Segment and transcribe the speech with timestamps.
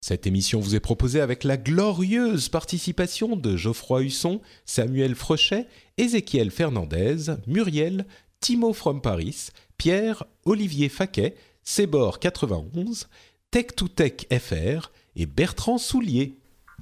[0.00, 5.66] Cette émission vous est proposée avec la glorieuse participation de Geoffroy Husson, Samuel Frechet,
[5.96, 7.16] Ézéchiel Fernandez,
[7.46, 8.06] Muriel,
[8.40, 11.34] Timo From Paris, Pierre, Olivier Faquet,
[11.64, 13.08] Sébor 91,
[13.52, 16.36] Tech2Tech FR et Bertrand Soulier.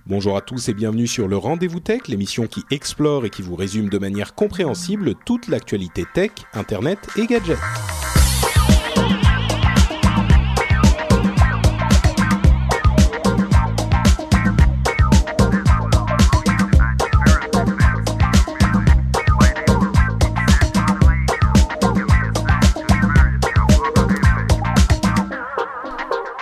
[0.04, 3.56] Bonjour à tous et bienvenue sur le Rendez-vous Tech, l'émission qui explore et qui vous
[3.56, 7.58] résume de manière compréhensible toute l'actualité tech, internet et gadgets.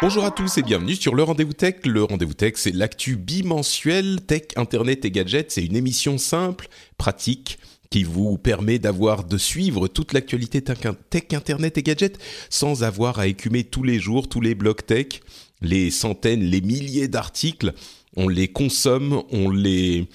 [0.06, 1.76] Bonjour à tous et bienvenue sur le Rendez-vous Tech.
[1.86, 5.50] Le Rendez-vous Tech, c'est l'actu bimensuel tech, internet et gadgets.
[5.50, 11.78] C'est une émission simple, pratique, qui vous permet d'avoir, de suivre toute l'actualité tech, internet
[11.78, 12.18] et gadgets
[12.50, 15.22] sans avoir à écumer tous les jours tous les blogs tech,
[15.62, 17.72] les centaines, les milliers d'articles.
[18.14, 20.06] On les consomme, on les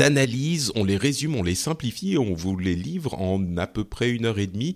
[0.00, 4.10] analyse, on les résume, on les simplifie on vous les livre en à peu près
[4.10, 4.74] une heure et demie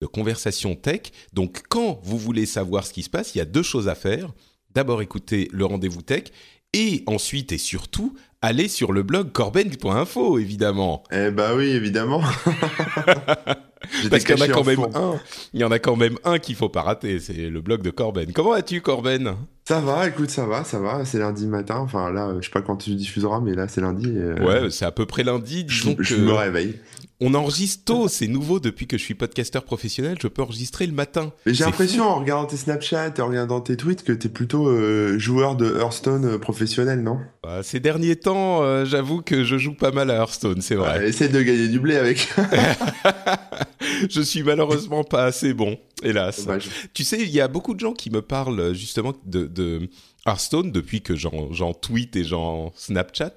[0.00, 1.12] de conversation tech.
[1.32, 3.94] Donc quand vous voulez savoir ce qui se passe, il y a deux choses à
[3.94, 4.32] faire.
[4.72, 6.24] D'abord écouter le rendez-vous tech
[6.72, 11.02] et ensuite et surtout aller sur le blog corben.info évidemment.
[11.10, 12.22] Eh bah oui, évidemment.
[14.10, 15.14] Parce qu'il y en a quand même un,
[15.54, 17.90] il y en a quand même un qu'il faut pas rater, c'est le blog de
[17.90, 18.32] Corben.
[18.32, 19.36] Comment vas-tu Corben?
[19.66, 22.62] Ça va, écoute, ça va, ça va, c'est lundi matin, enfin là, je sais pas
[22.62, 24.12] quand tu diffuseras, mais là c'est lundi.
[24.16, 24.34] Euh...
[24.44, 26.02] Ouais, c'est à peu près lundi, disons je, que...
[26.02, 26.76] Je me réveille.
[27.22, 30.94] On enregistre tôt, c'est nouveau depuis que je suis podcasteur professionnel, je peux enregistrer le
[30.94, 31.32] matin.
[31.44, 34.68] Mais j'ai l'impression en regardant tes Snapchat et en regardant tes tweets que t'es plutôt
[34.68, 37.18] euh, joueur de Hearthstone euh, professionnel, non?
[37.42, 40.98] Bah, Ces derniers temps, euh, j'avoue que je joue pas mal à Hearthstone, c'est vrai.
[40.98, 42.26] Ouais, essaie de gagner du blé avec.
[44.10, 46.44] je suis malheureusement pas assez bon, hélas.
[46.44, 46.68] Dommage.
[46.92, 49.88] Tu sais, il y a beaucoup de gens qui me parlent justement de, de
[50.26, 53.34] Hearthstone depuis que j'en tweet et j'en Snapchat.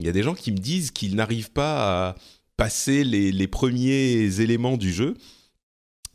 [0.00, 2.14] Il y a des gens qui me disent qu'ils n'arrivent pas à
[2.56, 5.14] passer les, les, premiers éléments du jeu.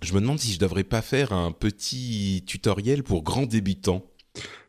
[0.02, 4.06] Je me demande si je devrais pas faire un petit tutoriel pour grands débutants.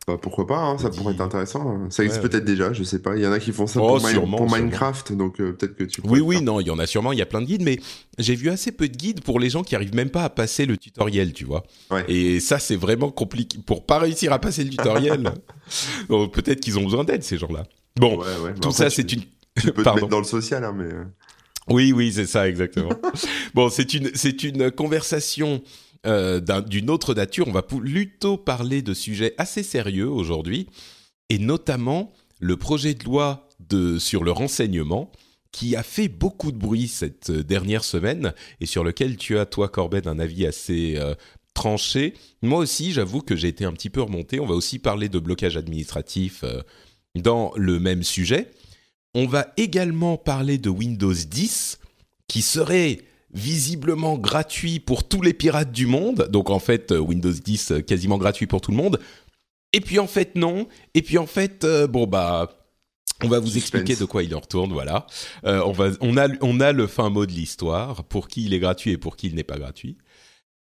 [0.09, 1.89] Bah, pourquoi pas, hein, ça pourrait être intéressant.
[1.89, 2.51] Ça existe ouais, peut-être ouais.
[2.51, 3.17] déjà, je sais pas.
[3.17, 5.77] Il y en a qui font ça oh, pour, sûrement, pour Minecraft, donc euh, peut-être
[5.77, 7.47] que tu Oui, oui, non, il y en a sûrement, il y a plein de
[7.47, 7.79] guides, mais
[8.19, 10.67] j'ai vu assez peu de guides pour les gens qui arrivent même pas à passer
[10.67, 11.63] le tutoriel, tu vois.
[11.93, 12.05] Ouais.
[12.09, 13.59] Et ça, c'est vraiment compliqué.
[13.65, 15.33] Pour pas réussir à passer le tutoriel,
[16.09, 17.63] bon, peut-être qu'ils ont besoin d'aide, ces gens-là.
[17.95, 18.21] Bon,
[18.61, 19.23] tout ça, c'est une.
[19.61, 20.93] Tu peux te mettre dans le social, hein, mais.
[20.93, 21.05] euh,
[21.69, 22.91] Oui, oui, c'est ça, exactement.
[23.55, 25.63] bon, c'est une, c'est une conversation
[26.07, 27.49] euh, d'une autre nature.
[27.49, 30.69] On va plutôt parler de sujets assez sérieux aujourd'hui,
[31.29, 33.49] et notamment le projet de loi
[33.99, 35.11] sur le renseignement
[35.53, 39.69] qui a fait beaucoup de bruit cette dernière semaine et sur lequel tu as, toi,
[39.69, 41.15] Corben, un avis assez euh,
[41.55, 42.15] tranché.
[42.41, 44.41] Moi aussi, j'avoue que j'ai été un petit peu remonté.
[44.41, 46.63] On va aussi parler de blocage administratif euh,
[47.15, 48.51] dans le même sujet.
[49.15, 51.79] On va également parler de Windows 10,
[52.29, 53.01] qui serait
[53.33, 56.29] visiblement gratuit pour tous les pirates du monde.
[56.31, 58.99] Donc en fait, Windows 10 quasiment gratuit pour tout le monde.
[59.73, 60.69] Et puis en fait, non.
[60.95, 62.59] Et puis en fait, euh, bon bah...
[63.25, 63.83] On va vous Suspense.
[63.83, 65.07] expliquer de quoi il en retourne, voilà.
[65.45, 68.53] Euh, on, va, on, a, on a le fin mot de l'histoire, pour qui il
[68.53, 69.97] est gratuit et pour qui il n'est pas gratuit.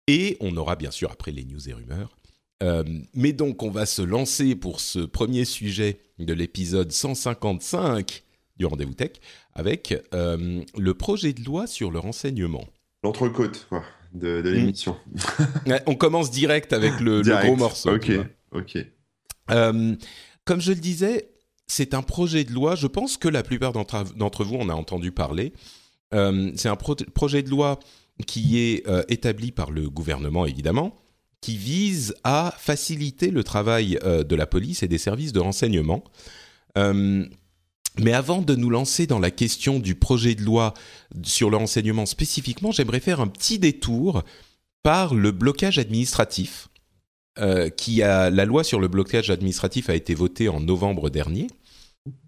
[0.07, 2.17] Et on aura bien sûr après les news et rumeurs.
[2.63, 8.23] Euh, mais donc on va se lancer pour ce premier sujet de l'épisode 155
[8.57, 9.12] du rendez-vous tech
[9.53, 12.66] avec euh, le projet de loi sur le renseignement.
[13.03, 13.68] L'entrecôte
[14.13, 14.97] de, de l'émission.
[15.66, 15.73] Mmh.
[15.85, 17.44] on commence direct avec le, direct.
[17.44, 17.96] le gros morceau.
[17.96, 18.11] Ok,
[18.52, 18.78] ok.
[19.52, 19.96] Euh,
[20.46, 21.29] comme je le disais,
[21.67, 22.76] c'est un projet de loi.
[22.76, 25.53] Je pense que la plupart d'entre vous en a entendu parler.
[26.14, 27.79] Euh, c'est un pro projet de loi
[28.26, 30.97] qui est euh, établi par le gouvernement, évidemment,
[31.41, 36.03] qui vise à faciliter le travail euh, de la police et des services de renseignement.
[37.97, 40.73] Euh, mais avant de nous lancer dans la question du projet de loi
[41.23, 44.23] sur le renseignement spécifiquement, j'aimerais faire un petit détour
[44.84, 46.70] par le blocage administratif.
[47.40, 51.46] Euh, qui a, la loi sur le blocage administratif a été votée en novembre dernier.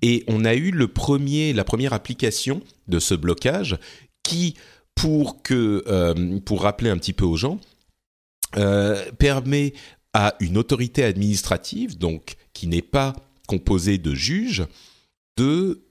[0.03, 3.79] Et on a eu le premier, la première application de ce blocage
[4.21, 4.53] qui,
[4.93, 7.59] pour, que, euh, pour rappeler un petit peu aux gens,
[9.17, 9.73] permet
[10.13, 13.15] à une autorité administrative, donc qui n'est pas
[13.47, 14.65] composée de juges,
[15.39, 15.81] de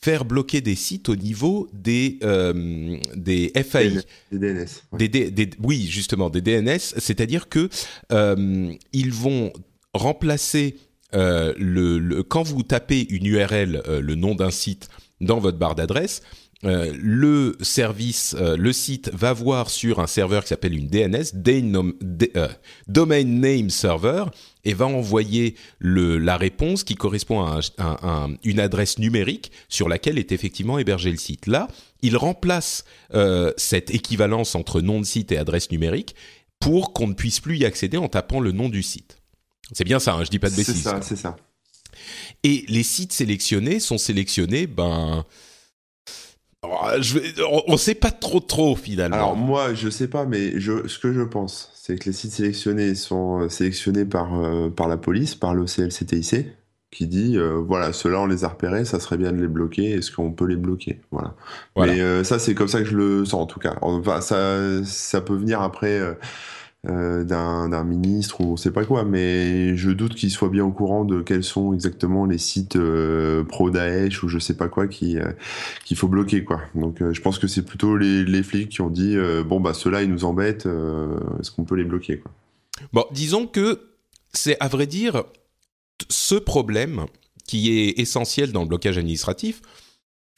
[0.00, 4.02] faire bloquer des sites au niveau des, euh, des FAI.
[4.30, 4.66] Des DNS.
[4.92, 6.78] Des, oui, justement, des DNS.
[6.78, 7.68] C'est-à-dire que
[8.12, 9.52] euh, ils vont
[9.94, 10.76] remplacer
[11.14, 14.88] euh, le, quand vous tapez une URL, le nom d'un site
[15.20, 16.22] dans votre barre d'adresse,
[16.64, 21.32] le service, le site va voir sur un serveur qui s'appelle une DNS,
[22.88, 24.24] Domain Name Server,
[24.64, 27.44] et va envoyer le, la réponse qui correspond
[27.78, 31.46] à, une adresse numérique sur laquelle est effectivement hébergé le site.
[31.46, 31.68] Là,
[32.02, 32.84] il remplace
[33.14, 36.14] euh, cette équivalence entre nom de site et adresse numérique
[36.60, 39.18] pour qu'on ne puisse plus y accéder en tapant le nom du site.
[39.72, 40.76] C'est bien ça, hein, je dis pas de bêtises.
[40.76, 41.36] C'est ça, c'est ça.
[42.42, 45.24] Et les sites sélectionnés sont sélectionnés, ben,
[47.00, 47.18] je
[47.68, 49.16] on ne sait pas trop trop finalement.
[49.16, 52.32] Alors moi, je sais pas, mais je, ce que je pense, c'est que les sites
[52.32, 56.46] sélectionnés sont euh, sélectionnés par, euh, par la police, par l'OCLCTIC,
[56.90, 59.92] qui dit euh, voilà, ceux-là on les a repérés, ça serait bien de les bloquer,
[59.92, 61.00] est-ce qu'on peut les bloquer?
[61.10, 61.34] Voilà.
[61.76, 63.76] Mais ça, c'est comme ça que je le sens en tout cas.
[63.82, 66.00] Enfin, ça, ça peut venir après
[66.86, 70.70] euh, d'un ministre ou on sait pas quoi, mais je doute qu'il soit bien au
[70.70, 74.84] courant de quels sont exactement les sites euh, pro Daesh ou je sais pas quoi
[74.84, 75.32] euh,
[75.84, 76.60] qu'il faut bloquer quoi.
[76.74, 79.16] Donc je pense que c'est plutôt les, les, flics qui ont dit
[79.46, 80.66] bon bah ceux-là ils nous embêtent,
[81.40, 82.30] est-ce qu'on peut les bloquer quoi?
[82.92, 83.80] Bon, disons que
[84.34, 85.24] c'est à vrai dire
[86.10, 87.06] ce problème
[87.46, 89.62] qui est essentiel dans le blocage administratif,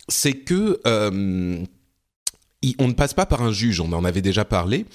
[0.09, 0.81] c'est que
[2.79, 4.87] on ne passe pas par un juge, on en avait déjà parlé,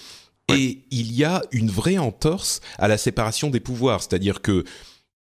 [0.55, 4.63] et il y a une vraie entorse à la séparation des pouvoirs, c'est-à-dire que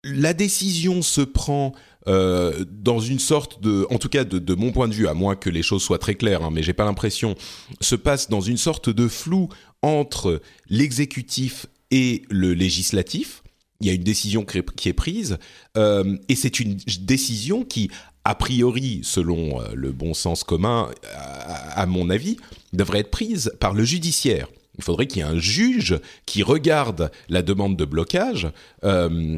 [0.04, 1.74] la décision se prend
[2.07, 5.36] euh, dans une sorte de, en tout cas de, mon point de vue, à moins
[5.36, 7.36] que les choses soient très claires, hein, mais j'ai pas l'impression,
[7.81, 9.50] se passe dans une sorte de flou
[9.81, 13.44] entre l'exécutif et le législatif.
[13.81, 15.38] Il y a une décision qui est prise,
[15.77, 17.89] euh, et c'est une décision qui,
[18.24, 22.38] a priori, selon euh, le bon sens commun, à mon avis,
[22.74, 24.48] devrait être prise par le judiciaire
[24.79, 28.47] il faudrait qu'il y ait un juge qui regarde la demande de blocage
[28.83, 29.37] euh,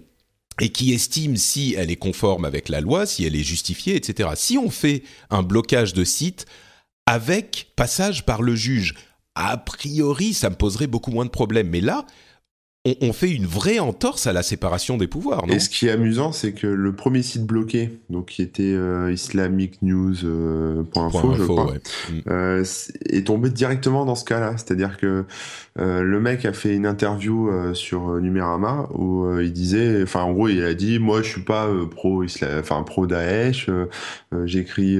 [0.59, 4.29] et qui estime si elle est conforme avec la loi, si elle est justifiée, etc.
[4.35, 6.45] Si on fait un blocage de site
[7.07, 8.93] avec passage par le juge,
[9.33, 11.69] a priori, ça me poserait beaucoup moins de problèmes.
[11.69, 12.05] Mais là,
[12.83, 15.45] on, fait une vraie entorse à la séparation des pouvoirs.
[15.45, 15.53] Non?
[15.53, 19.13] et ce qui est amusant, c'est que le premier site bloqué, donc qui était euh,
[19.13, 22.21] islamicnews.info, euh, je crois, mm.
[22.27, 22.65] euh,
[23.05, 24.57] est tombé directement dans ce cas-là.
[24.57, 25.25] C'est-à-dire que
[25.79, 30.47] euh, le mec a fait une interview sur Numérama où il disait, enfin en gros,
[30.47, 32.23] il a dit, moi je suis pas pro
[32.59, 33.69] enfin pro Daesh,
[34.45, 34.97] j'écris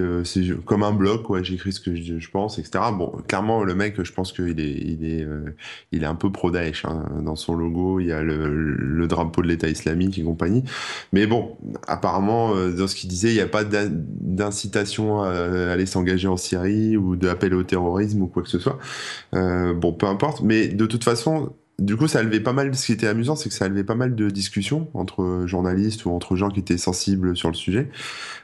[0.66, 2.86] comme un blog, ouais, j'écris ce que je, pense, etc.
[2.94, 5.28] Bon, clairement, le mec, je pense qu'il est, il est,
[5.92, 9.42] il est un peu pro Daesh hein, dans son logo il y a le, drapeau
[9.42, 10.64] de l'État islamique et compagnie.
[11.12, 11.58] Mais bon,
[11.88, 15.32] apparemment, euh, dans ce qu'il disait, il n'y a pas d'incitation à
[15.72, 18.80] aller s'engager en Syrie ou d'appel au terrorisme ou quoi que ce soit.
[19.34, 20.42] Euh, bon, peu importe.
[20.42, 22.76] Mais de toute façon, du coup, ça levé pas mal.
[22.76, 26.06] Ce qui était amusant, c'est que ça a levé pas mal de discussions entre journalistes
[26.06, 27.90] ou entre gens qui étaient sensibles sur le sujet,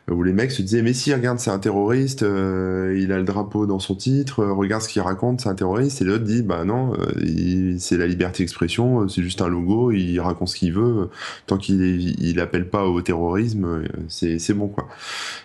[0.10, 3.24] où les mecs se disaient mais si regarde, c'est un terroriste, euh, il a le
[3.24, 6.01] drapeau dans son titre, euh, regarde ce qu'il raconte, c'est un terroriste.
[6.01, 10.19] Et l'autre dit bah non, euh, c'est la liberté d'expression, c'est juste un logo, il
[10.19, 11.10] raconte ce qu'il veut,
[11.45, 14.88] tant qu'il il appelle pas au terrorisme, c'est c'est bon quoi.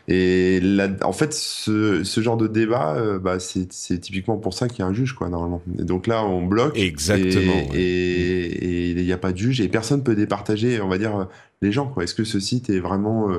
[0.08, 3.68] Et là, en fait, ce, ce genre de débat, bah c'est
[4.00, 5.60] typiquement pour ça qu'il y a un juge quoi normalement.
[5.78, 6.78] Et donc là, on bloque.
[6.78, 11.28] Exactement et il n'y a pas de juge et personne peut départager, on va dire,
[11.62, 11.94] les gens.
[12.00, 13.38] Est-ce que ce site est vraiment euh,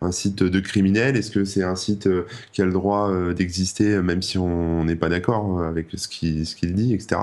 [0.00, 1.16] un site de criminel?
[1.16, 4.84] Est-ce que c'est un site euh, qui a le droit euh, d'exister même si on
[4.84, 7.20] n'est pas d'accord avec ce qu'il ce qu'il dit, etc.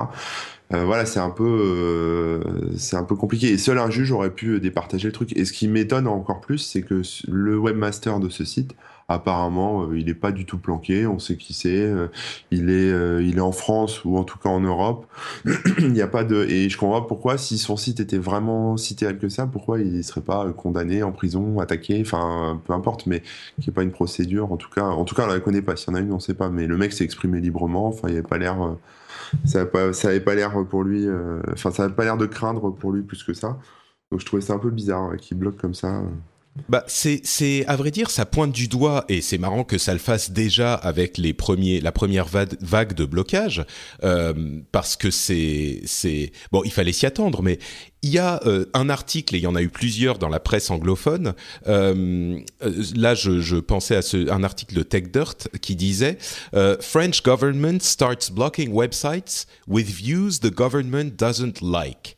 [0.70, 2.42] voilà, c'est un peu,
[2.76, 3.52] c'est un peu compliqué.
[3.52, 5.36] Et seul un juge aurait pu départager le truc.
[5.36, 8.74] Et ce qui m'étonne encore plus, c'est que le webmaster de ce site
[9.10, 11.06] apparemment, euh, il n'est pas du tout planqué.
[11.06, 11.80] On sait qui c'est.
[11.80, 12.08] Euh,
[12.50, 15.06] il est, euh, il est en France ou en tout cas en Europe.
[15.78, 16.44] il n'y a pas de.
[16.44, 19.96] Et je comprends pourquoi, si son site était vraiment si terrible que ça, pourquoi il
[19.96, 23.82] ne serait pas condamné en prison, attaqué, enfin, peu importe, mais qu'il n'y ait pas
[23.82, 24.52] une procédure.
[24.52, 25.76] En tout cas, en tout cas, on la connaît pas.
[25.76, 26.48] S'il y en a une, on ne sait pas.
[26.48, 27.94] Mais le mec s'est exprimé librement.
[28.08, 28.76] Il pas l'air.
[29.44, 31.06] ça n'avait pas, pas l'air pour lui.
[31.52, 33.58] Enfin, ça n'avait pas l'air de craindre pour lui plus que ça.
[34.10, 36.02] Donc je trouvais ça un peu bizarre qu'il bloque comme ça.
[36.68, 39.98] Bah, c'est, à vrai dire, ça pointe du doigt, et c'est marrant que ça le
[39.98, 43.64] fasse déjà avec les premiers, la première vague de blocage,
[44.02, 47.58] euh, parce que c'est, c'est, bon, il fallait s'y attendre, mais
[48.02, 50.40] il y a euh, un article, et il y en a eu plusieurs dans la
[50.40, 51.34] presse anglophone.
[51.66, 56.18] Euh, euh là, je, je, pensais à ce, un article de TechDirt qui disait
[56.54, 62.16] euh, French government starts blocking websites with views the government doesn't like.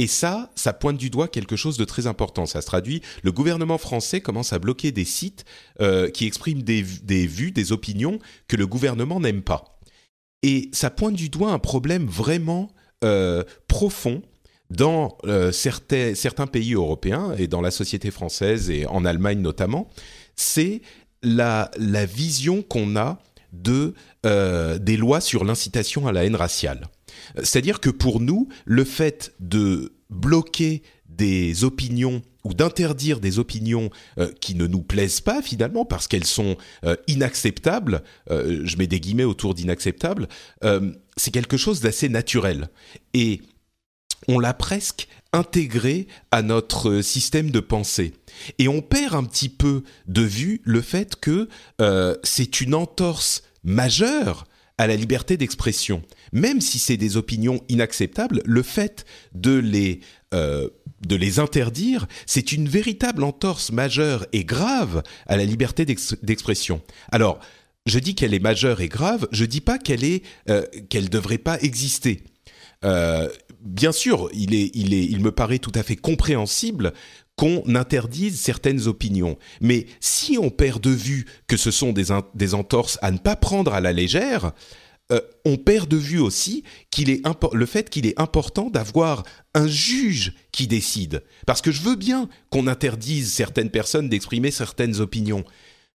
[0.00, 2.46] Et ça, ça pointe du doigt quelque chose de très important.
[2.46, 5.44] Ça se traduit, le gouvernement français commence à bloquer des sites
[5.82, 9.78] euh, qui expriment des, vues, des opinions que le gouvernement n'aime pas.
[10.42, 12.70] Et ça pointe du doigt un problème vraiment
[13.04, 14.22] euh, profond
[14.70, 19.90] dans euh, certains, pays européens et dans la société française et en Allemagne notamment.
[20.34, 20.80] C'est
[21.22, 21.70] la,
[22.06, 23.18] vision qu'on a
[23.52, 23.92] de,
[24.24, 26.88] des lois sur l'incitation à la haine raciale.
[27.36, 34.32] C'est-à-dire que pour nous, le fait de bloquer des opinions ou d'interdire des opinions euh,
[34.40, 39.00] qui ne nous plaisent pas finalement parce qu'elles sont euh, inacceptables, euh, je mets des
[39.00, 40.28] guillemets autour d'inacceptables,
[41.16, 42.68] c'est quelque chose d'assez naturel.
[43.12, 43.42] Et
[44.28, 48.14] on l'a presque intégré à notre système de pensée.
[48.58, 51.48] Et on perd un petit peu de vue le fait que
[52.22, 54.46] c'est une entorse majeure
[54.78, 56.02] à la liberté d'expression.
[56.32, 60.00] Même si c'est des opinions inacceptables, le fait de les,
[60.34, 60.68] euh,
[61.06, 66.82] de les interdire, c'est une véritable entorse majeure et grave à la liberté d'expression.
[67.10, 67.40] Alors,
[67.86, 71.38] je dis qu'elle est majeure et grave, je dis pas qu'elle est euh, qu'elle devrait
[71.38, 72.22] pas exister.
[72.84, 73.28] Euh,
[73.62, 76.92] bien sûr, il est, il est, il me paraît tout à fait compréhensible
[77.36, 79.38] qu'on interdise certaines opinions.
[79.62, 83.36] Mais si on perd de vue que ce sont des, des entorses à ne pas
[83.36, 84.52] prendre à la légère,
[85.12, 89.24] euh, on perd de vue aussi qu'il est le fait qu'il est important d'avoir
[89.54, 91.22] un juge qui décide.
[91.46, 95.44] Parce que je veux bien qu'on interdise certaines personnes d'exprimer certaines opinions,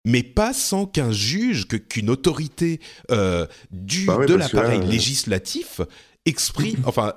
[0.04, 2.80] mais pas sans qu'un juge, qu'une autorité
[3.10, 5.80] euh, du, bah de l'appareil législatif
[6.26, 7.14] exprime, enfin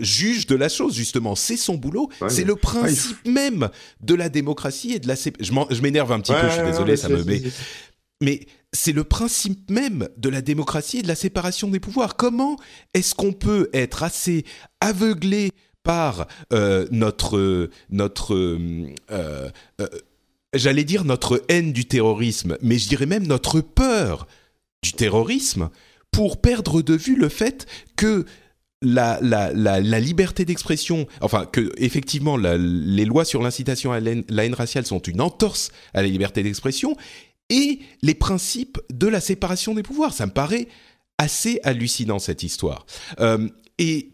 [0.00, 1.34] juge de la chose justement.
[1.34, 2.10] C'est son boulot.
[2.28, 3.68] C'est le principe même
[4.00, 7.08] de la démocratie et de la je m'énerve un petit peu je suis désolé ça
[7.08, 7.42] me met
[8.20, 12.16] mais c'est le principe même de la démocratie et de la séparation des pouvoirs.
[12.16, 12.56] Comment
[12.94, 14.44] est-ce qu'on peut être assez
[14.80, 15.50] aveuglé
[15.82, 19.88] par euh, notre notre euh, euh,
[20.52, 24.26] j'allais dire notre haine du terrorisme mais je dirais même notre peur
[24.82, 25.70] du terrorisme
[26.10, 28.24] pour perdre de vue le fait que
[28.82, 29.20] la,
[30.00, 34.12] liberté d'expression, enfin que effectivement les lois sur l'incitation à la
[34.44, 36.96] haine, raciale sont une entorse à la liberté d'expression,
[37.50, 40.12] et les principes de la séparation des pouvoirs.
[40.12, 40.68] Ça me paraît
[41.18, 42.86] assez hallucinant cette histoire.
[43.20, 43.48] Euh,
[43.78, 44.12] et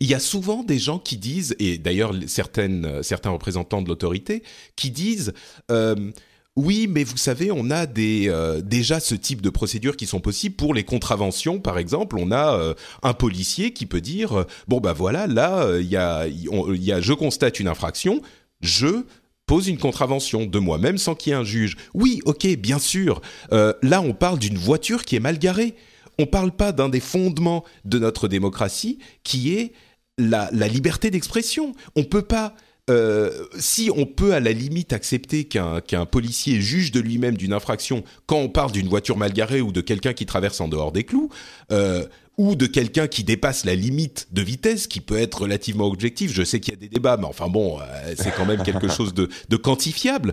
[0.00, 4.42] il y a souvent des gens qui disent, et d'ailleurs certains représentants de l'autorité
[4.76, 5.32] qui disent
[5.70, 6.10] euh,
[6.56, 10.56] oui, mais vous savez, on a euh, déjà ce type de procédures qui sont possibles
[10.56, 12.16] pour les contraventions, par exemple.
[12.18, 17.12] On a un policier qui peut dire bon bah voilà, là il y a, je
[17.12, 18.20] constate une infraction,
[18.60, 19.04] je
[19.50, 21.76] pose une contravention de moi-même sans qu'il y ait un juge.
[21.92, 23.20] Oui, ok, bien sûr.
[23.50, 25.74] là, on parle d'une voiture qui est mal garée.
[26.20, 29.72] On parle pas d'un des fondements de notre démocratie qui est
[30.18, 31.74] la, liberté d'expression.
[31.96, 32.54] On peut pas
[32.90, 38.04] euh, si on peut à la limite accepter qu'un policier juge de lui-même d'une infraction
[38.26, 41.02] quand on parle d'une voiture mal garée ou de quelqu'un qui traverse en dehors des
[41.02, 41.28] clous,
[41.72, 42.06] euh,
[42.40, 46.42] ou de quelqu'un qui dépasse la limite de vitesse, qui peut être relativement objectif, je
[46.42, 49.12] sais qu'il y a des débats, mais enfin bon, euh, c'est quand même quelque chose
[49.12, 50.32] de, de quantifiable.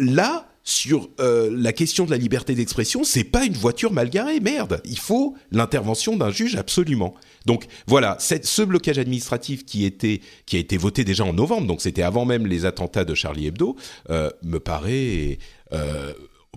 [0.00, 4.40] Là, sur euh, la question de la liberté d'expression, c'est pas une voiture mal garée,
[4.40, 4.82] merde.
[4.84, 7.14] Il faut l'intervention d'un juge absolument.
[7.46, 11.80] Donc voilà, ce blocage administratif qui était qui a été voté déjà en novembre, donc
[11.80, 13.76] c'était avant même les attentats de Charlie Hebdo,
[14.10, 15.38] euh, me paraît
[15.72, 16.12] euh,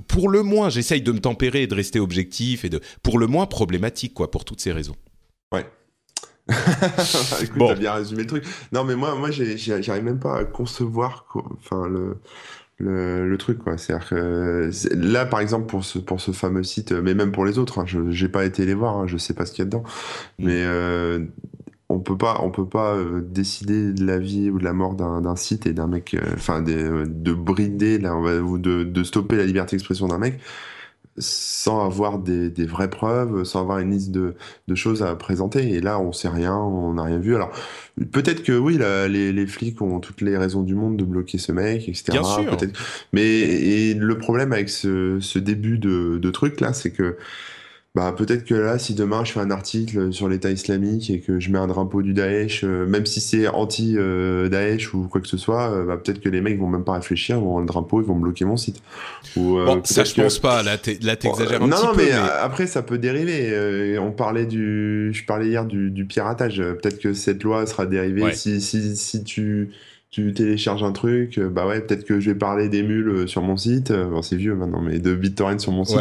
[0.08, 3.28] pour le moins, j'essaye de me tempérer et de rester objectif et de pour le
[3.28, 4.96] moins problématique quoi pour toutes ces raisons.
[5.52, 5.66] Ouais.
[7.42, 7.68] Écoute, bon.
[7.68, 8.44] t'as bien résumé le truc.
[8.72, 11.26] Non, mais moi, moi, j'arrive même pas à concevoir,
[11.60, 12.18] enfin, le,
[12.80, 16.64] le, truc quoi c'est à dire que là par exemple pour ce pour ce fameux
[16.64, 19.18] site mais même pour les autres hein, je j'ai pas été les voir hein, je
[19.18, 19.84] sais pas ce qu'il y a dedans
[20.40, 20.46] mm.
[20.46, 21.26] mais euh,
[21.90, 24.94] on peut pas on peut pas euh, décider de la vie ou de la mort
[24.94, 29.46] d'un site et d'un mec euh, enfin de brider là ou de, de stopper la
[29.46, 30.40] liberté d'expression d'un mec
[31.20, 34.36] sans avoir des, des, vraies preuves, sans avoir une liste de,
[34.68, 35.74] de, choses à présenter.
[35.74, 37.36] Et là, on sait rien, on n'a rien vu.
[37.36, 37.52] Alors,
[38.12, 38.80] peut-être que oui,
[39.10, 42.04] les, les, flics ont toutes les raisons du monde de bloquer ce mec, etc.
[42.12, 42.58] Bien sûr.
[43.12, 47.18] Mais et le problème avec ce, ce début de, de truc là, c'est que
[47.96, 51.40] bah peut-être que là, si demain je fais un article sur l'État islamique et que
[51.40, 55.38] je mets un drapeau du Daesh, euh, même si c'est anti-Daesh ou quoi que ce
[55.38, 58.00] soit, euh, bah, peut-être que les mecs vont même pas réfléchir, vont voir le drapeau,
[58.00, 58.84] ils vont bloquer mon site.
[59.36, 60.62] Ou, euh, bon, ça je pense pas.
[60.62, 62.04] Là, t'exagères un non, petit non, peu.
[62.04, 63.98] Mais, après, ça peut dériver.
[63.98, 66.58] on parlait du, je parlais hier du, du piratage.
[66.58, 69.72] Peut-être que cette loi sera dérivée si, si, si tu
[70.12, 73.28] tu télécharges un truc, euh, bah ouais, peut-être que je vais parler des mules euh,
[73.28, 76.00] sur mon site, euh, bon, c'est vieux maintenant, mais de BitTorrent sur mon site.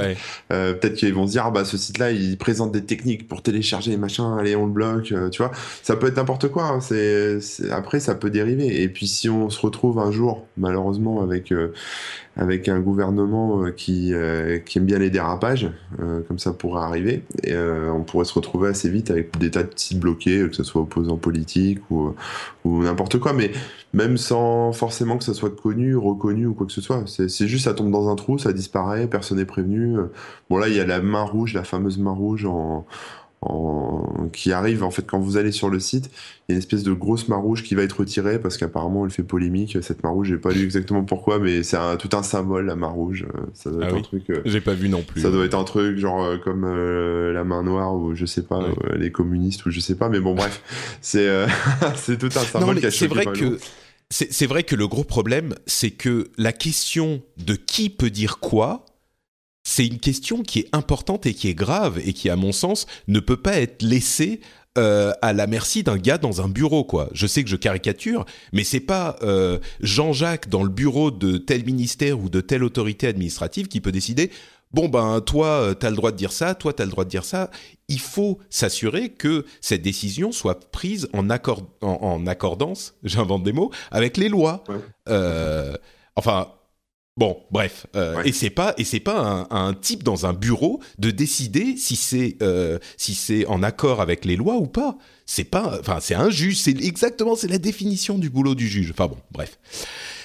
[0.48, 3.90] peut-être qu'ils vont se dire, ah, bah ce site-là, il présente des techniques pour télécharger
[3.90, 5.52] les machins, allez, on le bloque, tu vois.
[5.82, 7.38] Ça peut être n'importe quoi, hein, c'est,
[7.70, 8.82] après, ça peut dériver.
[8.82, 11.52] Et puis si on se retrouve un jour, malheureusement, avec
[12.38, 15.68] avec un gouvernement euh, qui, euh, qui aime bien les dérapages,
[16.00, 17.24] euh, comme ça pourrait arriver.
[17.42, 20.62] Et on pourrait se retrouver assez vite avec des tas de sites bloqués, que ce
[20.62, 22.14] soit opposants politiques ou,
[22.64, 23.32] ou n'importe quoi.
[23.32, 23.50] Mais
[23.92, 27.04] même sans forcément que ça soit connu, reconnu ou quoi que ce soit.
[27.06, 29.96] C'est juste ça tombe dans un trou, ça disparaît, personne n'est prévenu.
[30.48, 32.86] Bon là, il y a la main rouge, la fameuse main rouge en,
[34.32, 36.10] qui arrive en fait quand vous allez sur le site,
[36.48, 39.04] il y a une espèce de grosse main rouge qui va être retirée parce qu'apparemment
[39.04, 39.78] elle fait polémique.
[39.80, 42.88] Cette main rouge, j'ai pas lu exactement pourquoi, mais c'est tout un symbole la main
[42.88, 43.26] rouge.
[43.54, 44.30] Ça doit ah être un truc.
[44.30, 45.20] Euh, j'ai pas vu non plus.
[45.20, 48.42] Ça doit être un truc genre euh, comme euh, la main noire ou je sais
[48.42, 48.60] pas
[48.96, 50.62] les communistes ou je sais pas, mais bon bref,
[51.00, 51.28] c'est
[51.96, 53.58] c'est tout un symbole qui C'est vrai que
[54.10, 58.86] c'est vrai que le gros problème, c'est que la question de qui peut dire quoi
[59.64, 62.86] c'est une question qui est importante et qui est grave et qui, à mon sens,
[63.06, 64.40] ne peut pas être laissée
[64.78, 67.08] euh, à la merci d'un gars dans un bureau, quoi.
[67.12, 71.64] Je sais que je caricature, mais c'est pas euh, Jean-Jacques dans le bureau de tel
[71.64, 74.30] ministère ou de telle autorité administrative qui peut décider.
[74.70, 77.10] Bon ben toi euh, t'as le droit de dire ça, toi t'as le droit de
[77.10, 77.50] dire ça.
[77.88, 83.72] Il faut s'assurer que cette décision soit prise en, accord, en, accordance, j'invente des mots,
[83.90, 84.62] avec les lois.
[86.14, 86.48] enfin,
[87.18, 91.10] Bon, bref, euh, et c'est pas et c'est pas un, type dans un bureau de
[91.10, 94.96] décider si c'est euh, si c'est en accord avec les lois ou pas.
[95.26, 98.92] C'est pas, enfin c'est un juge, c'est exactement c'est la définition du boulot du juge.
[98.92, 99.58] Enfin bon, bref,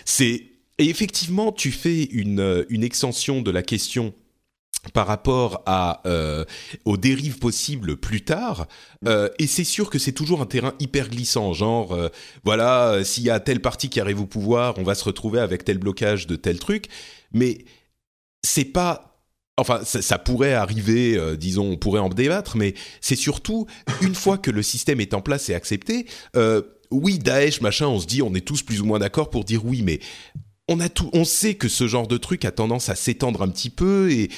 [0.06, 0.44] c'est
[0.78, 4.14] et effectivement tu fais une une extension de la question
[4.92, 6.44] par rapport à euh,
[6.84, 8.68] aux dérives possibles plus tard
[9.02, 9.08] mm.
[9.08, 12.10] euh, et c'est sûr que c'est toujours un terrain hyper glissant genre euh,
[12.44, 15.63] voilà s'il y a telle partie qui arrive au pouvoir on va se retrouver avec
[15.63, 16.88] tel blocage de tel truc
[17.32, 17.66] mais
[18.44, 19.10] c'est pas
[19.56, 23.68] Enfin, ça, ça, pourrait arriver, disons, on pourrait en débattre, mais c'est surtout
[24.02, 26.08] une fois que le système est en place et accepté.
[26.90, 29.63] Oui, Daesh, machin, on se dit, on est tous plus ou moins d'accord pour dire
[29.63, 30.00] oui, mais
[30.70, 33.50] on a tout, on sait que ce genre de truc a tendance à s'étendre un
[33.50, 34.29] petit peu et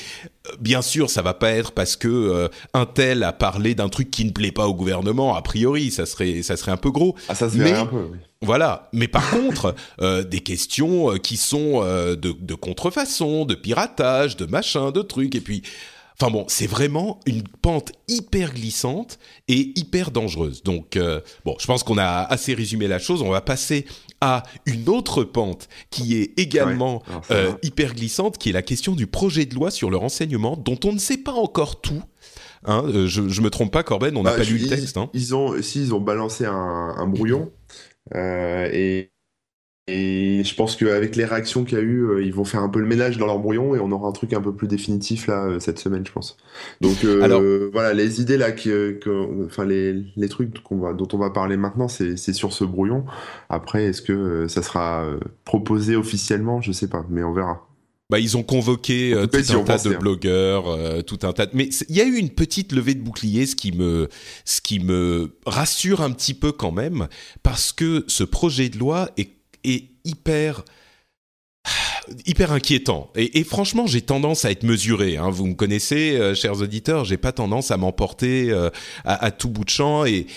[0.48, 3.90] euh, bien sûr ça va pas être parce que euh, un tel a parlé d'un
[3.90, 6.90] truc qui ne plaît pas au gouvernement a priori ça serait ça serait un peu
[6.90, 8.18] gros ah ça se mais, un peu oui.
[8.42, 14.48] voilà mais par contre euh, des questions qui sont de, de contrefaçon de piratage de
[14.48, 15.62] machin de trucs et puis
[16.20, 20.64] Enfin bon, c'est vraiment une pente hyper glissante et hyper dangereuse.
[20.64, 20.98] Donc
[21.44, 23.22] bon, je pense qu'on a assez résumé la chose.
[23.22, 23.86] On va passer
[24.22, 29.08] à une autre pente qui est également euh, hyper glissante, qui est la question du
[29.08, 32.02] projet de loi sur le renseignement, dont on ne sait pas encore tout.
[32.66, 34.98] Hein, euh, je, je me trompe pas, Corben, on n'a bah, pas lu le texte.
[34.98, 35.10] Hein.
[35.14, 37.52] Ils ont, si ils ont balancé un, un brouillon
[38.16, 39.12] euh, et
[39.88, 42.70] et je pense qu'avec les réactions qu'il y a eu, euh, ils vont faire un
[42.70, 45.28] peu le ménage dans leur brouillon et on aura un truc un peu plus définitif
[45.28, 46.38] là euh, cette semaine, je pense.
[46.82, 49.00] Donc euh, Alors, voilà, les idées là, que,
[49.46, 53.06] enfin les, les trucs qu'on va, dont on va parler maintenant, c'est sur ce brouillon.
[53.50, 55.06] Après, est-ce que ça sera
[55.44, 56.62] proposé officiellement?
[56.62, 57.68] Je sais pas, mais on verra.
[58.10, 59.98] Bah, ils ont convoqué tout un tas de hein.
[60.00, 61.46] blogueurs, tout un tas.
[61.46, 61.52] De...
[61.54, 64.10] Mais il y a eu une petite levée de bouclier, ce qui me,
[64.46, 67.08] ce qui me rassure un petit peu quand même,
[67.44, 69.35] parce que ce projet de loi est
[69.74, 70.64] est hyper
[72.52, 73.12] inquiétant.
[73.16, 75.18] Et, franchement, j'ai tendance à être mesuré.
[75.18, 75.30] Hein.
[75.30, 78.70] Vous me connaissez, euh, chers auditeurs, j'ai pas tendance à m'emporter euh,
[79.04, 80.06] à, à, tout bout de champ.
[80.06, 80.28] Et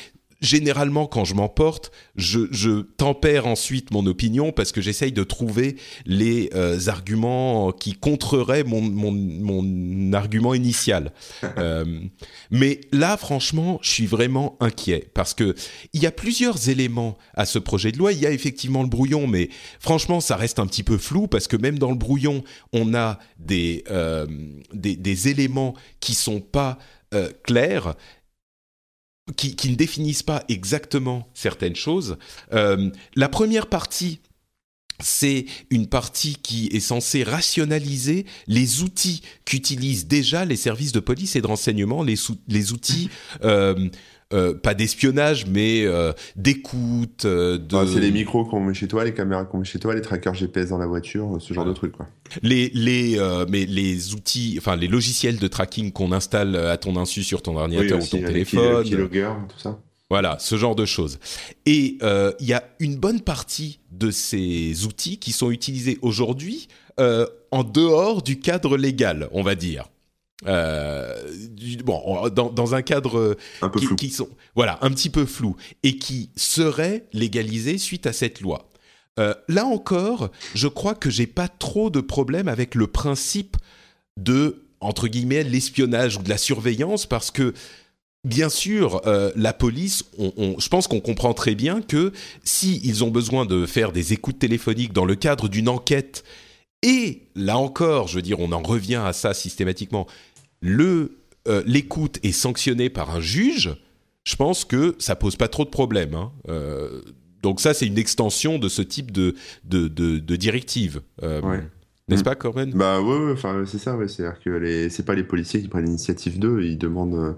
[0.41, 5.77] généralement, quand je m'emporte, je, je, tempère ensuite mon opinion parce que j'essaye de trouver
[6.07, 11.13] les euh, arguments qui contreraient mon, mon, mon argument initial.
[11.59, 11.85] euh,
[12.51, 15.55] mais là, franchement, je suis vraiment inquiet parce que
[15.93, 18.13] il y a plusieurs éléments à ce projet de loi.
[18.13, 19.49] Il y a effectivement le brouillon, mais
[19.81, 23.19] franchement, ça reste un petit peu flou parce que même dans le brouillon, on a
[23.39, 24.27] des, euh,
[24.73, 26.79] des, des, éléments qui sont pas
[27.15, 27.95] euh, clairs
[29.37, 32.17] qui, ne définissent pas exactement certaines choses.
[32.53, 34.21] Euh, la première partie,
[35.01, 41.37] c'est une partie qui est censée rationaliser les outils qu'utilisent déjà les services de police
[41.37, 42.17] et de renseignement, les,
[42.49, 43.09] les outils
[43.45, 43.89] euh,
[44.35, 47.25] euh, pas d'espionnage, mais euh, d'écoute.
[47.25, 47.87] Euh, de...
[47.87, 50.35] c'est les micros qu'on met chez toi, les caméras qu'on met chez toi, les trackers
[50.35, 52.07] GPS dans la voiture, ce genre de trucs, quoi.
[52.43, 57.23] Les, les, mais les outils, enfin les logiciels de tracking qu'on installe à ton insu
[57.23, 58.85] sur ton ordinateur ou ton téléphone.
[58.85, 59.79] Keylogger, tout ça.
[60.11, 61.19] Voilà, ce genre de choses.
[61.65, 67.65] Et il y a une bonne partie de ces outils qui sont utilisés aujourd'hui en
[67.65, 69.89] dehors du cadre légal, on va dire.
[70.47, 71.15] Euh,
[71.85, 73.97] bon, dans, dans, un cadre un peu qui, flou.
[73.97, 78.69] qui, sont voilà un petit peu flou et qui serait légalisé suite à cette loi.
[79.19, 83.57] Euh, là encore, je crois que j'ai pas trop de problème avec le principe
[84.17, 87.53] de entre guillemets l'espionnage ou de la surveillance parce que
[88.25, 92.81] Bien sûr, euh, la police, on, on, je pense qu'on comprend très bien que si
[92.83, 96.25] ils ont besoin de faire des écoutes téléphoniques dans le cadre d'une enquête,
[96.83, 100.07] et là encore, je veux dire, on en revient à ça systématiquement,
[100.61, 103.75] le euh, l'écoute est sanctionnée par un juge,
[104.25, 106.15] je pense que ça pose pas trop de problèmes.
[106.15, 106.33] Hein.
[106.49, 107.01] Euh,
[107.43, 111.01] donc ça, c'est une extension de ce type de de, de, directive.
[111.23, 111.61] Euh.
[112.09, 112.25] N'est-ce Mm.
[112.25, 115.25] pas, Corben Bah ouais, ouais, enfin c'est ça, ouais, c'est-à-dire que les, c'est pas les
[115.25, 117.33] policiers qui prennent l'initiative d'eux, ils demandent euh,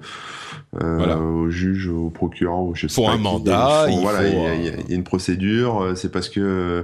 [0.81, 1.19] euh, Voilà.
[1.19, 4.47] au juge, au procureur, ou je sais pas un mandat, il voilà, faut, il y,
[4.47, 6.83] a- il y a- une procédure, euh, c'est parce que euh,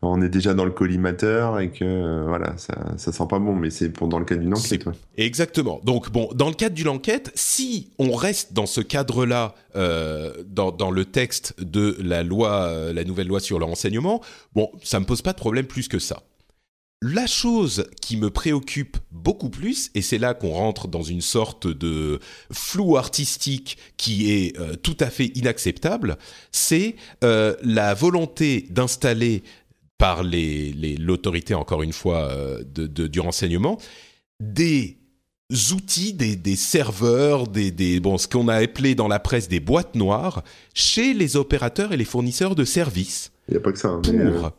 [0.00, 3.68] on est déjà dans le collimateur et que voilà, ça, ça sent pas bon, mais
[3.70, 4.86] c'est pour dans le cadre d'une enquête.
[4.86, 4.92] Ouais.
[5.18, 5.80] Exactement.
[5.84, 10.70] Donc bon, dans le cadre d'une enquête, si on reste dans ce cadre-là, euh, dans,
[10.72, 14.22] dans le texte de la loi, la nouvelle loi sur le renseignement,
[14.54, 16.22] bon, ça me pose pas de problème plus que ça.
[17.02, 21.66] La chose qui me préoccupe beaucoup plus, et c'est là qu'on rentre dans une sorte
[21.66, 26.16] de flou artistique qui est euh, tout à fait inacceptable,
[26.52, 29.42] c'est euh, la volonté d'installer
[29.98, 33.78] par les- les- l'autorité, encore une fois, euh, de, de- du renseignement,
[34.40, 34.96] des
[35.72, 39.60] outils, des, des serveurs, des, des bon, ce qu'on a appelé dans la presse des
[39.60, 40.42] boîtes noires,
[40.74, 43.32] chez les opérateurs et les fournisseurs de services.
[43.48, 43.88] Il y a pas que ça.
[43.88, 44.52] hein, Pour...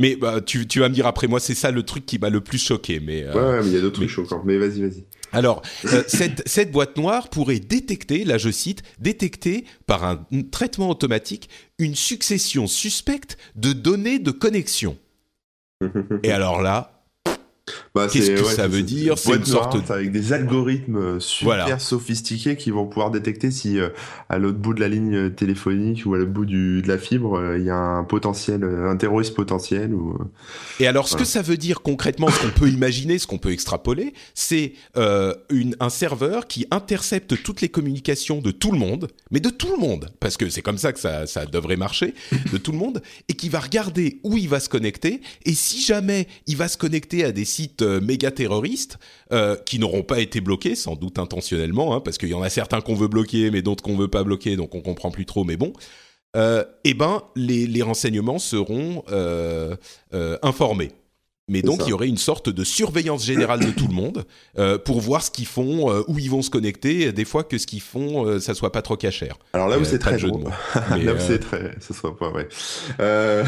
[0.00, 2.30] mais, bah, tu, tu vas me dire après moi, c'est ça le truc qui m'a
[2.30, 2.98] le plus choqué.
[2.98, 4.42] Mais euh, ouais, ouais, mais il y a d'autres mais- trucs choquants.
[4.44, 5.04] Mais vas-y, vas-y.
[5.32, 10.90] alors, euh, cette, cette boîte noire pourrait détecter, là je cite, détecter par un traitement
[10.90, 14.96] automatique une succession suspecte de données de connexion.
[16.22, 16.99] Et alors là,
[17.94, 19.18] Bah, Qu'est-ce que ouais, ça veut dire?
[19.18, 21.78] C'est une sorte noire, de- avec des algorithmes euh, super Voilà.
[21.78, 23.88] sophistiqués qui vont pouvoir détecter si euh,
[24.28, 26.98] à l'autre bout de la ligne euh, téléphonique ou à l'autre bout du, de la
[26.98, 30.16] fibre euh, il y a un potentiel, un terroriste potentiel ou.
[30.78, 33.52] Et alors, ce que ça veut dire concrètement, ce qu'on peut imaginer, ce qu'on peut
[33.52, 39.08] extrapoler, c'est euh, une, un serveur qui intercepte toutes les communications de tout le monde,
[39.30, 42.14] mais de tout le monde, parce que c'est comme ça que ça, ça devrait marcher,
[42.52, 45.80] de tout le monde, et qui va regarder où il va se connecter, et si
[45.80, 48.98] jamais il va se connecter à des sites euh, méga terroristes,
[49.32, 52.50] euh, qui n'auront pas été bloqués, sans doute intentionnellement, hein, parce qu'il y en a
[52.50, 55.44] certains qu'on veut bloquer, mais d'autres qu'on veut pas bloquer, donc on comprend plus trop,
[55.44, 55.72] mais bon.
[56.36, 59.02] Euh, eh ben, les, renseignements seront
[60.42, 60.92] informés.
[61.50, 61.86] Mais donc, ça.
[61.86, 64.24] il y aurait une sorte de surveillance générale de tout le monde
[64.58, 67.42] euh, pour voir ce qu'ils font, euh, où ils vont se connecter, euh, des fois
[67.44, 69.36] que ce qu'ils font, euh, ça soit pas trop cachère.
[69.52, 70.44] Alors là où Euh, c'est très drôle.
[70.90, 72.48] Mais, là où euh, c'est très, ce sera pas ouais.
[73.00, 73.44] Euh,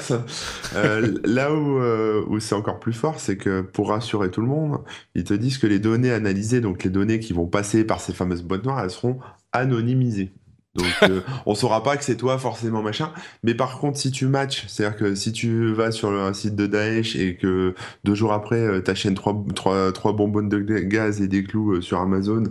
[0.00, 0.24] ça-
[0.76, 4.48] euh, là où euh, où c'est encore plus fort, c'est que pour rassurer tout le
[4.48, 4.78] monde,
[5.14, 8.12] ils te disent que les données analysées, donc les données qui vont passer par ces
[8.12, 9.18] fameuses boîtes noires, elles seront
[9.52, 10.32] anonymisées.
[10.76, 13.10] Donc euh, on saura pas que c'est toi forcément machin.
[13.42, 16.66] Mais par contre, si tu matches, c'est-à-dire que si tu vas sur un site de
[16.66, 21.28] Daesh et que deux jours après euh, t'achètes trois, trois, trois bonbonnes de gaz et
[21.28, 22.44] des clous euh, sur Amazon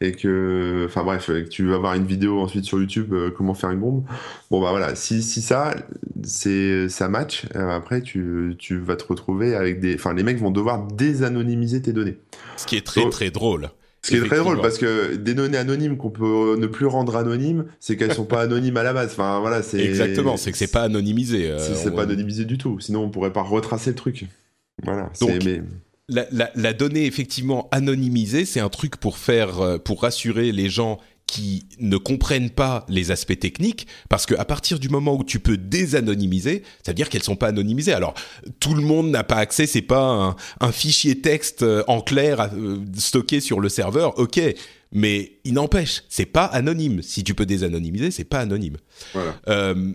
[0.00, 3.30] et que, enfin bref, et que tu vas voir une vidéo ensuite sur YouTube euh,
[3.36, 4.04] comment faire une bombe.
[4.50, 5.74] Bon bah voilà, si, si ça,
[6.22, 10.38] c'est ça match, euh, après tu, tu vas te retrouver avec des, enfin les mecs
[10.38, 12.16] vont devoir désanonymiser tes données.
[12.56, 13.70] ce qui est très Donc, très drôle.
[14.04, 17.14] Ce qui est très drôle parce que des données anonymes qu'on peut ne plus rendre
[17.16, 19.12] anonymes, c'est qu'elles sont pas anonymes à la base.
[19.12, 21.48] Enfin voilà, c'est Exactement, c'est que c'est pas anonymisé.
[21.50, 22.80] euh, c'est on- pas anonymisé du tout.
[22.80, 24.24] Sinon on pourrait pas retracer le truc.
[24.82, 25.10] Voilà.
[25.20, 25.62] Donc, c'est- mais
[26.08, 30.68] la, la, la donnée effectivement anonymisée, c'est un truc pour faire, euh, pour rassurer les
[30.68, 30.98] gens
[31.32, 35.40] qui ne comprennent pas les aspects techniques, parce que à partir du moment où tu
[35.40, 37.94] peux désanonymiser, ça veut dire qu'elles sont pas anonymisées.
[37.94, 38.12] Alors
[38.60, 42.50] tout le monde n'a pas accès, c'est pas un, un fichier texte euh, en clair
[42.52, 44.42] euh, stocké sur le serveur, ok.
[44.92, 47.00] Mais il n'empêche, c'est pas anonyme.
[47.00, 48.76] Si tu peux désanonymiser, c'est pas anonyme.
[49.14, 49.34] voilà.
[49.48, 49.94] Euh,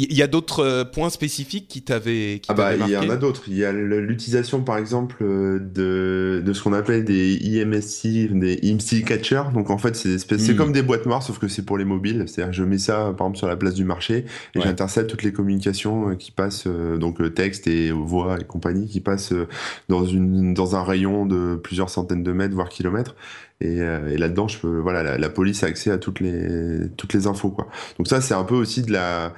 [0.00, 3.16] Il y, a d'autres euh, points spécifiques qui t'avaient Ah bah il y en a
[3.16, 3.42] d'autres.
[3.48, 8.60] Il y a l'utilisation par exemple euh, de, de ce qu'on appelle des IMSI, des
[8.62, 9.50] IMSI catchers.
[9.52, 10.56] Donc en fait c'est des espèces- c'est Mm.
[10.56, 12.24] comme des boîtes noires sauf que c'est pour les mobiles.
[12.28, 14.64] C'est-à-dire que je mets ça par exemple sur la place du marché et Ouais.
[14.64, 19.32] j'intercepte toutes les communications euh, qui passent donc texte et voix et compagnie qui passent
[19.88, 23.16] dans une dans un rayon de plusieurs centaines de mètres voire kilomètres.
[23.60, 27.50] Et, là-dedans, je peux, voilà, la, police a accès à toutes les toutes les infos,
[27.50, 27.66] quoi.
[27.98, 29.34] Donc ça, c'est un peu aussi de la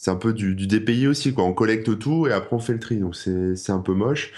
[0.00, 1.44] c'est un peu du, du DPI aussi, quoi.
[1.44, 2.96] On collecte tout et après on fait le tri.
[2.96, 4.32] Donc c'est un peu moche.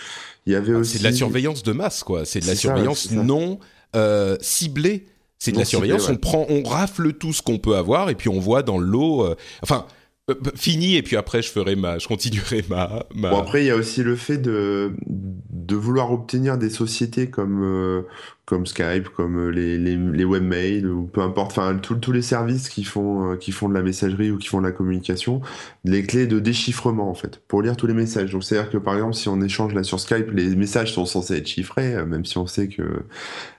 [0.45, 0.95] Il y avait aussi.
[0.95, 2.25] C'est de la surveillance de masse, quoi.
[2.25, 3.61] C'est de la surveillance non
[3.95, 5.07] euh, ciblée.
[5.39, 6.09] C'est de la surveillance.
[6.09, 9.25] On prend, on rafle tout ce qu'on peut avoir et puis on voit dans l'eau.
[9.25, 9.87] Euh, enfin,
[10.31, 13.67] euh, bah, fini et puis après je ferai ma je continuerai ma, Bon après il
[13.67, 18.05] y a aussi le fait de de vouloir obtenir des sociétés comme
[18.45, 22.83] comme Skype comme euh, les, les, webmails ou peu importe enfin tous les services qui
[22.83, 25.41] font qui font de la messagerie ou qui font de la communication
[25.85, 28.33] les clés de déchiffrement en fait pour lire tous les messages.
[28.33, 30.93] Donc c'est à dire que par exemple si on échange là sur Skype les messages
[30.93, 33.05] sont censés être chiffrés même si on sait que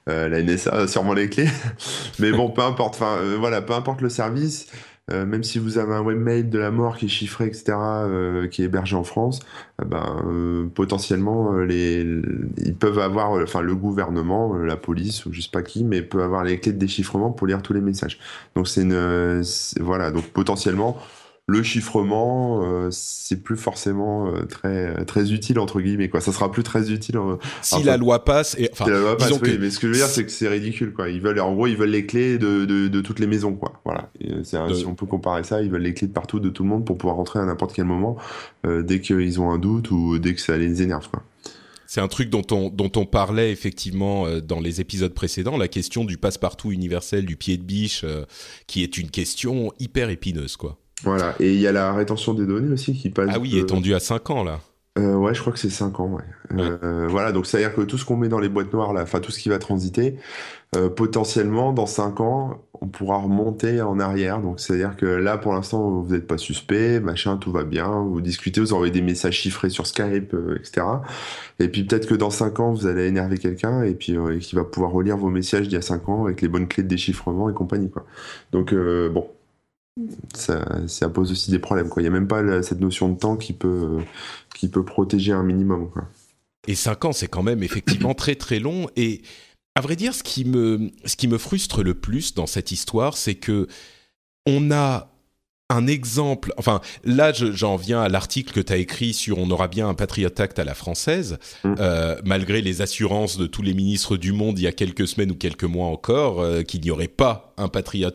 [0.08, 1.48] la NSA a sûrement les clés.
[2.20, 4.68] Mais bon peu importe enfin voilà peu importe le service
[5.12, 8.48] euh, même si vous avez un webmail de la mort qui est chiffré, etc., euh,
[8.48, 9.40] qui est hébergé en France,
[9.82, 12.06] eh ben, euh, potentiellement, les,
[12.58, 16.24] ils peuvent avoir, enfin, le gouvernement, la police, ou je sais pas qui, mais peut
[16.24, 18.20] avoir les clés de déchiffrement pour lire tous les messages.
[18.56, 19.44] Donc, c'est une,
[19.82, 20.98] voilà, donc potentiellement,
[21.46, 26.22] le chiffrement, euh, c'est plus forcément euh, très très utile entre guillemets quoi.
[26.22, 27.20] Ça sera plus très utile.
[27.62, 29.98] si la loi passe et enfin, la loi passe, oui, mais ce que je veux
[29.98, 31.10] dire c'est que c'est ridicule quoi.
[31.10, 33.74] Ils veulent en gros ils veulent les clés de, de, de toutes les maisons quoi.
[33.84, 34.10] Voilà.
[34.24, 36.70] Euh, si on peut comparer ça, ils veulent les clés de partout de tout le
[36.70, 38.18] monde pour pouvoir rentrer à n'importe quel moment
[38.66, 41.24] dès qu'ils ont un doute ou dès que ça les énerve quoi.
[41.88, 46.06] C'est un truc dont on, dont on parlait effectivement dans les épisodes précédents, la question
[46.06, 48.04] du passe-partout universel du pied de biche,
[48.66, 50.80] qui est une question hyper épineuse, quoi.
[51.04, 53.30] Voilà, et il y a la rétention des données aussi qui passe.
[53.32, 54.60] Ah oui, étendue à 5 ans là.
[55.00, 56.24] Euh, ouais, je crois que c'est 5 ans, ouais.
[56.60, 58.94] Euh, voilà, donc ça veut dire que tout ce qu'on met dans les boîtes noires,
[58.94, 60.18] là, enfin tout ce qui va transiter,
[60.76, 64.40] euh, potentiellement, dans 5 ans, on pourra remonter en arrière.
[64.40, 68.22] Donc c'est-à-dire que là, pour l'instant, vous n'êtes pas suspect, machin, tout va bien, vous
[68.22, 70.86] discutez, vous envoyez des messages chiffrés sur Skype, etc.
[71.58, 74.64] Et puis peut-être que dans 5 ans, vous allez énerver quelqu'un et puis qui va
[74.64, 77.50] pouvoir relire vos messages d'il y a 5 ans avec les bonnes clés de déchiffrement
[77.50, 78.06] et compagnie, quoi.
[78.52, 79.28] Donc bon,
[80.34, 81.90] ça, pose aussi des problèmes.
[81.98, 84.00] Il n'y a même pas cette notion de temps qui peut,
[84.72, 85.90] peut protéger un minimum.
[86.68, 88.88] Et 5 ans, c'est quand même effectivement très très long.
[88.96, 89.22] Et
[89.76, 93.18] à vrai dire, ce qui me, ce qui me frustre le plus dans cette histoire,
[93.18, 93.68] c'est que
[94.46, 95.13] on a
[95.74, 99.68] un exemple, enfin là j'en viens à l'article que tu as écrit sur on aura
[99.68, 101.76] bien un Patriot Act à la française, mm.
[101.80, 105.32] euh, malgré les assurances de tous les ministres du monde il y a quelques semaines
[105.32, 108.12] ou quelques mois encore euh, qu'il n'y aurait pas un Patriot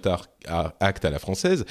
[0.80, 1.64] Act à la française.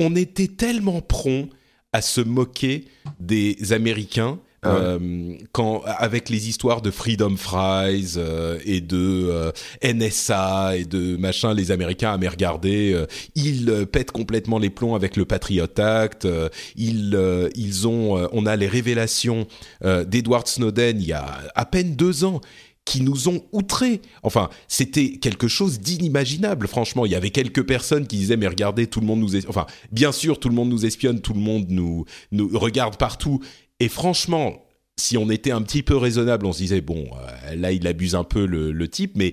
[0.00, 1.48] On était tellement prompt
[1.92, 2.86] à se moquer
[3.18, 10.76] des Américains euh, quand avec les histoires de Freedom Fries euh, et de euh, NSA
[10.76, 13.06] et de machin, les Américains avaient regardé.
[13.34, 16.28] ils pètent complètement les plombs avec le Patriot Act.
[16.76, 17.18] ils
[17.54, 19.46] ils ont, on a les révélations
[19.82, 22.40] d'Edward Snowden il y a à peine deux ans
[22.84, 24.00] qui nous ont outrés.
[24.22, 27.06] Enfin, c'était quelque chose d'inimaginable, franchement.
[27.06, 29.36] Il y avait quelques personnes qui disaient, mais regardez, tout le monde nous...
[29.46, 33.40] Enfin, bien sûr, tout le monde nous espionne, tout le monde nous, nous regarde partout.
[33.80, 34.62] Et franchement,
[34.98, 37.08] si on était un petit peu raisonnable, on se disait bon,
[37.46, 39.32] euh, là il abuse un peu le, type, mais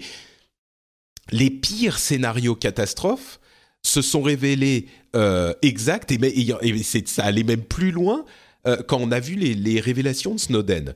[1.32, 3.40] les pires scénarios catastrophes
[3.84, 8.26] se sont révélés euh, exacts et, ça allait même plus loin
[8.66, 10.96] euh, quand on a vu les, révélations de Snowden.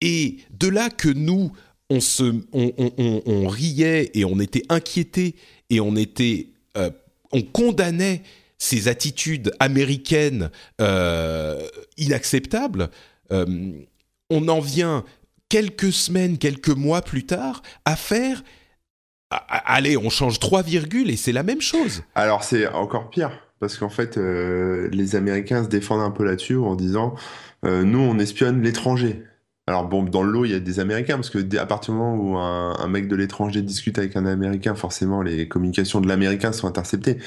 [0.00, 1.52] Et de là que nous,
[1.90, 5.36] on, se, on, riait et on était inquiétés
[5.70, 6.48] et on était,
[7.30, 8.22] on condamnait
[8.62, 12.90] ces attitudes américaines euh, inacceptables,
[13.32, 13.72] euh,
[14.30, 15.04] on en vient
[15.48, 18.44] quelques semaines, quelques mois plus tard à faire
[19.48, 22.04] allez, on change trois virgules et c'est la même chose.
[22.14, 26.56] Alors c'est encore pire parce qu'en fait euh, les Américains se défendent un peu là-dessus
[26.56, 27.16] en disant
[27.64, 29.24] nous on espionne l'étranger.
[29.68, 32.00] Alors bon, dans le lot, il y a des Américains, parce que à partir du
[32.00, 36.50] moment où un, mec de l'étranger discute avec un Américain, forcément, les communications de l'Américain
[36.50, 37.18] sont interceptées.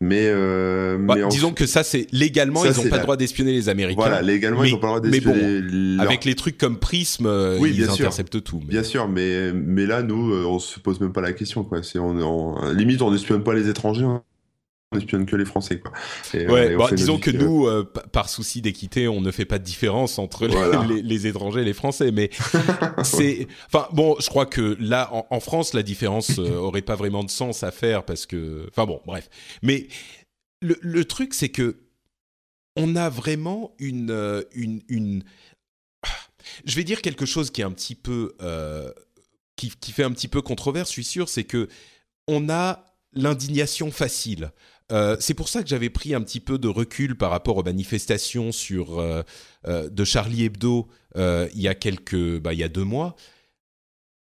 [0.00, 3.68] Mais, euh, bah, disons que ça, c'est légalement, ils n'ont pas le droit d'espionner les
[3.68, 4.00] Américains.
[4.00, 5.60] Voilà, légalement, ils n'ont pas le droit d'espionner.
[5.60, 8.60] Mais bon, avec les trucs comme Prism, euh, ils interceptent tout.
[8.64, 11.82] Bien sûr, mais mais là, nous, euh, on se pose même pas la question, quoi.
[11.82, 14.06] C'est on, limite, on n'espionne pas les étrangers.
[14.92, 15.92] On espionne que les Français quoi.
[16.34, 20.18] ouais, bah, disons que nous, euh, par souci d'équité, on ne fait pas de différence
[20.18, 22.30] entre les, étrangers et les Français, mais
[23.04, 27.24] c'est, enfin bon, je crois que là, en, France, la différence euh, aurait pas vraiment
[27.24, 29.30] de sens à faire parce que, enfin bon, bref.
[29.62, 29.88] Mais
[30.60, 31.78] le, truc, c'est que
[32.76, 35.24] on a vraiment une, euh, une, une,
[36.64, 38.34] je vais dire quelque chose qui est un petit peu,
[39.56, 41.68] qui, qui fait un petit peu controverse, je suis sûr, c'est que
[42.28, 44.52] on a l'indignation facile.
[44.92, 47.62] Euh, c'est pour ça que j'avais pris un petit peu de recul par rapport aux
[47.62, 49.22] manifestations sur, euh,
[49.66, 53.16] euh, de Charlie Hebdo il y a quelques, bah, il y a deux mois.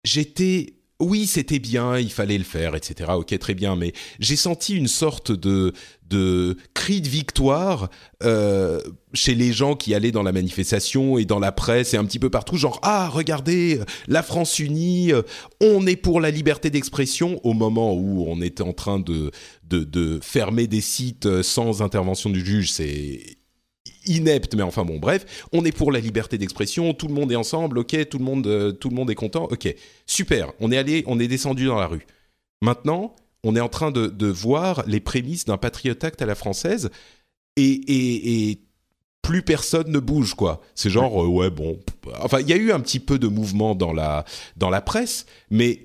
[0.04, 3.10] J'étais oui, c'était bien, il fallait le faire, etc.
[3.14, 5.72] Ok, très bien, mais j'ai senti une sorte de
[6.08, 7.90] de cri de victoire
[9.12, 12.18] chez les gens qui allaient dans la manifestation et dans la presse et un petit
[12.18, 15.12] peu partout, genre ah regardez la France unie,
[15.60, 19.30] on est pour la liberté d'expression au moment où on était en train de
[19.68, 23.38] de, de fermer des sites euh, sans intervention du juge, c'est
[24.06, 27.36] inepte, mais enfin bon, bref, on est pour la liberté d'expression, tout le monde est
[27.36, 29.74] ensemble, ok, tout le monde, euh, tout le monde est content, ok,
[30.06, 32.06] super, on est allé, on est descendu dans la rue.
[32.62, 36.90] Maintenant, on est en train de, voir les prémices d'un Patriot Act à la française,
[37.56, 38.60] et,
[39.22, 40.62] plus personne ne bouge, quoi.
[40.74, 41.78] C'est genre, euh, ouais, bon,
[42.22, 44.24] enfin, il y a eu un petit peu de mouvement dans la,
[44.56, 45.84] dans la presse, mais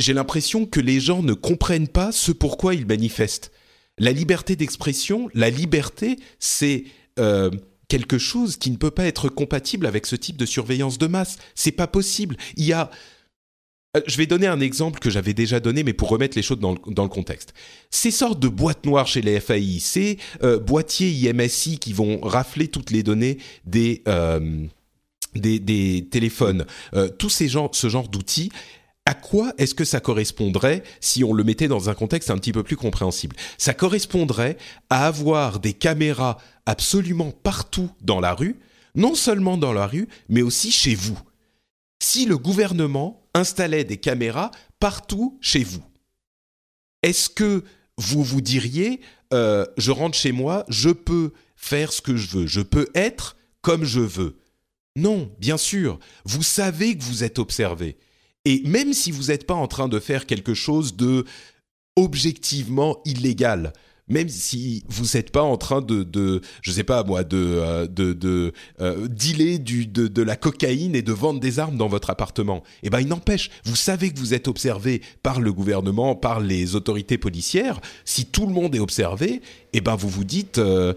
[0.00, 3.52] j'ai l'impression que les gens ne comprennent pas ce pourquoi ils manifestent.
[3.98, 6.84] La liberté d'expression, la liberté, c'est
[7.18, 7.50] euh,
[7.88, 11.36] quelque chose qui ne peut pas être compatible avec ce type de surveillance de masse.
[11.54, 12.36] C'est pas possible.
[12.56, 12.90] Il y a
[13.96, 16.60] euh, je vais donner un exemple que j'avais déjà donné, mais pour remettre les choses
[16.60, 17.52] dans le, contexte.
[17.90, 22.68] Ces sortes de boîtes noires chez les FAI, ces euh, boîtiers IMSI qui vont rafler
[22.68, 24.04] toutes les données des,
[25.34, 26.64] des, téléphones,
[27.18, 28.50] tous ces genres, ce genre d'outils,
[29.06, 32.52] à quoi est-ce que ça correspondrait si on le mettait dans un contexte un petit
[32.52, 33.36] peu plus compréhensible?
[33.58, 34.56] Ça correspondrait
[34.88, 38.60] à avoir des caméras absolument partout dans la rue,
[38.94, 41.18] non seulement dans la rue, mais aussi chez vous.
[42.02, 45.82] Si le gouvernement installait des caméras partout chez vous,
[47.02, 47.64] est-ce que
[47.96, 49.00] vous vous diriez,
[49.32, 53.36] euh, je rentre chez moi, je peux faire ce que je veux, je peux être
[53.60, 54.38] comme je veux?
[54.96, 57.98] Non, bien sûr, vous savez que vous êtes observé.
[58.44, 61.24] Et même si vous n'êtes pas en train de faire quelque chose de
[61.96, 63.72] objectivement illégal,
[64.10, 67.86] même si vous n'êtes pas en train de, de, je sais pas moi, de, euh,
[67.86, 72.62] de, euh, dealer de, la cocaïne et de vendre des armes dans votre appartement.
[72.82, 76.74] Eh ben, il n'empêche, vous savez que vous êtes observé par le gouvernement, par les
[76.74, 77.80] autorités policières.
[78.04, 79.40] Si tout le monde est observé,
[79.72, 80.58] eh ben, vous vous dites.
[80.58, 80.92] Euh,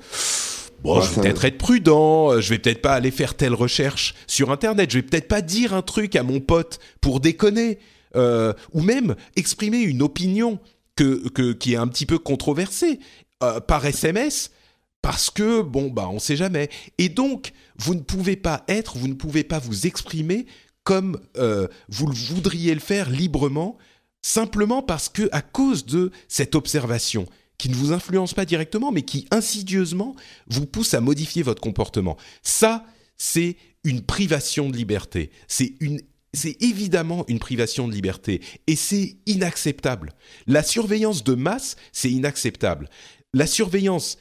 [0.84, 4.52] Bon, je vais peut-être être prudent, je vais peut-être pas aller faire telle recherche sur
[4.52, 7.80] Internet, je vais peut-être pas dire un truc à mon pote pour déconner,
[8.18, 10.60] euh, ou même exprimer une opinion
[10.98, 13.00] que, que, qui est un petit peu controversée
[13.44, 14.52] euh, par SMS,
[15.02, 16.70] parce que, bon, bah, on sait jamais.
[16.98, 20.46] Et donc, vous ne pouvez pas être, vous ne pouvez pas vous exprimer
[20.84, 23.78] comme euh, vous le voudriez le faire librement,
[24.22, 27.26] simplement parce que, à cause de cette observation,
[27.64, 32.18] qui ne vous influence pas directement, mais qui insidieusement vous pousse à modifier votre comportement.
[32.42, 35.32] Ça, c'est une privation de liberté.
[35.48, 36.02] C'est une
[36.34, 40.12] c'est évidemment une privation de liberté et c'est inacceptable.
[40.46, 42.90] La surveillance de masse, c'est inacceptable.
[43.34, 44.18] La surveillance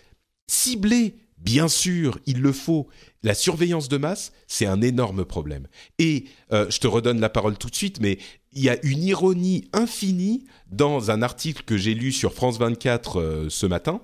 [0.47, 2.87] ciblée, bien sûr, il le faut.
[3.25, 5.67] La surveillance de masse, c'est un énorme problème.
[5.99, 8.19] Et euh, je te redonne la parole tout de suite, mais
[8.53, 13.21] il y a une ironie infinie dans un article que j'ai lu sur France 24
[13.21, 14.01] euh, ce matin.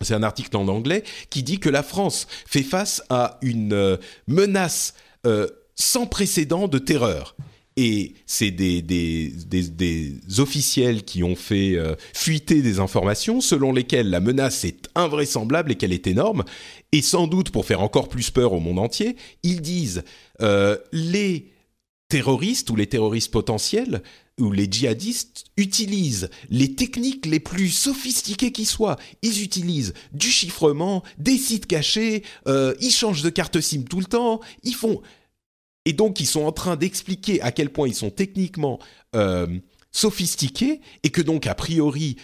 [0.00, 3.96] C'est un article en anglais qui dit que la France fait face à une euh,
[4.26, 4.94] menace
[5.26, 7.36] euh, sans précédent de terreur.
[7.76, 11.76] Et c'est des, des, des, officiels qui ont fait
[12.12, 16.44] fuiter des informations selon lesquelles la menace est invraisemblable et qu'elle est énorme.
[16.92, 20.04] Et sans doute pour faire encore plus peur au monde entier, ils disent
[20.92, 21.53] les
[22.14, 24.00] terroristes ou les terroristes potentiels
[24.38, 29.00] ou les djihadistes utilisent les techniques les plus sophistiquées qui soient.
[29.22, 34.06] Ils utilisent du chiffrement, des sites cachés, euh, ils changent de carte SIM tout le
[34.06, 35.02] temps, ils font...
[35.86, 38.78] Et donc ils sont en train d'expliquer à quel point ils sont techniquement
[39.16, 39.48] euh,
[39.90, 42.14] sophistiqués et que donc a priori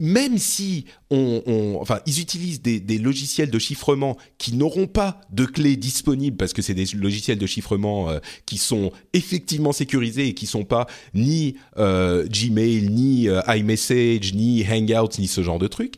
[0.00, 5.76] même si on, enfin, ils utilisent des, logiciels de chiffrement qui n'auront pas de clés
[5.76, 10.46] disponibles parce que c'est des logiciels de chiffrement euh, qui sont effectivement sécurisés et qui
[10.46, 15.96] sont pas ni euh, Gmail, ni euh, iMessage, ni Hangouts, ni ce genre de trucs.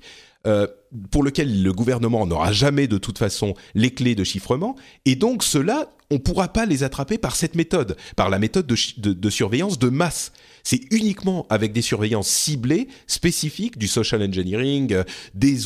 [1.11, 5.43] pour lequel le gouvernement n'aura jamais de toute façon les clés de chiffrement, et donc
[5.43, 9.79] cela, on ne pourra pas les attraper par cette méthode, par la méthode de surveillance
[9.79, 10.33] de masse.
[10.63, 15.57] C'est uniquement avec des surveillances ciblées, spécifiques, du social engineering, euh, des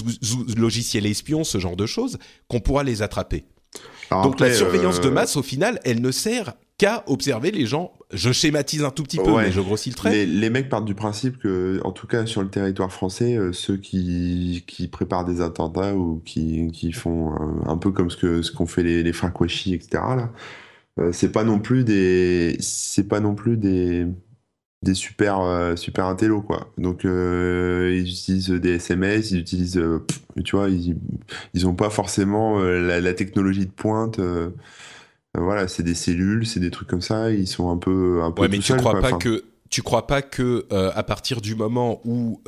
[0.57, 3.45] logiciels espions, ce genre de choses, qu'on pourra les attraper.
[4.11, 7.93] Donc la surveillance de euh, masse, au final, elle ne sert qu'à observer les gens.
[8.13, 10.27] Je schématise un tout petit peu, mais je grossis le trait.
[10.27, 13.77] Les, mecs partent du principe que, en tout cas sur le territoire français, euh, ceux
[13.77, 17.33] qui, qui préparent des attentats ou qui, qui font
[17.67, 19.87] un, peu comme ce que ce qu'ont fait les, les frères etc.
[19.93, 20.31] Là,
[21.11, 24.07] c'est pas non plus des, c'est pas non plus des
[24.85, 26.71] des super euh, super intello quoi.
[26.79, 30.05] Donc euh, ils utilisent des SMS, ils utilisent euh,
[30.45, 30.97] tu vois, ils
[31.55, 34.21] ils ont pas forcément la, technologie de pointe
[35.37, 38.43] voilà, c'est des cellules, c'est des trucs comme ça, ils sont un peu un peu
[38.43, 39.45] Ouais, mais tu crois pas que
[39.75, 42.41] tu crois pas que à partir du moment où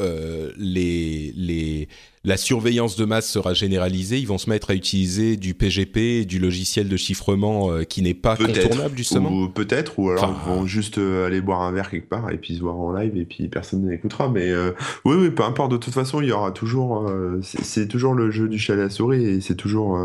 [0.56, 1.88] les les
[2.26, 6.40] la surveillance de masse sera généralisée, ils vont se mettre à utiliser du PGP, du
[6.40, 9.30] logiciel de chiffrement euh, qui n'est pas contournable justement?
[9.30, 12.36] Ou peut-être, ou alors ils vont juste euh, aller boire un verre quelque part et
[12.36, 14.28] puis se voir en live et puis personne n'écoutera.
[14.28, 14.72] Mais euh,
[15.04, 15.70] oui, oui, peu importe.
[15.70, 17.08] De toute façon, il y aura toujours,
[17.42, 19.96] c'est toujours le jeu du chat à la souris et c'est toujours,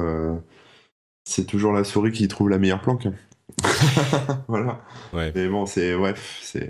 [1.24, 3.07] c'est toujours la souris qui trouve la meilleure planque.
[4.47, 4.80] voilà.
[5.11, 6.13] Mais bon, c'est ouais,
[6.43, 6.69] c'est.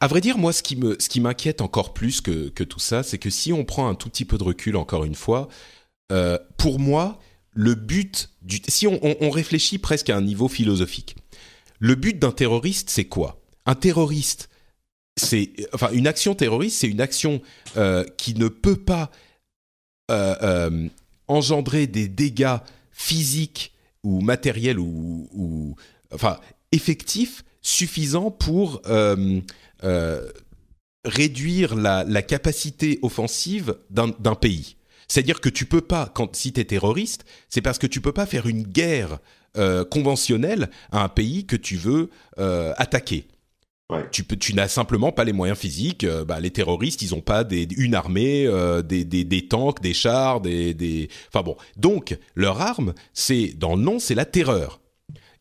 [0.00, 2.78] À vrai dire, moi, ce qui me, ce qui m'inquiète encore plus que, que tout
[2.78, 5.48] ça, c'est que si on prend un tout petit peu de recul, encore une fois,
[6.12, 7.18] euh, pour moi,
[7.52, 11.16] le but du, si on, réfléchit presque à un niveau philosophique,
[11.78, 13.40] le but d'un terroriste, c'est quoi?
[13.66, 14.48] Un terroriste,
[15.16, 17.40] c'est, enfin, une action terroriste, c'est une action
[17.76, 19.10] euh, qui ne peut pas
[20.10, 20.88] euh,
[21.28, 22.58] engendrer des dégâts
[22.90, 23.72] physiques
[24.02, 25.76] ou matériels ou, ou
[26.12, 26.38] enfin,
[26.72, 28.82] effectifs suffisants pour
[29.82, 30.28] euh,
[31.04, 34.76] réduire la, capacité offensive d'un pays.
[35.06, 38.24] C'est-à-dire que tu peux pas, quand si es terroriste, c'est parce que tu peux pas
[38.24, 39.18] faire une guerre
[39.58, 42.08] euh, conventionnelle à un pays que tu veux
[42.38, 43.26] euh, attaquer.
[44.10, 46.06] Tu, peux, tu n'as simplement pas les moyens physiques.
[46.26, 48.48] Bah, les terroristes, ils n'ont pas des, une armée,
[48.82, 51.10] des, des, des, tanks, des chars, des, des.
[51.28, 51.56] Enfin bon.
[51.76, 54.80] Donc leur arme, c'est dans le nom, c'est la terreur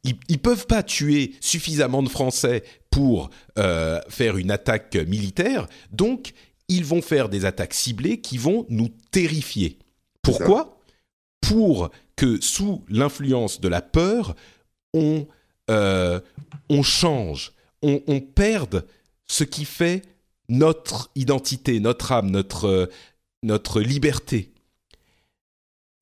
[0.03, 2.63] ils, ils peuvent pas tuer suffisamment de Français
[2.93, 6.33] pour euh, faire une attaque militaire, donc
[6.67, 9.79] ils vont faire des attaques ciblées qui vont nous terrifier.
[10.21, 10.79] Pourquoi?
[11.41, 14.35] Pour que sous l'influence de la peur,
[14.93, 15.25] on,
[15.71, 16.19] euh,
[16.69, 18.85] on change, on, on, perde
[19.25, 20.03] ce qui fait
[20.47, 22.85] notre identité, notre âme, notre, euh,
[23.41, 24.53] notre liberté.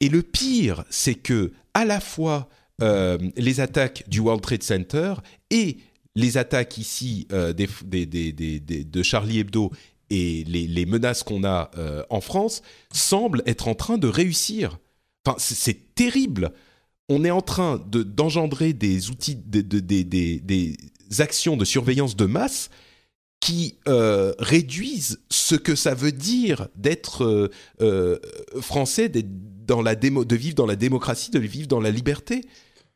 [0.01, 2.49] Et le pire, c'est que à la fois
[2.81, 5.13] euh, les attaques du World Trade Center
[5.51, 5.77] et
[6.15, 9.71] les attaques ici euh, de Charlie Hebdo
[10.09, 14.79] et les, menaces qu'on a euh, en France semblent être en train de réussir.
[15.25, 16.51] Enfin, c'est terrible.
[17.07, 20.77] On est en train d'engendrer des outils, des
[21.19, 22.69] actions de surveillance de masse
[23.39, 27.49] qui réduisent ce que ça veut dire d'être
[28.61, 32.45] français, de vivre dans la démocratie, de vivre dans la liberté.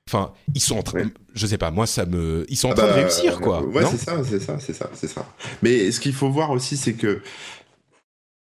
[0.07, 2.75] Enfin, ils sont en train, je sais pas, moi ça me, ils sont en ah
[2.75, 3.63] train de bah, réussir quoi.
[3.65, 5.25] Ouais, c'est ça, c'est ça, c'est ça, c'est ça.
[5.63, 7.21] Mais ce qu'il faut voir aussi, c'est que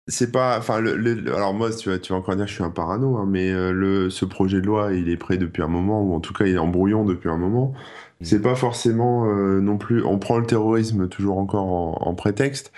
[0.08, 2.64] c'est pas, enfin, le, alors moi, tu vas, tu vas encore dire, que je suis
[2.64, 5.68] un parano, hein, mais euh, le, ce projet de loi, il est prêt depuis un
[5.68, 7.74] moment, ou en tout cas, il est en brouillon depuis un moment.
[8.20, 8.26] Mm.
[8.26, 10.04] C'est pas forcément euh, non plus.
[10.04, 12.74] On prend le terrorisme toujours encore en prétexte,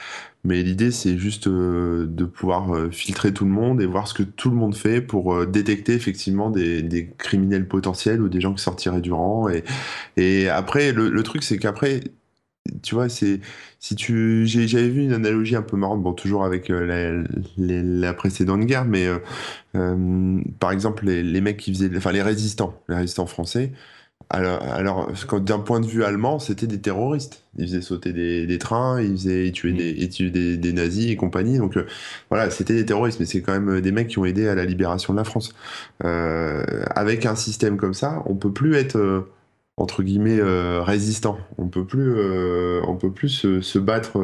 [0.45, 4.13] mais l'idée, c'est juste euh, de pouvoir euh, filtrer tout le monde et voir ce
[4.13, 8.53] que tout le monde fait pour euh, détecter effectivement des, criminels potentiels ou des gens
[8.53, 9.47] qui sortiraient du rang.
[10.17, 12.01] Et, après, le, truc, c'est qu'après,
[12.83, 13.41] tu vois, c'est
[13.79, 18.85] si tu, j'avais vu une analogie un peu marrante, bon, toujours avec la, précédente guerre,
[18.85, 19.07] mais
[20.59, 23.71] par exemple, les, mecs qui faisaient, enfin, les résistants, les résistants français,
[24.29, 27.43] alors, alors d'un point de vue allemand, c'était des terroristes.
[27.57, 29.77] Ils faisaient sauter des, des trains, ils, faisaient, ils tuaient, mm.
[29.77, 31.57] des, ils tuaient des, des, nazis et compagnie.
[31.57, 31.85] Donc euh,
[32.29, 34.65] voilà, c'était des terroristes, mais c'est quand même des mecs qui ont aidé à la
[34.65, 35.53] libération de la France.
[36.03, 36.63] Euh,
[36.95, 39.31] avec un système comme ça, on peut plus être euh,
[39.77, 41.37] entre guillemets euh, résistant.
[41.57, 42.19] On peut plus,
[42.87, 44.19] on peut plus se, se battre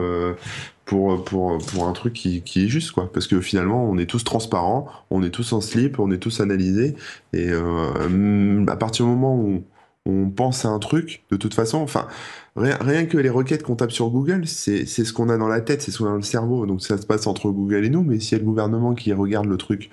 [0.85, 3.11] pour, pour, pour un truc qui, qui, est juste, quoi.
[3.13, 6.41] Parce que finalement, on est tous transparents, on est tous en slip, on est tous
[6.41, 6.95] analysés.
[7.33, 9.63] Et à partir du moment où
[10.05, 12.07] on pense à un truc, de toute façon, enfin,
[12.55, 15.81] rien, que les requêtes qu'on tape sur Google, c'est ce qu'on a dans la tête,
[15.81, 16.65] c'est ce qu'on a dans le cerveau.
[16.65, 19.13] Donc ça se passe entre Google et nous, mais s'il y a le gouvernement qui
[19.13, 19.91] regarde le truc,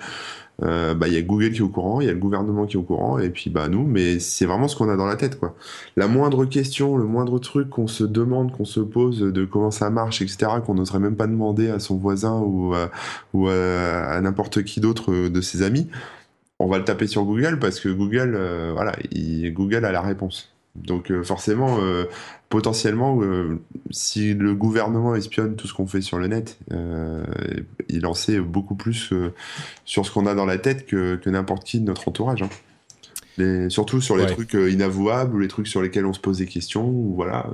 [0.64, 2.66] euh, bah il y a Google qui est au courant, il y a le gouvernement
[2.66, 5.06] qui est au courant, et puis bah nous, mais c'est vraiment ce qu'on a dans
[5.06, 5.54] la tête, quoi.
[5.96, 9.90] La moindre question, le moindre truc qu'on se demande, qu'on se pose de comment ça
[9.90, 12.74] marche, etc., qu'on n'oserait même pas demander à son voisin ou
[13.34, 15.88] ou à n'importe qui d'autre de ses amis,
[16.58, 18.96] on va le taper sur Google parce que Google, euh, voilà,
[19.52, 20.52] Google a la réponse.
[20.74, 22.04] Donc euh, forcément, euh,
[22.48, 23.20] potentiellement,
[23.90, 26.58] si le gouvernement espionne tout ce qu'on fait sur le net,
[27.88, 29.12] il en sait beaucoup plus
[29.84, 32.42] sur ce qu'on a dans la tête que, n'importe qui de notre entourage.
[32.42, 32.48] Hein.
[33.68, 36.88] Surtout sur les trucs inavouables ou les trucs sur lesquels on se pose des questions.
[36.88, 37.46] Ou voilà.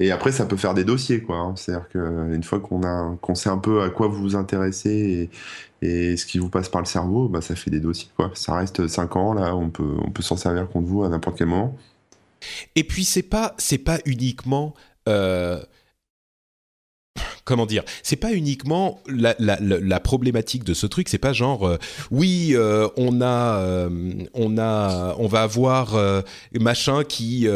[0.00, 1.36] Et après, ça peut faire des dossiers, quoi.
[1.36, 1.54] Hein.
[1.56, 5.30] C'est-à-dire qu'une fois qu'on a, qu'on sait un peu à quoi vous vous intéressez
[5.82, 8.30] et, et ce qui vous passe par le cerveau, bah, ça fait des dossiers, quoi.
[8.34, 11.38] Ça reste 5 ans, là, on peut, on peut s'en servir contre vous à n'importe
[11.38, 11.76] quel moment.
[12.74, 14.74] Et puis, c'est pas, c'est pas uniquement.
[15.08, 15.62] Euh,
[17.44, 21.08] comment dire C'est pas uniquement la, la, la, problématique de ce truc.
[21.08, 21.78] C'est pas genre euh,
[22.10, 23.88] oui, euh, on a, euh,
[24.34, 25.96] on a, on va avoir
[26.58, 27.46] machin qui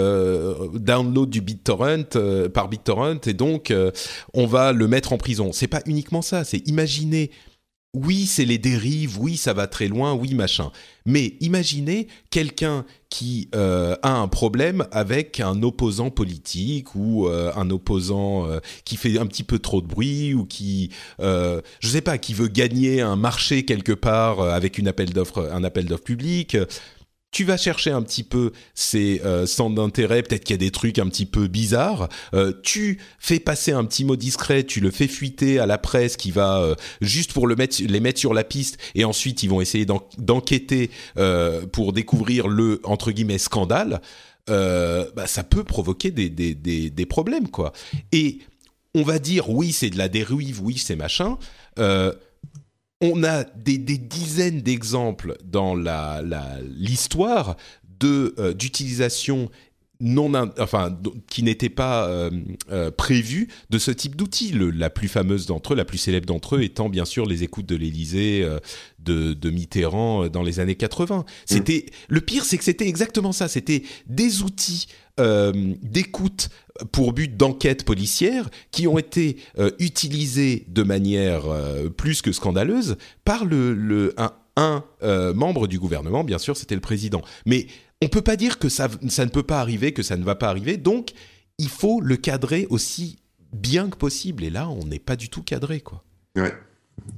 [0.75, 3.73] download du BitTorrent par BitTorrent et donc
[4.35, 5.51] on va le mettre en prison.
[5.53, 6.45] C'est pas uniquement ça.
[6.45, 7.31] C'est imaginer
[8.05, 10.71] oui, c'est les dérives, oui, ça va très loin, oui, machin.
[11.07, 17.71] Mais imaginez quelqu'un qui euh, a un problème avec un opposant politique ou euh, un
[17.71, 22.19] opposant euh, qui fait un petit peu trop de bruit ou qui, je sais pas,
[22.19, 25.09] qui veut gagner un marché quelque part avec une appel
[25.51, 26.57] un appel d'offres public
[27.31, 30.71] tu vas chercher un petit peu ces euh, centres d'intérêt, peut-être qu'il y a des
[30.71, 34.91] trucs un petit peu bizarres, euh, tu fais passer un petit mot discret, tu le
[34.91, 38.33] fais fuiter à la presse qui va euh, juste pour le mettre, les mettre sur
[38.33, 39.87] la piste et ensuite ils vont essayer
[40.19, 40.91] d'enquêter
[41.73, 44.01] pour découvrir le entre guillemets scandale,
[44.47, 47.73] bah, ça peut provoquer des, des, des, des, problèmes quoi.
[48.13, 48.39] Et
[48.95, 51.39] on va dire oui c'est de la dérive, oui c'est machin
[53.01, 55.75] on a des, dizaines d'exemples dans
[56.77, 57.57] l'histoire
[58.05, 59.51] euh, d'utilisation
[60.01, 60.97] non enfin
[61.29, 62.31] qui n'était pas euh,
[62.71, 64.53] euh, prévu de ce type d'outils.
[64.53, 67.67] La plus fameuse d'entre eux, la plus célèbre d'entre eux, étant bien sûr les écoutes
[67.67, 68.61] de l'Élysée euh,
[69.01, 71.25] de, Mitterrand dans les années 80.
[71.47, 73.49] C'était le pire, c'est que c'était exactement ça.
[73.49, 74.89] C'était des outils
[75.83, 76.49] d'écoute
[76.93, 79.39] pour but d'enquête policière qui ont été
[79.79, 81.43] utilisés de manière
[81.97, 84.85] plus que scandaleuse par le, le un, un
[85.35, 86.25] membre du gouvernement.
[86.25, 87.67] Bien sûr, c'était le président, mais
[88.03, 90.35] on peut pas dire que ça, ça ne peut pas arriver, que ça ne va
[90.35, 90.77] pas arriver.
[90.77, 91.11] Donc,
[91.59, 93.19] il faut le cadrer aussi
[93.53, 94.45] bien que possible.
[94.45, 96.05] Et là, on n'est pas du tout cadré, quoi.
[96.37, 96.55] Ouais.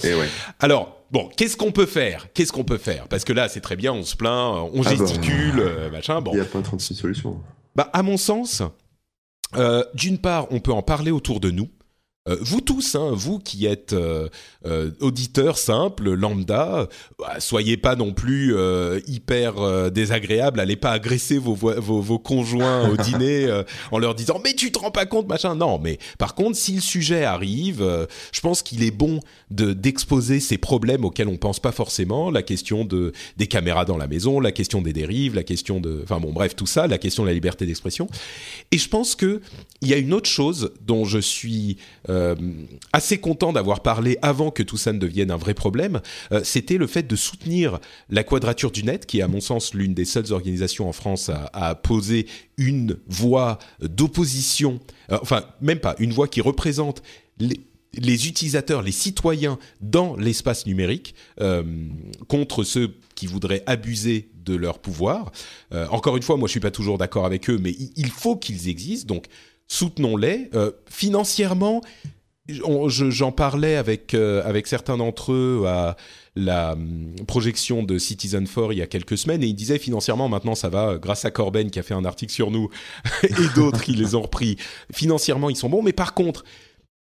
[0.05, 0.29] Et ouais.
[0.59, 2.29] Alors, bon, qu'est-ce qu'on peut faire?
[2.33, 3.09] Qu'est-ce qu'on peut faire?
[3.09, 6.21] Parce que là, c'est très bien, on se plaint, on ah gesticule, euh, machin.
[6.21, 6.33] Bon.
[6.33, 7.41] Il n'y a pas 36 solutions.
[7.77, 8.63] Bah, à mon sens,
[9.57, 11.69] euh, d'une part, on peut en parler autour de nous.
[12.31, 14.29] Euh, vous tous, hein, vous qui êtes euh,
[14.67, 18.55] euh, auditeurs simples, lambda, bah, soyez pas non plus
[19.07, 23.49] hyper désagréables, allez pas agresser vos, vos, vos conjoints au dîner
[23.91, 25.55] en leur disant mais tu te rends pas compte machin.
[25.55, 27.85] Non, mais par contre si le sujet arrive,
[28.33, 29.21] je pense qu'il est bon
[29.51, 33.97] de d'exposer ces problèmes auxquels on pense pas forcément, la question de des caméras dans
[33.97, 36.99] la maison, la question des dérives, la question de, enfin bon bref tout ça, la
[36.99, 38.09] question de la liberté d'expression.
[38.71, 39.41] Et je pense que
[39.81, 41.79] il y a une autre chose dont je suis
[42.09, 42.20] euh,
[42.93, 46.01] assez content d'avoir parlé avant que tout ça ne devienne un vrai problème,
[46.33, 49.75] euh, c'était le fait de soutenir la Quadrature du Net, qui est à mon sens
[49.75, 55.95] l'une des seules organisations en France à, poser une voix d'opposition, euh, enfin même pas,
[55.99, 57.03] une voix qui représente
[57.39, 61.15] les, utilisateurs, les citoyens dans l'espace numérique
[62.29, 65.33] contre ceux qui voudraient abuser de leur pouvoir.
[65.91, 68.69] encore une fois, moi je suis pas toujours d'accord avec eux, mais il faut qu'ils
[68.69, 69.15] existent.
[69.15, 69.27] Donc
[69.71, 70.51] soutenons-les
[70.89, 71.81] financièrement
[72.49, 75.97] j'en parlais avec euh, avec certains d'entre eux à
[76.37, 80.29] la hum, projection de Citizen 4 il y a quelques semaines et ils disaient financièrement
[80.29, 82.71] maintenant ça va grâce à Corben qui a fait un article sur nous
[83.23, 84.57] et d'autres qui les ont repris.
[84.93, 86.45] Financièrement ils sont bons mais par contre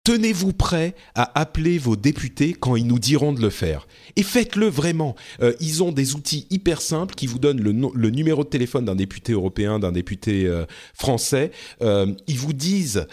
[0.04, 3.88] Tenez-vous prêt à appeler vos députés quand ils nous diront de le faire.
[4.16, 5.16] Et faites-le vraiment.
[5.40, 8.96] Euh, ils ont des outils hyper simples qui vous donnent le, numéro de téléphone d'un
[8.96, 11.50] député européen, d'un député euh, français.
[11.80, 13.06] ils vous disent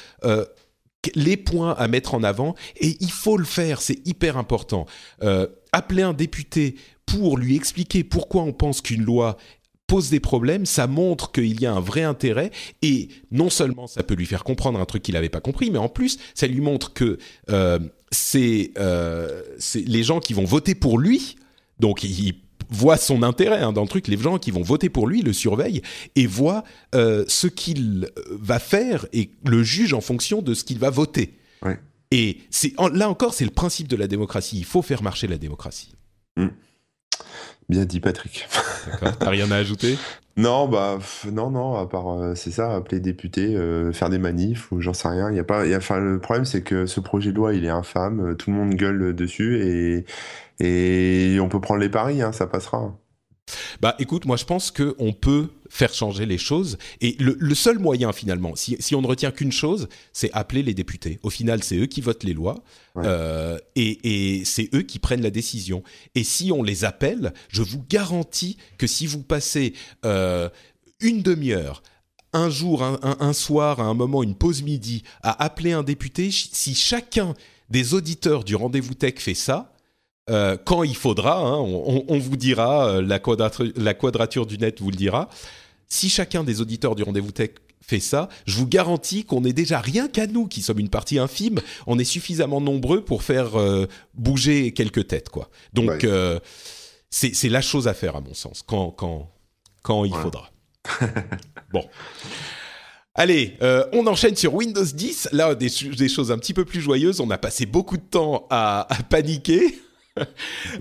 [1.16, 4.86] les points à mettre en avant et il faut le faire, c'est hyper important.
[5.24, 6.76] Euh, appeler un député
[7.06, 9.38] pour lui expliquer pourquoi on pense qu'une loi
[9.92, 12.50] pose des problèmes, ça montre qu'il y a un vrai intérêt
[12.82, 15.80] et non seulement ça peut lui faire comprendre un truc qu'il n'avait pas compris, mais
[15.80, 17.18] en plus ça lui montre que
[17.50, 17.78] euh,
[18.36, 21.36] euh, c'est les gens qui vont voter pour lui,
[21.82, 22.36] donc il
[22.70, 24.08] voit son intérêt hein, dans le truc.
[24.08, 25.82] Les gens qui vont voter pour lui le surveillent
[26.16, 26.64] et voient
[26.96, 31.38] euh, ce qu'il va faire et le jugent en fonction de ce qu'il va voter.
[32.14, 34.58] Et c'est là encore, c'est le principe de la démocratie.
[34.58, 35.96] Il faut faire marcher la démocratie.
[36.38, 36.48] Hmm.
[37.72, 38.50] Bien dit, Patrick.
[38.86, 39.18] D'accord.
[39.18, 39.98] T'as rien à ajouter?
[40.36, 41.00] Non, bah
[41.32, 41.76] non, non.
[41.76, 45.32] À part, euh, c'est ça, appeler député, euh, faire des manifs ou j'en sais rien.
[45.32, 45.64] Il y a pas.
[45.78, 48.36] enfin, le problème, c'est que ce projet de loi, il est infâme.
[48.36, 50.06] Tout le monde gueule dessus et
[50.60, 52.94] et on peut prendre les paris, hein, ça passera.
[53.82, 56.78] Bah écoute, moi je pense qu'on peut faire changer les choses.
[57.00, 61.20] Et le, seul moyen finalement, si, on ne retient qu'une chose, c'est appeler les députés.
[61.24, 62.64] Au final, c'est eux qui votent les lois
[62.98, 65.84] euh, et, c'est eux qui prennent la décision.
[66.16, 69.74] Et si on les appelle, je vous garantis que si vous passez
[70.06, 70.50] euh,
[71.00, 71.82] une demi-heure
[72.34, 76.32] un jour, un, un, soir, à un moment, une pause midi, à appeler un député,
[76.32, 77.34] si chacun
[77.70, 79.71] des auditeurs du rendez-vous tech fait ça,
[80.30, 84.80] euh, quand il faudra, hein, on, vous dira, euh, la, quadrature, la, quadrature, du net
[84.82, 85.30] vous le dira.
[85.88, 87.52] Si chacun des auditeurs du rendez-vous tech
[87.82, 91.20] fait ça, je vous garantis qu'on est déjà rien qu'à nous qui sommes une partie
[91.20, 95.50] infime, on est suffisamment nombreux pour faire euh, bouger quelques têtes, quoi.
[95.74, 96.40] Donc euh,
[97.10, 99.30] c'est la chose à faire à mon sens quand quand
[99.82, 100.52] quand il faudra.
[101.74, 101.84] bon.
[103.14, 105.30] Allez, euh, on enchaîne sur Windows 10.
[105.34, 105.68] Là, des,
[105.98, 107.20] des, choses un petit peu plus joyeuses.
[107.20, 109.78] On a passé beaucoup de temps à, à paniquer.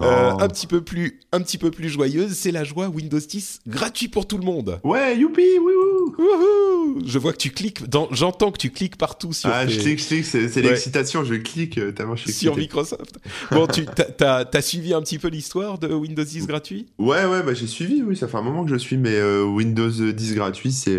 [0.00, 3.60] Euh, un petit peu plus, un petit peu plus joyeuse, c'est la joie Windows 10
[3.66, 4.80] gratuit pour tout le monde.
[4.82, 7.00] Ouais, youpi, wouhou.
[7.04, 9.50] Je vois que tu cliques, j'entends que tu cliques partout sur.
[9.50, 13.18] Ah, je clique, je clique, c'est l'excitation, je clique euh, suis Sur Microsoft.
[13.50, 13.84] bon, tu
[14.24, 16.86] as, suivi un petit peu l'histoire de Windows 10 gratuit?
[16.98, 19.44] Ouais, ouais, bah j'ai suivi, oui, ça fait un moment que je suis, mais euh,
[19.44, 20.98] Windows 10 gratuit, c'est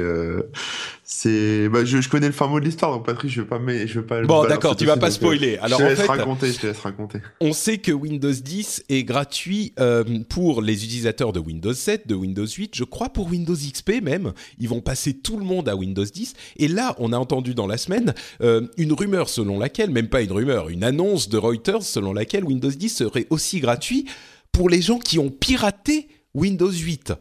[1.14, 3.60] c'est bah, je, je, connais le fin mot de l'histoire donc Patrick je vais pas
[3.60, 5.58] mais je vais pas bon d'accord tu vas pas spoiler.
[5.58, 7.20] Alors je te laisse en fait, raconter je te laisse raconter.
[7.42, 12.16] on sait que Windows 10 est gratuit euh, pour les utilisateurs de Windows 7 de
[12.16, 14.32] Windows 8 je crois pour Windows XP même.
[14.58, 17.68] Ils vont passer tout le monde à Windows 10 et là on a entendu dans
[17.68, 21.84] la semaine euh, une rumeur selon laquelle même pas une rumeur une annonce de Reuters
[21.84, 24.06] selon laquelle Windows 10 serait aussi gratuit
[24.54, 27.12] pour les gens qui ont piraté Windows 8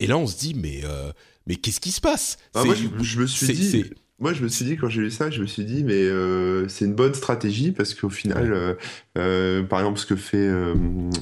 [0.00, 1.12] et là on se dit mais euh,
[1.48, 2.36] mais qu'est-ce qui se passe?
[2.54, 3.84] Bah, moi, je, me suis dit,
[4.18, 6.68] moi, je me suis dit, quand j'ai lu ça, je me suis dit, mais euh,
[6.68, 8.74] c'est une bonne stratégie parce qu'au final, euh,
[9.18, 10.48] euh, par exemple, ce que fait,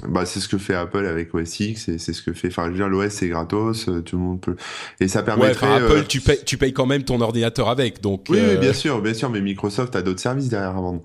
[0.08, 2.66] bah, c'est ce que fait Apple avec OS X et c'est ce que fait, enfin,
[2.66, 4.56] je veux dire, l'OS c'est gratos, tout le monde peut,
[5.00, 5.66] et ça permettrait.
[5.66, 8.26] Ouais, Apple, tu payes, tu payes quand même ton ordinateur avec, donc.
[8.28, 11.02] Oui, bien sûr, bien sûr, mais Microsoft a d'autres services derrière à vendre.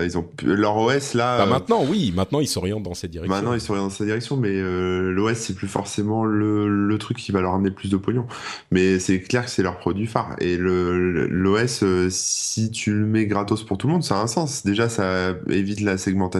[0.00, 1.38] Ils ont leur OS là.
[1.38, 3.34] Bah, maintenant, oui, maintenant ils s'orientent dans cette direction.
[3.34, 7.32] Maintenant, ils s'orientent dans cette direction, mais l'OS c'est plus forcément le, le truc qui
[7.32, 8.26] va leur amener plus de pognon.
[8.70, 13.06] Mais c'est clair que c'est leur produit phare et le l'OS, euh, si tu le
[13.06, 14.64] mets gratos pour tout le monde, ça a un sens.
[14.64, 16.33] Déjà, ça évite la segmentation,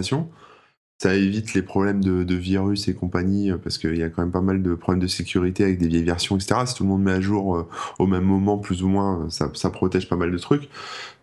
[0.97, 4.31] ça évite les problèmes de, virus et compagnie, euh, parce qu'il y a quand même
[4.31, 6.61] pas mal de problèmes de sécurité avec des vieilles versions, etc.
[6.65, 7.67] Si tout le monde met à jour euh,
[7.99, 10.69] au même moment, plus ou moins, ça, protège pas mal de trucs.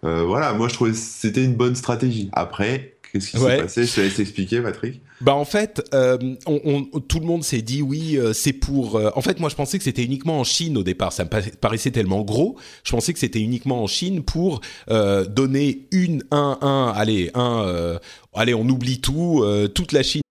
[0.03, 2.29] voilà, moi je trouvais c'était une bonne stratégie.
[2.33, 3.85] Après, Qu'est-ce qui s'est passé?
[3.85, 5.03] Je te laisse expliquer, Patrick.
[5.21, 8.97] Bah en fait, euh, on, tout le monde s'est dit oui, euh, c'est pour.
[8.97, 11.13] Euh, en fait, moi je pensais que c'était uniquement en Chine au départ.
[11.13, 12.57] Ça me paraissait tellement gros.
[12.85, 17.99] Je pensais que c'était uniquement en Chine pour donner une, un, un, allez, un,
[18.33, 19.45] allez, on oublie tout,
[19.75, 20.23] toute la Chine.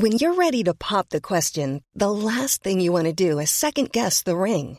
[0.00, 3.50] When you're ready to pop the question, the last thing you want to do is
[3.50, 4.78] second guess the ring.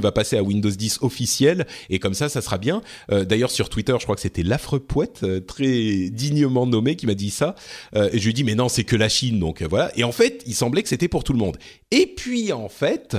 [0.00, 2.82] va passer à Windows 10 officiel et comme ça ça sera bien.
[3.10, 7.06] Euh, d'ailleurs sur Twitter, je crois que c'était l'affreux poète euh, très dignement nommé qui
[7.06, 7.54] m'a dit ça
[7.94, 9.90] euh, et je lui dit mais non, c'est que la Chine donc voilà.
[9.96, 11.56] Et en fait, il semblait que c'était pour tout le monde.
[11.90, 13.16] Et puis en fait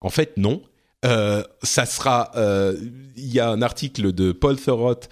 [0.00, 0.62] en fait non.
[1.02, 2.32] ça sera.
[3.16, 5.08] Il y a un article de Paul Thurrott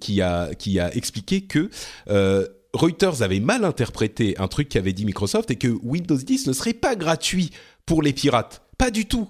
[0.00, 1.70] qui a qui a expliqué que
[2.76, 6.74] Reuters avait mal interprété un truc qu'avait dit Microsoft et que Windows 10 ne serait
[6.74, 7.50] pas gratuit
[7.86, 8.62] pour les pirates.
[8.78, 9.28] Pas du tout.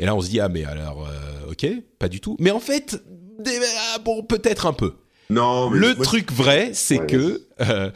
[0.00, 1.66] Et là, on se dit, ah, mais alors, euh, ok,
[1.98, 2.34] pas du tout.
[2.40, 3.00] Mais en fait,
[3.46, 4.94] ah, bon, peut-être un peu.
[5.28, 7.90] Non, mais Le truc vrai, c'est que euh,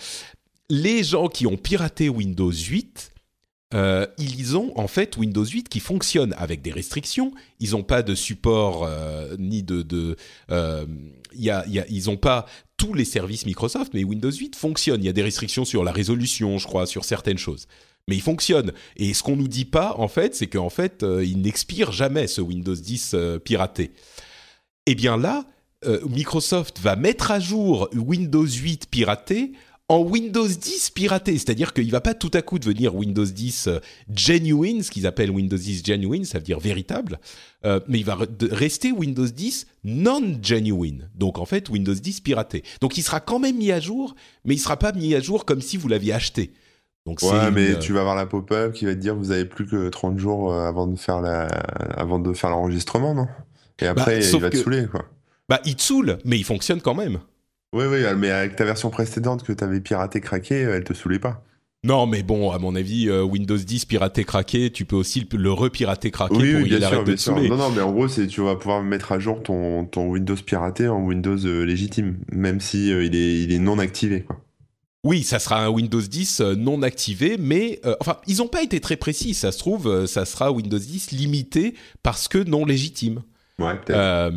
[0.68, 3.10] les gens qui ont piraté Windows 8,
[3.72, 7.32] euh, ils ont en fait Windows 8 qui fonctionne avec des restrictions.
[7.58, 8.88] Ils n'ont pas de support
[9.38, 10.16] ni de, de
[11.32, 12.46] y a, y a, ils n'ont pas
[12.76, 15.02] tous les services Microsoft, mais Windows 8 fonctionne.
[15.02, 17.66] Il y a des restrictions sur la résolution, je crois, sur certaines choses
[18.08, 18.72] mais il fonctionne.
[18.96, 22.26] Et ce qu'on nous dit pas, en fait, c'est qu'en fait, euh, il n'expire jamais
[22.26, 23.92] ce Windows 10 euh, piraté.
[24.86, 25.46] Eh bien là,
[25.86, 29.52] euh, Microsoft va mettre à jour Windows 8 piraté
[29.88, 33.68] en Windows 10 piraté, c'est-à-dire qu'il va pas tout à coup devenir Windows 10
[34.14, 37.20] genuine, ce qu'ils appellent Windows 10 genuine, ça veut dire véritable,
[37.62, 38.16] mais il va
[38.50, 42.64] rester Windows 10 non genuine, donc en fait Windows 10 piraté.
[42.80, 44.14] Donc il sera quand même mis à jour,
[44.46, 46.54] mais il sera pas mis à jour comme si vous l'aviez acheté.
[47.06, 49.66] Donc ouais, mais tu vas avoir la pop-up qui va te dire vous avez plus
[49.66, 51.46] que 30 jours euh, avant de faire la
[51.96, 53.28] avant de faire l'enregistrement, non?
[53.80, 55.04] Et après, bah, il va te saouler, quoi.
[55.48, 57.18] Bah, il te saoule, mais il fonctionne quand même.
[57.74, 61.18] Oui, oui, mais avec ta version précédente que tu avais piraté, craqué, elle te saoulait
[61.18, 61.42] pas.
[61.84, 65.52] Non, mais bon, à mon avis, euh, Windows 10 piraté craqué, tu peux aussi le
[65.52, 67.36] repirater craqué oui, pour oui, sûr, bien sûr.
[67.36, 70.36] Non, non, mais en gros, c'est tu vas pouvoir mettre à jour ton, ton Windows
[70.36, 74.40] piraté en Windows euh, légitime, même si euh, il est il est non activé, quoi.
[75.04, 78.96] Oui, ça sera un Windows 10 non activé, mais enfin, ils n'ont pas été très
[78.96, 79.34] précis.
[79.34, 83.22] Ça se trouve, ça sera Windows 10 limité parce que non légitime.
[83.58, 84.32] Ouais, peut-être.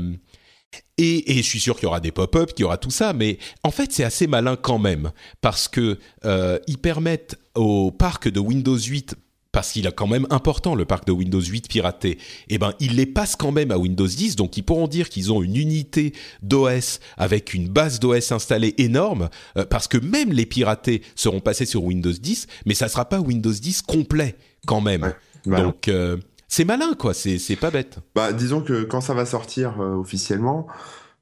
[0.98, 3.38] Et, je suis sûr qu'il y aura des pop-up, qu'il y aura tout ça, mais
[3.64, 5.12] en fait c'est assez malin quand même
[5.42, 9.16] parce que euh, ils permettent au parc de Windows 8
[9.52, 12.18] parce qu'il est quand même important le parc de Windows 8 piraté,
[12.50, 15.32] eh ben ils les passent quand même à Windows 10, donc ils pourront dire qu'ils
[15.32, 20.46] ont une unité d'OS avec une base d'OS installée énorme, euh, parce que même les
[20.46, 24.36] piratés seront passés sur Windows 10, mais ça sera pas Windows 10 complet
[24.66, 25.14] quand même.
[25.46, 26.18] Bah donc euh,
[26.48, 27.14] c'est malin, quoi.
[27.14, 28.00] C'est pas bête.
[28.16, 30.68] Bah, disons que quand ça va sortir euh, officiellement,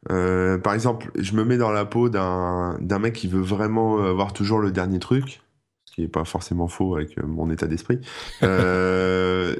[0.08, 4.60] par exemple, je me mets dans la peau d'un mec qui veut vraiment avoir toujours
[4.60, 5.42] le dernier truc,
[5.96, 8.00] qui est pas forcément faux avec euh, mon état d'esprit.
[8.41, 9.56] je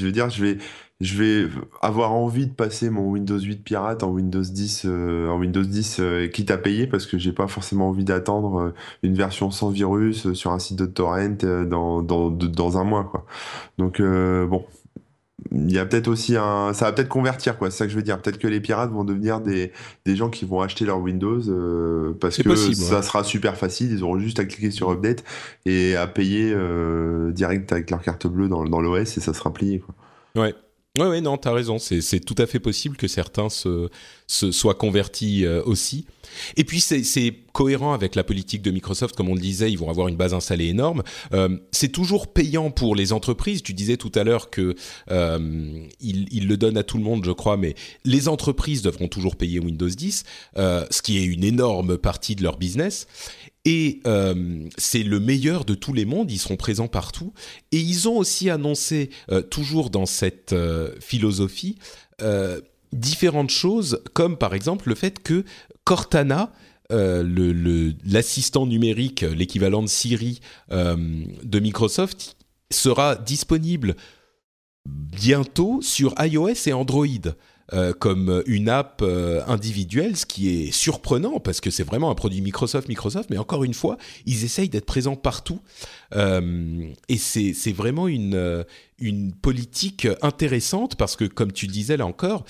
[0.00, 0.58] veux dire, je vais,
[1.00, 1.50] je vais
[1.82, 6.00] avoir envie de passer mon Windows 8 pirate en Windows 10, en Windows 10,
[6.32, 10.52] quitte à payer, parce que j'ai pas forcément envie d'attendre une version sans virus sur
[10.52, 11.36] un site de torrent
[11.66, 13.26] dans, dans, dans un mois, quoi.
[13.78, 14.64] Donc bon,
[15.52, 17.96] il y a peut-être aussi un ça va peut-être convertir quoi c'est ça que je
[17.96, 18.20] veux dire.
[18.20, 19.72] Peut-être que les pirates vont devenir des,
[20.04, 23.92] des gens qui vont acheter leur Windows euh, parce que ça sera super facile.
[23.92, 25.24] Ils auront juste à cliquer sur update
[25.64, 29.52] et à payer euh, direct avec leur carte bleue dans, dans l'OS et ça sera
[29.52, 29.94] plié quoi.
[30.42, 30.54] Ouais
[30.98, 31.78] Ouais, ouais, non, t'as raison.
[31.78, 33.88] C'est tout à fait possible que certains se,
[34.26, 36.06] se soient convertis euh, aussi.
[36.56, 39.88] Et puis c'est cohérent avec la politique de Microsoft, comme on le disait, ils vont
[39.88, 41.02] avoir une base installée énorme.
[41.32, 43.62] Euh, c'est toujours payant pour les entreprises.
[43.62, 44.74] Tu disais tout à l'heure que
[45.10, 47.74] euh, il, le donne à tout le monde, je crois, mais
[48.04, 50.24] les entreprises devront toujours payer Windows 10,
[50.58, 53.06] euh, ce qui est une énorme partie de leur business.
[53.66, 57.34] Et euh, c'est le meilleur de tous les mondes, ils seront présents partout.
[57.72, 61.76] Et ils ont aussi annoncé, euh, toujours dans cette euh, philosophie,
[62.92, 65.44] différentes choses, comme par exemple le fait que
[65.84, 66.50] Cortana,
[66.88, 70.40] l'assistant numérique, l'équivalent de Siri
[70.70, 72.38] de Microsoft,
[72.70, 73.96] sera disponible
[74.86, 77.06] bientôt sur iOS et Android.
[77.72, 82.14] Euh, comme une app euh, individuelle, ce qui est surprenant parce que c'est vraiment un
[82.14, 85.60] produit Microsoft, Microsoft, mais encore une fois, ils essayent d'être présents partout.
[86.14, 88.64] Euh, et c'est vraiment une,
[89.00, 92.44] une politique intéressante parce que, comme tu disais là encore,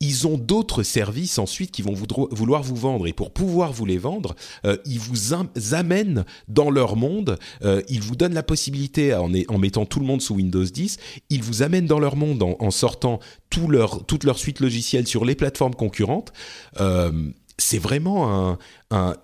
[0.00, 1.94] ils ont d'autres services ensuite qui vont
[2.30, 4.34] vouloir vous vendre et pour pouvoir vous les vendre,
[4.64, 5.34] euh, ils vous
[5.72, 9.28] amènent dans leur monde, euh, ils vous donnent la possibilité en,
[9.58, 10.96] mettant tout le monde sous Windows 10,
[11.28, 13.20] ils vous amènent dans leur monde en, sortant
[13.50, 16.32] tout leur, toute leur suite logicielle sur les plateformes concurrentes.
[16.80, 17.12] Euh,
[17.58, 18.56] c'est vraiment
[18.90, 19.16] un,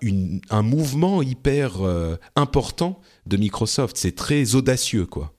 [0.51, 1.77] un, mouvement hyper
[2.35, 3.97] important de Microsoft.
[3.97, 5.33] C'est très audacieux, quoi.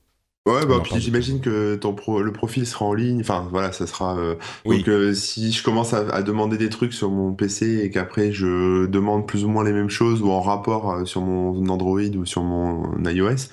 [0.49, 3.20] Ouais, bah, puis j'imagine que ton le profil sera en ligne.
[3.20, 4.16] Enfin, voilà, ça sera.
[4.18, 4.34] Euh,
[4.64, 8.86] donc, euh, si je commence à, demander des trucs sur mon PC et qu'après je
[8.86, 12.24] demande plus ou moins les mêmes choses ou en rapport euh, sur mon Android ou
[12.24, 13.51] sur mon iOS,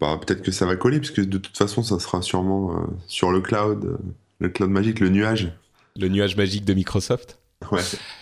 [0.00, 3.40] bah, peut-être que ça va coller, puisque de toute façon, ça sera sûrement sur le
[3.40, 3.98] cloud,
[4.38, 5.52] le cloud magique, le nuage.
[5.98, 7.38] Le nuage magique de Microsoft
[7.72, 7.82] Ouais.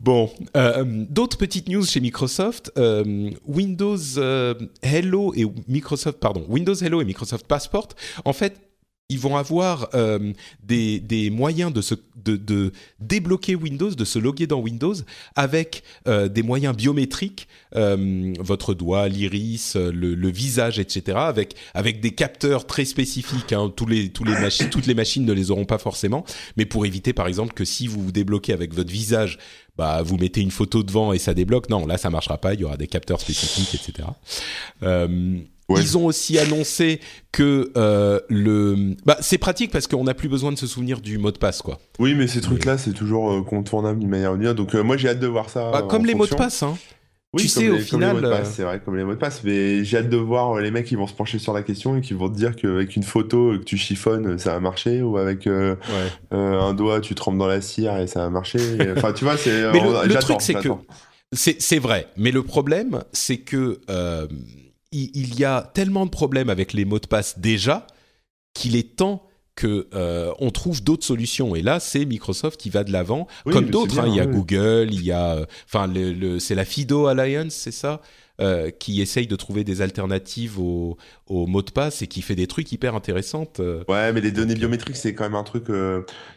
[0.00, 2.72] Bon, euh, d'autres petites news chez Microsoft.
[2.76, 7.88] Euh, Windows euh, Hello et Microsoft, pardon, Windows Hello et Microsoft Passport.
[8.24, 8.58] En fait,
[9.08, 9.90] ils vont avoir
[10.64, 14.94] des, moyens de, débloquer Windows, de se loguer dans Windows
[15.36, 21.18] avec des moyens biométriques, votre doigt, l'iris, le, visage, etc.
[21.74, 23.52] Avec, des capteurs très spécifiques.
[23.52, 23.70] Hein.
[23.76, 26.24] Toutes les machines ne les auront pas forcément,
[26.56, 29.38] mais pour éviter par exemple que si vous vous débloquez avec votre visage,
[29.76, 31.68] bah, vous mettez une photo devant et ça débloque.
[31.68, 32.54] Non, là ça marchera pas.
[32.54, 34.08] Il y aura des capteurs spécifiques, etc.
[34.82, 35.38] Euh,
[35.80, 37.00] ils ont aussi annoncé
[37.30, 41.18] que euh, le, bah, c'est pratique parce qu'on n'a plus besoin de se souvenir du
[41.18, 41.78] mot de passe, quoi.
[41.98, 44.56] Oui, mais ces trucs-là, c'est toujours euh, contournable d'une manière ou d'une autre.
[44.56, 45.70] Donc euh, moi, j'ai hâte de voir ça.
[45.70, 46.76] Bah, comme les mots de passe, hein.
[47.34, 49.42] Oui, tu sais, au final, c'est vrai, comme les mots de passe.
[49.42, 52.02] Mais j'ai hâte de voir les mecs qui vont se pencher sur la question et
[52.02, 55.48] qui vont te dire qu'avec une photo que tu chiffonnes, ça va marcher, ou avec
[56.30, 58.58] un doigt, tu trempes dans la cire et ça va marcher.
[58.96, 59.62] Enfin, tu vois, c'est.
[59.72, 60.68] Mais le, truc, c'est que
[61.32, 62.06] c'est vrai.
[62.16, 63.80] Mais le problème, c'est que
[64.92, 67.86] il, y a tellement de problèmes avec les mots de passe déjà
[68.54, 71.54] qu'il est temps que euh, on trouve d'autres solutions.
[71.54, 73.98] Et là, c'est Microsoft qui va de l'avant, comme d'autres.
[74.00, 74.06] Hein.
[74.08, 77.72] il y a Google, il y a, euh, enfin, le, c'est la FIDO Alliance, c'est
[77.72, 78.00] ça.
[78.40, 80.96] euh, qui essaye de trouver des alternatives aux,
[81.28, 83.46] aux, mots de passe et qui fait des trucs hyper intéressants.
[83.88, 85.64] Ouais, mais les données biométriques, c'est quand même un truc.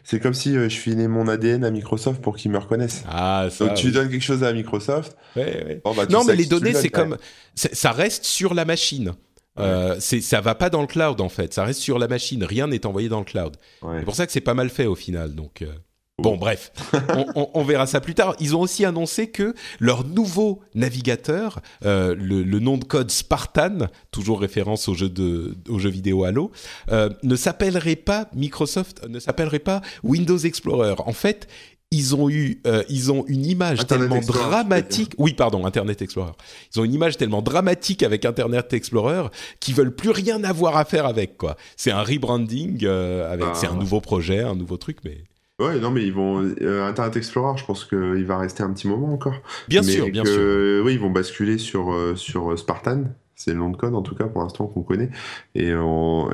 [0.04, 3.02] c'est comme si je filais mon ADN à Microsoft pour qu'ils me reconnaissent.
[3.08, 5.16] Ah, ça, Donc tu donnes quelque chose à Microsoft.
[5.36, 5.80] Ouais, ouais.
[5.96, 7.16] Bah, non, mais les données, c'est comme
[7.54, 9.14] ça reste sur la machine.
[9.58, 12.66] Euh, ça va pas dans le cloud en fait, ça reste sur la machine, rien
[12.66, 13.56] n'est envoyé dans le cloud.
[13.82, 15.34] C'est pour ça que c'est pas mal fait au final.
[15.34, 15.72] Donc euh,
[16.18, 16.72] bon, bref,
[17.34, 18.36] on, verra ça plus tard.
[18.38, 24.40] Ils ont aussi annoncé que leur nouveau navigateur, euh, le, nom de code Spartan, toujours
[24.40, 26.50] référence au jeu de au jeu vidéo Halo,
[26.90, 30.94] ne s'appellerait pas Microsoft, ne s'appellerait pas Windows Explorer.
[30.98, 31.48] En fait,
[31.90, 35.12] ils ont eu, euh, ils ont une image tellement dramatique.
[35.18, 36.32] Oui, pardon, Internet Explorer.
[36.74, 39.28] Ils ont une image tellement dramatique avec Internet Explorer
[39.60, 41.56] qu'ils veulent plus rien avoir à faire avec quoi.
[41.76, 43.80] C'est un rebranding euh, avec, c'est un ah.
[43.80, 45.18] nouveau projet, un nouveau truc, mais.
[45.58, 47.56] Ouais, non, mais ils vont euh, Internet Explorer.
[47.56, 49.36] Je pense qu'il va rester un petit moment encore.
[49.68, 50.84] Bien sûr, bien sûr.
[50.84, 53.04] Oui, ils vont basculer sur sur Spartan.
[53.38, 55.10] C'est le nom de code en tout cas pour l'instant qu'on connaît.
[55.54, 55.72] Et,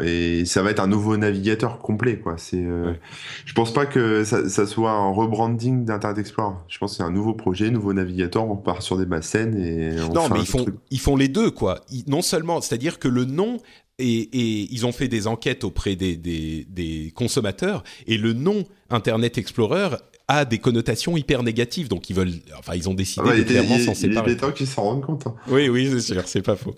[0.04, 2.36] et ça va être un nouveau navigateur complet quoi.
[2.38, 2.94] C'est, euh,
[3.44, 6.54] je pense pas que ça, ça soit un rebranding d'Internet Explorer.
[6.68, 8.48] Je pense que c'est un nouveau projet, nouveau navigateur.
[8.48, 11.50] On part sur des bassines et on non mais ils font ils font les deux
[11.50, 11.80] quoi.
[12.06, 13.58] non seulement, c'est-à-dire que le nom
[13.98, 18.64] et, et, ils ont fait des enquêtes auprès des, des, des consommateurs et le nom
[18.90, 19.96] Internet Explorer
[20.32, 21.88] a des connotations hyper négatives.
[21.88, 24.30] Donc ils veulent, enfin ils ont décidé de clairement s'en séparer.
[24.30, 25.26] Il y a des gens qui s'en rendent compte.
[25.26, 25.34] Hein.
[25.48, 26.74] Oui, oui, c'est sûr, c'est pas faux.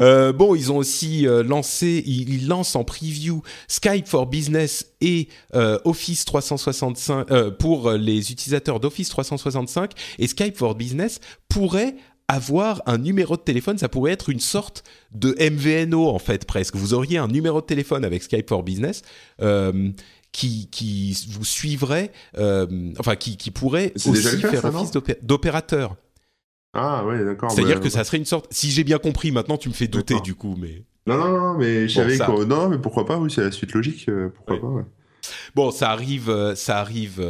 [0.00, 5.28] Euh, bon, ils ont aussi euh, lancé, ils, lancent en preview Skype for Business et
[5.54, 7.26] euh, Office 365
[7.58, 11.94] pour les utilisateurs d'Office 365 et Skype for Business pourrait
[12.28, 16.76] avoir un numéro de téléphone, ça pourrait être une sorte de MVNO en fait presque.
[16.76, 19.02] Vous auriez un numéro de téléphone avec Skype for Business
[20.32, 25.96] qui, qui vous suivrait, euh, enfin qui, qui pourrait aussi faire office d'opérateur.
[26.72, 27.50] Ah ouais, d'accord.
[27.50, 28.46] C'est-à-dire bah, que ça serait une sorte.
[28.50, 30.84] Si j'ai bien compris, maintenant tu me fais douter du coup, mais.
[31.06, 33.72] Non, non, non, mais je savais bon, Non, mais pourquoi pas Oui, c'est la suite
[33.72, 34.08] logique.
[34.08, 34.84] Euh, pourquoi pas ouais.
[35.54, 37.20] Bon, ça arrive, euh, ça arrive.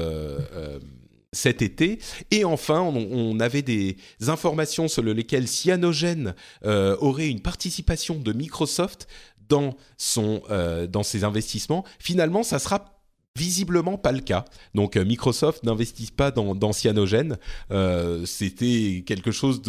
[1.33, 2.01] cet été.
[2.33, 3.97] Et enfin, on, on, avait des
[4.27, 6.35] informations sur lesquelles Cyanogen
[6.65, 9.07] aurait une participation de Microsoft
[9.51, 11.85] dans, son, euh, dans ses investissements.
[11.99, 12.97] Finalement, ça sera
[13.37, 14.45] visiblement pas le cas.
[14.75, 17.37] Donc euh, Microsoft n'investit pas dans, dans Cyanogen.
[17.71, 19.61] Euh, c'était quelque chose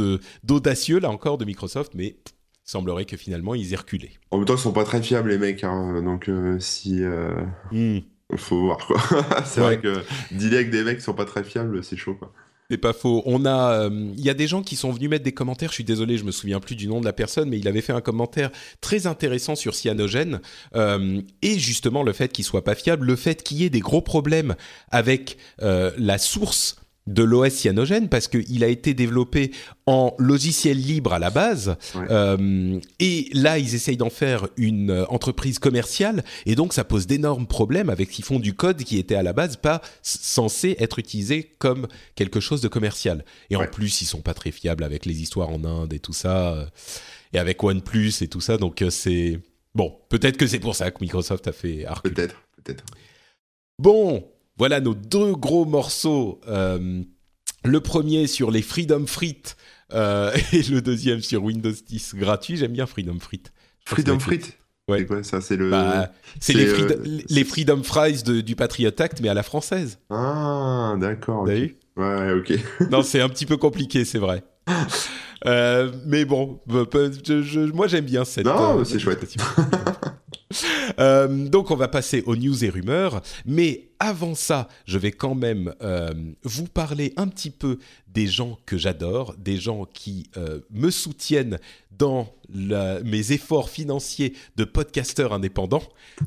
[0.43, 2.31] d'audacieux là encore de Microsoft, mais il
[2.63, 4.11] semblerait que finalement ils aient reculé.
[4.31, 6.01] En même temps, ils sont pas très fiables les mecs, hein.
[6.01, 6.29] donc
[6.59, 7.01] si
[7.71, 7.99] hmm.
[8.35, 9.01] faut voir quoi.
[9.45, 12.31] c'est vrai que dealer des mecs qui sont pas très fiables, c'est chaud quoi.
[12.71, 13.21] C'est pas faux.
[13.25, 15.71] On a, euh, il y a des gens qui sont venus mettre des commentaires.
[15.71, 17.81] Je suis désolé, je me souviens plus du nom de la personne, mais il avait
[17.81, 18.49] fait un commentaire
[18.79, 20.39] très intéressant sur Cyanogen
[20.77, 23.81] euh, et justement le fait qu'il soit pas fiable, le fait qu'il y ait des
[23.81, 24.55] gros problèmes
[24.89, 29.51] avec euh, la source de l'OS cyanogène parce qu'il a été développé
[29.87, 35.05] en logiciel libre à la base euh, et là ils essayent d'en faire une euh,
[35.07, 39.15] entreprise commerciale et donc ça pose d'énormes problèmes avec qu'ils font du code qui était
[39.15, 43.25] à la base pas censé être utilisé comme quelque chose de commercial.
[43.49, 46.13] Et en plus ils sont pas très fiables avec les histoires en Inde et tout
[46.13, 46.65] ça euh,
[47.33, 49.39] et avec OnePlus et tout ça donc c'est
[49.73, 52.83] bon peut-être que c'est pour ça que Microsoft a fait peut-être peut-être.
[53.79, 54.23] Bon
[54.61, 56.39] voilà nos deux gros morceaux.
[56.47, 57.01] Euh,
[57.65, 59.57] le premier sur les Freedom Frites
[59.91, 62.57] euh, et le deuxième sur Windows 10 gratuit.
[62.57, 63.51] J'aime bien Freedom Frites.
[63.85, 65.07] Freedom Frites Ouais.
[65.09, 65.71] C'est ça C'est le.
[65.71, 66.67] Bah, c'est les,
[67.27, 69.97] les, Freedom Fries du Patriot Act, mais à la française.
[70.11, 71.41] Ah, d'accord.
[71.41, 71.77] Okay.
[71.97, 72.53] Ouais, ok.
[72.91, 74.43] non, c'est un petit peu compliqué, c'est vrai.
[75.47, 78.45] Euh, mais bon, moi j'aime bien cette.
[78.45, 79.25] Non, c'est chouette.
[80.99, 85.35] Euh, donc on va passer aux news et rumeurs, mais avant ça, je vais quand
[85.35, 86.11] même euh,
[86.43, 87.77] vous parler un petit peu
[88.07, 91.59] des gens que j'adore, des gens qui euh, me soutiennent
[91.91, 95.83] dans mes efforts financiers de podcasteur indépendant,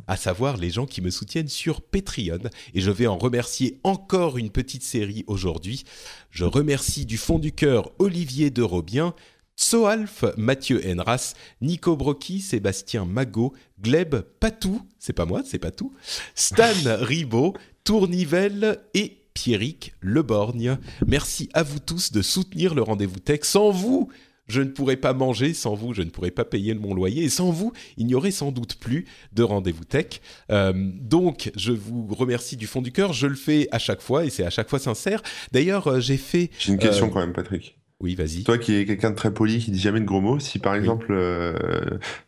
[0.06, 2.38] à savoir les gens qui me soutiennent sur Patreon.
[2.74, 5.84] Et je vais en remercier encore une petite série aujourd'hui.
[6.30, 9.14] Je remercie du fond du cœur Olivier de Robien,
[9.56, 15.92] Soalf, Mathieu Enras, Nico Brocchi, Sébastien Magot, Gleb Patou, c'est pas moi, c'est Patou,
[16.34, 20.78] Stan Ribot, Tournivelle et Pierrick Leborgne.
[21.06, 23.40] Merci à vous tous de soutenir le rendez-vous tech.
[23.42, 24.08] Sans vous,
[24.46, 27.28] je ne pourrais pas manger, sans vous, je ne pourrais pas payer mon loyer, et
[27.28, 30.20] sans vous, il n'y aurait sans doute plus de rendez-vous tech.
[30.50, 33.12] Euh, donc, je vous remercie du fond du cœur.
[33.12, 35.22] Je le fais à chaque fois, et c'est à chaque fois sincère.
[35.52, 36.50] D'ailleurs, euh, j'ai fait.
[36.58, 37.78] J'ai une question euh, quand même, Patrick.
[38.00, 38.42] Oui, vas-y.
[38.42, 40.74] Toi qui es quelqu'un de très poli, qui dit jamais de gros mots, si par
[40.74, 41.54] exemple euh,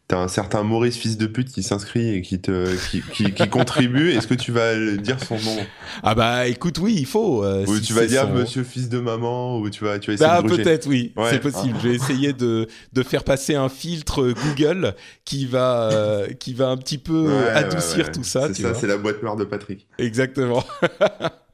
[0.06, 3.02] t'as un certain Maurice fils de pute qui s'inscrit et qui te qui,
[3.32, 5.56] qui, contribue, est-ce que tu vas dire son nom?
[6.04, 7.44] Ah bah écoute, oui, il faut.
[7.44, 10.30] Euh, ou tu vas dire Monsieur fils de maman, ou tu vas tu vas essayer
[10.30, 11.76] bah, de peut-être oui, c'est possible.
[11.82, 14.94] Je vais essayer de de faire passer un filtre Google
[15.24, 18.46] qui va euh, qui va un petit peu adoucir tout ça.
[18.54, 19.88] C'est ça, c'est la boîte noire de Patrick.
[19.98, 20.64] Exactement.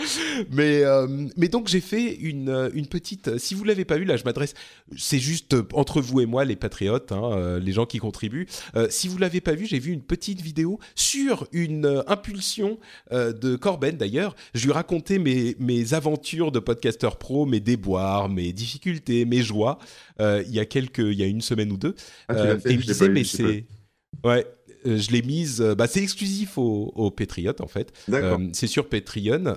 [0.50, 3.28] mais, euh, mais donc j'ai fait une, euh, une petite.
[3.28, 4.54] Euh, si vous l'avez pas eu, là, je m'adresse.
[4.96, 8.46] C'est juste entre vous et moi, les patriotes, hein, les gens qui contribuent.
[8.88, 12.78] si vous l'avez pas vu, j'ai vu une petite vidéo sur une impulsion
[13.10, 13.96] de Corben.
[13.96, 19.42] D'ailleurs, je lui racontais mes, mes aventures de podcasteur pro, mes déboires, mes difficultés, mes
[19.42, 19.78] joies.
[20.18, 21.94] il y a quelques, il y a une semaine ou deux.
[22.28, 23.66] Ah, et je disais, mais c'est
[24.24, 24.46] Ouais,
[24.84, 25.60] je l'ai mise.
[25.60, 27.92] Euh, bah, c'est exclusif aux, aux Patriotes en fait.
[28.12, 29.56] Euh, c'est sur Patreon.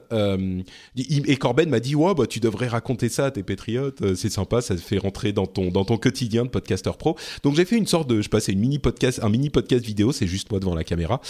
[0.95, 4.15] et Corben m'a dit ouais bah tu devrais raconter ça à tes Patriotes.
[4.15, 7.17] c'est sympa, ça te fait rentrer dans ton dans ton quotidien de podcasteur pro.
[7.43, 10.11] Donc j'ai fait une sorte de, je passe une mini podcast, un mini podcast vidéo.
[10.11, 11.21] C'est juste moi devant la caméra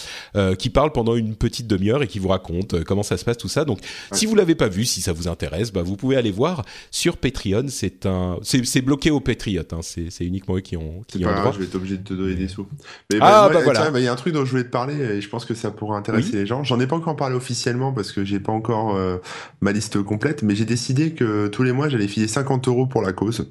[0.58, 3.48] qui parle pendant une petite demi-heure et qui vous raconte comment ça se passe tout
[3.48, 3.64] ça.
[3.64, 3.80] Donc
[4.12, 7.16] si vous l'avez pas vu, si ça vous intéresse, bah vous pouvez aller voir sur
[7.16, 7.66] Patreon.
[7.68, 9.72] C'est un, c'est bloqué aux Patriotes.
[9.72, 9.80] Hein.
[9.82, 11.52] C'est uniquement eux qui ont qui ont droit.
[11.52, 12.66] je vais être obligé de te donner des sous.
[13.12, 13.83] Mais ah bah, bah voilà.
[13.90, 15.54] Bah, il y a un truc dont je voulais te parler et je pense que
[15.54, 16.64] ça pourrait intéresser les gens.
[16.64, 19.18] J'en ai pas encore parlé officiellement parce que j'ai pas encore euh,
[19.60, 23.02] ma liste complète, mais j'ai décidé que tous les mois j'allais filer 50 euros pour
[23.02, 23.50] la cause.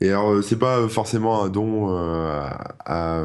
[0.00, 2.40] Et alors euh, c'est pas forcément un don euh,
[2.84, 3.24] à,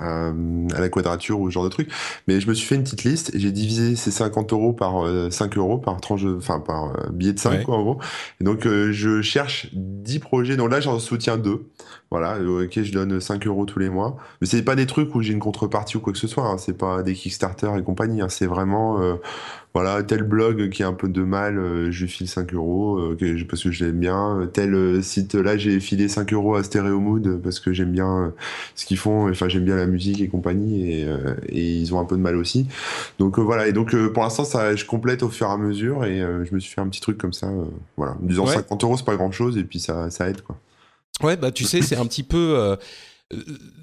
[0.00, 0.32] à,
[0.78, 1.90] la quadrature ou ce genre de truc,
[2.26, 5.04] mais je me suis fait une petite liste et j'ai divisé ces 50 euros par
[5.30, 8.00] 5 euros par tranche, enfin par billet de 5 quoi en gros.
[8.40, 10.56] Et donc je cherche 10 projets.
[10.56, 11.66] Donc là j'en soutiens deux.
[12.10, 14.16] Voilà, ok, je donne 5 euros tous les mois.
[14.40, 16.46] Mais c'est pas des trucs où j'ai une contrepartie ou quoi que ce soit.
[16.46, 16.56] Hein.
[16.56, 18.22] C'est pas des Kickstarter et compagnie.
[18.22, 18.30] Hein.
[18.30, 19.16] C'est vraiment, euh,
[19.74, 23.44] voilà, tel blog qui a un peu de mal, euh, je file 5 euros euh,
[23.46, 24.48] parce que je l'aime bien.
[24.54, 28.32] Tel site, là, j'ai filé 5 euros à Stereo Mood parce que j'aime bien
[28.74, 29.28] ce qu'ils font.
[29.28, 30.90] Enfin, j'aime bien la musique et compagnie.
[30.90, 31.06] Et,
[31.50, 32.68] et, ils ont un peu de mal aussi.
[33.18, 33.68] Donc voilà.
[33.68, 36.06] Et donc pour l'instant, ça, je complète au fur et à mesure.
[36.06, 37.50] Et je me suis fait un petit truc comme ça.
[37.98, 38.12] voilà.
[38.12, 39.58] En disant 50 euros, c'est pas grand chose.
[39.58, 40.56] Et puis ça, ça aide, quoi.
[41.22, 42.76] Ouais, bah tu sais, c'est un petit peu euh,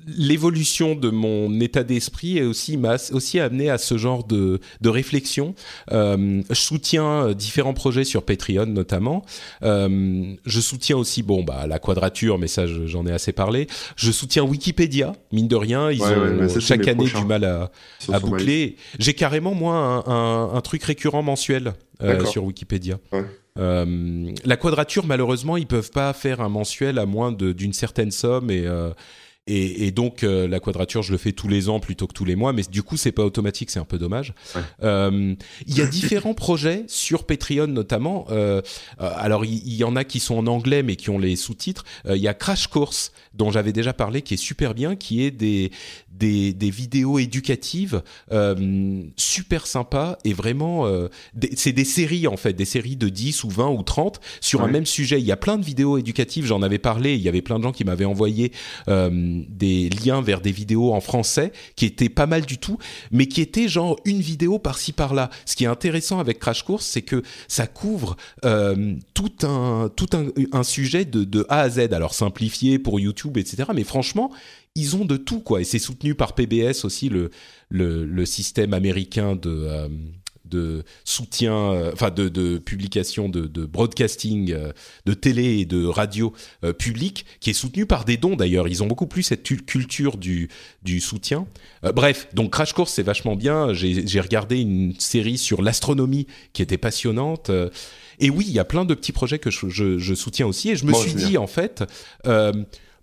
[0.08, 4.90] l'évolution de mon état d'esprit est aussi m'a aussi amené à ce genre de, de
[4.90, 5.54] réflexion.
[5.92, 9.24] Euh, je soutiens différents projets sur Patreon notamment.
[9.64, 13.68] Euh, je soutiens aussi bon bah la quadrature, mais ça j'en ai assez parlé.
[13.96, 17.72] Je soutiens Wikipédia, mine de rien, ils ont chaque année du mal à,
[18.12, 18.78] à boucler.
[18.98, 22.98] J'ai carrément moi un, un, un, truc récurrent mensuel euh, sur Wikipédia.
[23.12, 23.26] Ouais.
[23.58, 28.52] Euh, la quadrature, malheureusement, ils peuvent pas faire un mensuel à moins d'une certaine somme
[28.52, 28.92] et euh,
[29.48, 32.26] et, et, donc euh, la quadrature, je le fais tous les ans plutôt que tous
[32.26, 34.34] les mois, mais du coup c'est pas automatique, c'est un peu dommage.
[34.82, 35.36] Euh,
[35.68, 38.26] il y a différents projets sur Patreon notamment.
[38.32, 38.64] Euh,
[38.98, 41.84] alors il y, en a qui sont en anglais mais qui ont les sous-titres.
[42.10, 45.32] Il y a Crash Course dont j'avais déjà parlé, qui est super bien, qui est
[45.32, 45.72] des
[46.18, 48.02] des, des vidéos éducatives
[49.18, 50.88] super sympas et vraiment
[51.56, 54.68] c'est des séries en fait, des séries de 10 ou 20 ou 30 sur un
[54.68, 55.20] même sujet.
[55.20, 57.16] Il y a plein de vidéos éducatives, j'en avais parlé.
[57.16, 58.52] Il y avait plein de gens qui m'avaient envoyé
[58.88, 62.78] des liens vers des vidéos en français qui étaient pas mal du tout,
[63.12, 65.30] mais qui étaient genre une vidéo par-ci par-là.
[65.46, 70.10] Ce qui est intéressant avec Crash Course, c'est que ça couvre euh, tout un tout
[70.14, 71.94] un, un sujet de, de A à Z.
[71.94, 73.70] Alors simplifié pour YouTube, etc.
[73.74, 74.32] Mais franchement,
[74.76, 75.62] ils ont de tout quoi.
[75.62, 77.32] Et c'est soutenu par PBS aussi le
[77.70, 79.88] le, le système américain de euh,
[80.46, 84.72] de soutien, euh, enfin de, de, publication, de, de broadcasting, euh,
[85.06, 88.68] de télé et de radio euh, public, qui est soutenu par des dons d'ailleurs.
[88.68, 90.50] Ils ont beaucoup plus cette culture du,
[90.84, 91.48] du soutien.
[91.94, 93.74] bref, donc Crash Course c'est vachement bien.
[93.74, 97.50] J'ai regardé une série sur l'astronomie qui était passionnante.
[98.20, 100.70] et oui, il y a plein de petits projets que je, je, je soutiens aussi.
[100.70, 101.84] Et je me suis dit en fait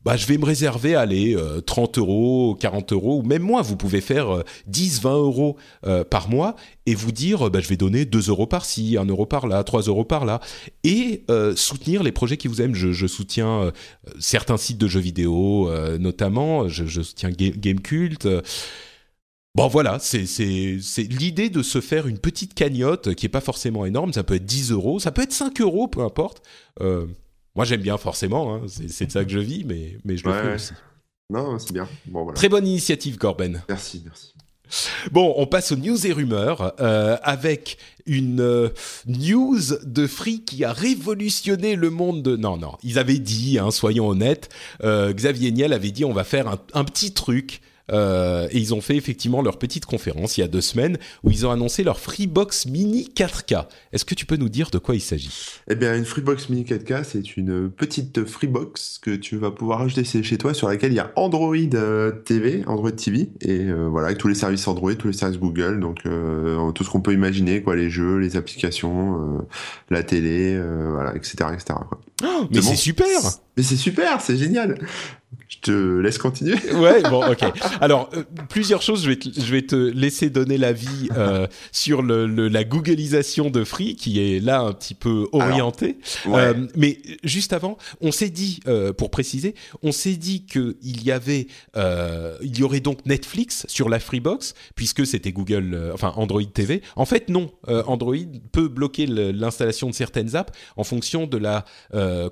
[0.05, 1.37] bah, je vais me réserver, allez,
[1.67, 3.63] 30 euros, 40 euros, ou même moins.
[3.63, 7.77] Vous pouvez faire 10, 20 euros euh, par mois et vous dire, bah, je vais
[7.77, 10.41] donner 2 euros par-ci, 1 euro par-là, 3 euros par-là,
[10.85, 12.75] et euh, soutenir les projets qui vous aiment.
[12.75, 13.71] Je, soutiens euh,
[14.19, 16.69] certains sites de jeux vidéo, notamment.
[16.69, 18.27] Je, soutiens Game, Cult.
[19.55, 20.23] Bon voilà, c'est
[21.03, 24.13] l'idée de se faire une petite cagnotte qui est pas forcément énorme.
[24.13, 26.43] Ça peut être 10 euros, ça peut être 5 euros, peu importe.
[26.81, 27.07] Euh,
[27.55, 28.63] moi, j'aime bien forcément, hein.
[28.67, 30.73] c'est de ça que je vis, mais, mais je le fais aussi.
[31.31, 31.89] Non, c'est bien.
[32.07, 32.37] Bon, voilà.
[32.37, 33.63] Très bonne initiative, Corben.
[33.69, 34.35] Merci, merci.
[35.11, 37.77] Bon, on passe aux news et rumeurs euh, avec
[38.07, 38.69] une euh,
[39.07, 42.37] news de Free qui a révolutionné le monde de...
[42.37, 44.49] Non, non, ils avaient dit, hein, soyons honnêtes,
[44.83, 47.61] euh, Xavier Niel avait dit on va faire un, un petit truc
[47.91, 51.31] euh, et ils ont fait effectivement leur petite conférence il y a deux semaines où
[51.31, 53.67] ils ont annoncé leur Freebox Mini 4K.
[53.93, 55.61] Est-ce que tu peux nous dire de quoi il s'agit?
[55.69, 60.05] Eh bien, une Freebox Mini 4K, c'est une petite Freebox que tu vas pouvoir acheter
[60.23, 64.09] chez toi sur laquelle il y a Android euh, TV, Android TV, et euh, voilà,
[64.09, 66.03] avec tous les services Android, tous les services Google, donc
[66.75, 69.47] tout ce qu'on peut imaginer, quoi, les jeux, les applications,
[69.91, 70.61] la télé,
[70.91, 71.75] voilà, etc., etc.
[72.25, 73.07] Oh, mais c'est super
[73.57, 74.79] Mais c'est super, c'est génial
[75.53, 76.55] je te laisse continuer.
[76.75, 77.45] ouais, bon, ok.
[77.81, 82.01] Alors, euh, plusieurs choses, je vais, te, je vais te laisser donner l'avis euh, sur
[82.01, 85.99] le, la Googleisation de Free, qui est là un petit peu orienté.
[86.27, 88.61] Euh, mais juste avant, on s'est dit,
[88.97, 93.99] pour préciser, on s'est dit qu'il y avait, il y aurait donc Netflix sur la
[93.99, 96.83] Freebox, puisque c'était Google, enfin Android TV.
[96.97, 97.51] En fait, non.
[97.69, 98.17] Android
[98.53, 101.65] peut bloquer l'installation de certaines apps en fonction de la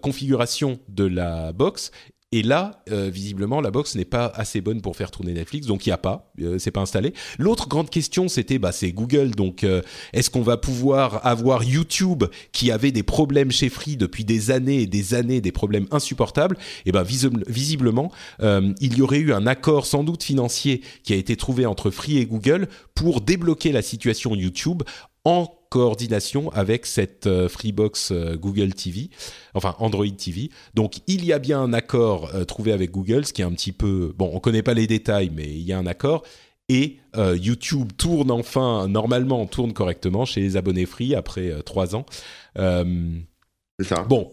[0.01, 1.91] configuration de la box
[2.33, 5.85] et là, euh, visiblement, la box n'est pas assez bonne pour faire tourner Netflix, donc
[5.85, 7.13] il n'y a pas, euh, c'est pas installé.
[7.39, 12.23] L'autre grande question, c'était, bah, c'est Google, donc euh, est-ce qu'on va pouvoir avoir YouTube
[12.53, 16.57] qui avait des problèmes chez Free depuis des années et des années, des problèmes insupportables?
[16.87, 21.37] Et ben visiblement, il y aurait eu un accord sans doute financier qui a été
[21.37, 24.83] trouvé entre Free et Google pour débloquer la situation YouTube
[25.25, 29.09] en coordination avec cette euh, Freebox euh, Google TV,
[29.55, 30.51] enfin Android TV.
[30.75, 33.53] Donc il y a bien un accord euh, trouvé avec Google, ce qui est un
[33.53, 34.13] petit peu...
[34.19, 36.23] Bon, on connaît pas les détails, mais il y a un accord.
[36.69, 42.07] Et YouTube tourne enfin, normalement, tourne correctement chez les abonnés Free après trois ans.
[42.55, 44.05] C'est ça.
[44.05, 44.31] Bon,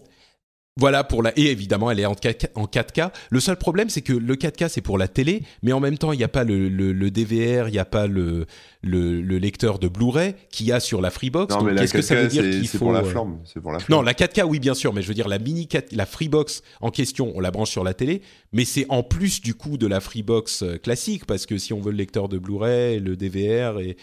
[0.78, 3.10] voilà pour la et évidemment elle est en 4K.
[3.30, 6.12] Le seul problème c'est que le 4K c'est pour la télé, mais en même temps
[6.12, 8.46] il n'y a pas le, le, DVR, il n'y a pas le,
[8.82, 11.54] le, lecteur de Blu-ray qu'il y a sur la Freebox.
[11.54, 14.02] Non, qu'est-ce que ça veut dire qu'il faut pour la euh, c'est pour la Non,
[14.02, 16.90] la 4K oui bien sûr, mais je veux dire la mini 4, la Freebox en
[16.90, 18.22] question, on la branche sur la télé,
[18.52, 21.80] mais c'est en plus du coup de la Freebox euh, classique parce que si on
[21.80, 23.96] veut le lecteur de Blu-ray, le DVR et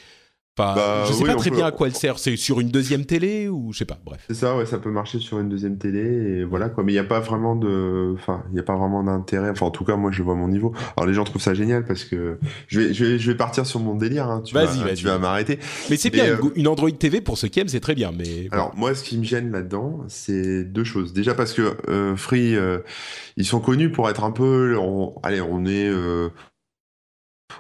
[0.58, 2.18] Enfin, bah, je sais pas très bien à quoi elle sert.
[2.18, 3.98] C'est sur une deuxième télé ou je sais pas.
[4.06, 4.24] Bref.
[4.28, 6.84] C'est ça, ouais, ça peut marcher sur une deuxième télé et voilà quoi.
[6.86, 9.50] Mais il n'y a pas vraiment de, enfin, il y a pas vraiment d'intérêt.
[9.50, 10.74] Enfin, en tout cas, moi, je vois mon niveau.
[10.96, 13.66] Alors les gens trouvent ça génial parce que je vais, je vais, je vais partir
[13.66, 14.30] sur mon délire.
[14.30, 14.42] Hein.
[14.46, 15.60] Tu vas-y, vas tu vas m'arrêter.
[15.90, 16.26] Mais c'est bien.
[16.26, 18.14] Euh, une Android TV pour ceux qui aiment, c'est très bien.
[18.18, 21.12] Mais alors moi, ce qui me gêne là-dedans, c'est deux choses.
[21.12, 22.80] Déjà parce que euh, Free, euh,
[23.36, 24.78] ils sont connus pour être un peu,
[25.24, 25.92] allez, on est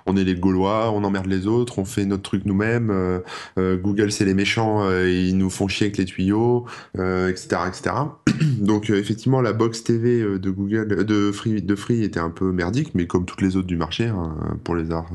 [0.05, 2.89] on est les Gaulois, on emmerde les autres, on fait notre truc nous-mêmes.
[2.91, 3.19] Euh,
[3.57, 6.65] euh, Google, c'est les méchants, euh, ils nous font chier avec les tuyaux,
[6.95, 7.95] etc., etc.
[8.59, 12.91] Donc effectivement, la box TV de Google, de Free, de Free était un peu merdique,
[12.93, 15.07] mais comme toutes les autres du marché, hein, pour les avoir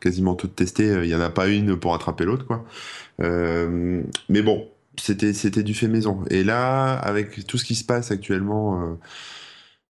[0.00, 2.64] quasiment toutes testées, il y en a pas une pour attraper l'autre, quoi.
[3.20, 4.68] mais bon,
[4.98, 6.22] c'était c'était du fait maison.
[6.30, 8.98] Et là, avec tout ce qui se passe actuellement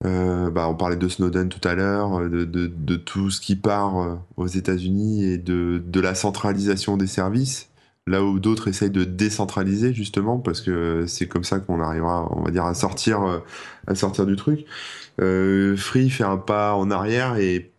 [0.06, 3.54] euh, bah, on parlait de Snowden tout à l'heure, de, de, de, tout ce qui
[3.54, 7.68] part euh, aux États-Unis et de, de, la centralisation des services,
[8.06, 12.42] là où d'autres essayent de décentraliser justement, parce que c'est comme ça qu'on arrivera, on
[12.42, 13.40] va dire, à sortir, euh,
[13.86, 14.64] à sortir du truc.
[15.20, 17.70] Euh, Free fait un pas en arrière et,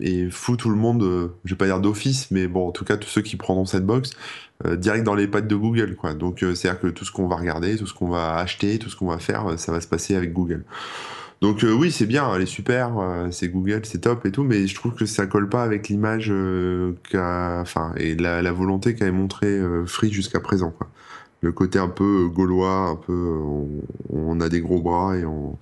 [0.00, 1.02] et fout tout le monde,
[1.44, 3.86] je vais pas dire d'office, mais bon, en tout cas tous ceux qui prendront cette
[3.86, 4.10] box
[4.76, 6.12] direct dans les pattes de Google, quoi.
[6.12, 8.96] Donc c'est-à-dire que tout ce qu'on va regarder, tout ce qu'on va acheter, tout ce
[8.96, 10.64] qu'on va faire, ça va se passer avec Google.
[11.40, 14.42] Donc euh, oui, c'est bien, elle est super, euh, c'est Google, c'est top et tout,
[14.42, 18.94] mais je trouve que ça colle pas avec l'image euh, enfin, et la, la volonté
[18.94, 20.70] qu'avait montré Free jusqu'à présent.
[20.70, 20.90] Quoi
[21.42, 23.38] le côté un peu gaulois, un peu
[24.10, 25.58] on, a des gros bras et on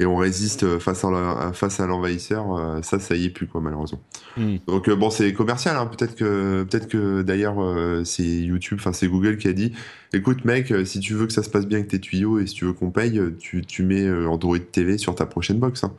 [0.00, 2.54] et on résiste face à face à l'envahisseur.
[2.54, 4.00] Euh, ça, ça y est plus quoi malheureusement.
[4.36, 4.56] Hmm.
[4.66, 5.76] Donc euh, bon, c'est commercial.
[5.76, 5.86] Hein.
[5.86, 9.72] Peut-être que peut-être que d'ailleurs euh, c'est YouTube, enfin c'est Google qui a dit,
[10.12, 12.54] écoute mec, si tu veux que ça se passe bien avec tes tuyaux et si
[12.54, 15.84] tu veux qu'on paye, tu, tu mets Android TV sur ta prochaine box.
[15.84, 15.92] Hein.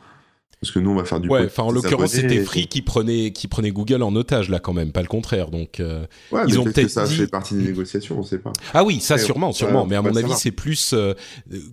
[0.64, 1.28] Parce que nous, on va faire du.
[1.28, 4.72] Ouais, enfin, en l'occurrence, c'était Free qui prenait, qui prenait Google en otage, là, quand
[4.72, 5.50] même, pas le contraire.
[5.50, 6.06] Donc, euh,
[6.48, 6.90] ils ont peut-être.
[6.90, 8.54] ça fait partie des négociations, on sait pas.
[8.74, 9.86] Ah oui, ça, sûrement, sûrement.
[9.86, 11.14] mais à mon avis, c'est plus euh,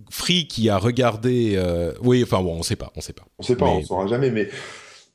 [0.09, 1.53] Free qui a regardé.
[1.55, 3.23] Euh, oui, enfin, bon, on sait pas, on sait pas.
[3.39, 4.49] On sait pas, on saura jamais, mais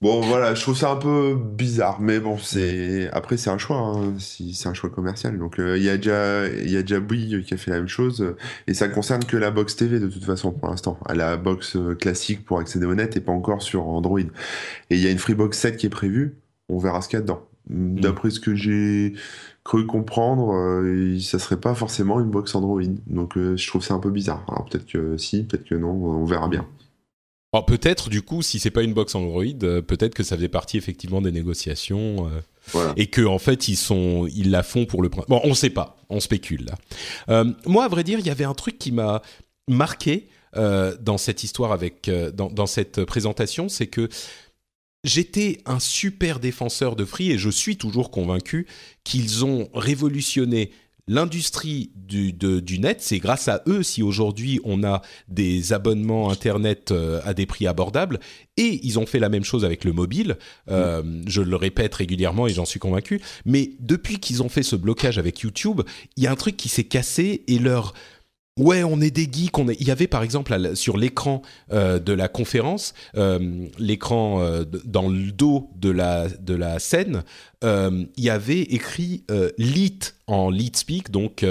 [0.03, 3.79] Bon, voilà, je trouve ça un peu bizarre, mais bon, c'est après c'est un choix,
[3.79, 5.39] hein, si c'est un choix commercial.
[5.39, 7.79] Donc euh, il y a déjà il y a déjà Bouygues qui a fait la
[7.79, 8.35] même chose,
[8.67, 10.99] et ça concerne que la box TV de toute façon pour l'instant.
[11.09, 14.21] La box euh, classique pour accéder au net et pas encore sur Android.
[14.21, 16.37] Et il y a une Freebox 7 qui est prévue.
[16.69, 17.49] On verra ce qu'il y a dedans.
[17.71, 18.01] Mm.
[18.01, 19.15] D'après ce que j'ai
[19.65, 22.83] cru comprendre, euh, ça serait pas forcément une box Android.
[23.07, 24.45] Donc je trouve ça un peu bizarre.
[24.49, 26.67] Alors peut-être que si, peut-être que non, on verra bien
[27.65, 30.77] peut-être du coup, si c'est pas une box Android, euh, peut-être que ça faisait partie
[30.77, 32.29] effectivement des négociations
[32.75, 35.09] euh, et que en fait ils sont, ils la font pour le.
[35.09, 36.75] Bon, on sait pas, on spécule là.
[37.29, 39.23] Euh, moi, à vrai dire, il y avait un truc qui m'a
[39.69, 44.09] marqué dans cette histoire avec dans, dans cette présentation, c'est que
[45.05, 48.67] j'étais un super défenseur de Free et je suis toujours convaincu
[49.05, 50.71] qu'ils ont révolutionné
[51.09, 56.91] l'industrie du, du, net, c'est grâce à eux si aujourd'hui on a des abonnements Internet
[56.91, 58.19] euh, à des prix abordables.
[58.57, 60.37] Et ils ont fait la même chose avec le mobile.
[60.71, 63.21] Euh, je le répète régulièrement et j'en suis convaincu.
[63.45, 65.83] Mais depuis qu'ils ont fait ce blocage avec YouTube,
[66.17, 67.93] il y a un truc qui s'est cassé et leur
[68.59, 69.59] Ouais, on est des geeks.
[69.59, 69.77] On est...
[69.81, 71.43] Il y avait par exemple sur l'écran
[71.73, 77.23] euh, de la conférence, euh, l'écran euh, dans le dos de la de la scène,
[77.63, 79.25] il y avait écrit
[79.59, 81.45] lit en lead speak, donc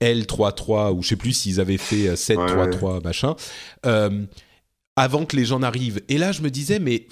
[0.00, 3.34] L33 ou je sais plus s'ils avaient fait 733 machin,
[4.94, 6.02] avant que les gens n'arrivent.
[6.08, 7.08] Et là, je me disais mais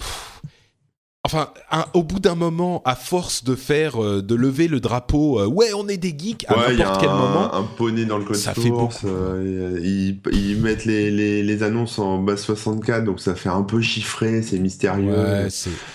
[1.25, 1.49] Enfin,
[1.95, 5.73] au bout d'un moment, à force de faire, euh, de lever le drapeau, euh, ouais,
[5.73, 7.51] on est des geeks à n'importe quel moment.
[7.51, 9.07] Un poney dans le code ça fait beaucoup.
[9.07, 11.09] Euh, ils, mettent les,
[11.41, 15.13] les, annonces en base 64, donc ça fait un peu chiffré, c'est mystérieux.
[15.13, 15.47] Ouais,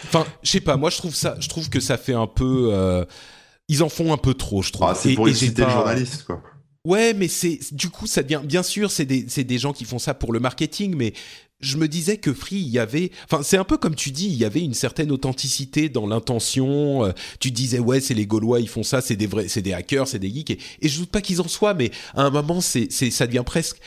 [0.08, 0.76] enfin, je sais pas.
[0.76, 3.06] Moi, je trouve ça, je trouve que ça fait un peu.
[3.68, 4.88] ils en font un peu trop, je trouve.
[4.90, 6.42] Ah, c'est pour exciter le journaliste, quoi.
[6.84, 9.84] Ouais, mais c'est du coup ça devient bien sûr c'est des c'est des gens qui
[9.84, 11.12] font ça pour le marketing, mais
[11.60, 14.26] je me disais que Free, il y avait, enfin, c'est un peu comme tu dis,
[14.26, 17.04] il y avait une certaine authenticité dans l'intention.
[17.04, 19.72] Euh, tu disais, ouais, c'est les Gaulois, ils font ça, c'est des vrais, c'est des
[19.72, 20.50] hackers, c'est des geeks.
[20.50, 23.78] Et, je doute pas qu'ils en soient, mais à un moment, c'est, ça devient presque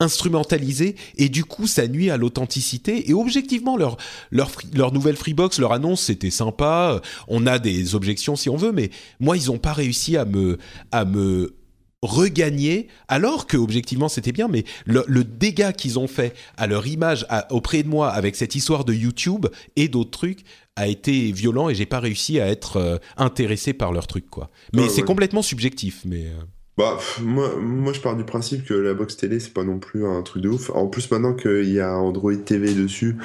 [0.00, 3.98] instrumentalisé et du coup ça nuit à l'authenticité et objectivement leur
[4.32, 8.72] leur leur nouvelle Freebox leur annonce c'était sympa on a des objections si on veut
[8.72, 8.90] mais
[9.20, 10.58] moi ils ont pas réussi à me
[10.90, 11.54] à me
[12.02, 17.26] regagner, alors que objectivement c'était bien, mais le, dégât qu'ils ont fait à leur image
[17.50, 19.46] auprès de moi avec cette histoire de YouTube
[19.76, 20.44] et d'autres trucs
[20.76, 24.50] a été violent et j'ai pas réussi à être euh, intéressé par leur truc quoi.
[24.74, 26.26] Mais c'est complètement subjectif, mais.
[26.26, 26.42] Euh.
[26.78, 30.06] Bah, moi, moi, je pars du principe que la box télé, c'est pas non plus
[30.06, 30.70] un truc de ouf.
[30.70, 33.18] En plus, maintenant qu'il y a Android TV dessus,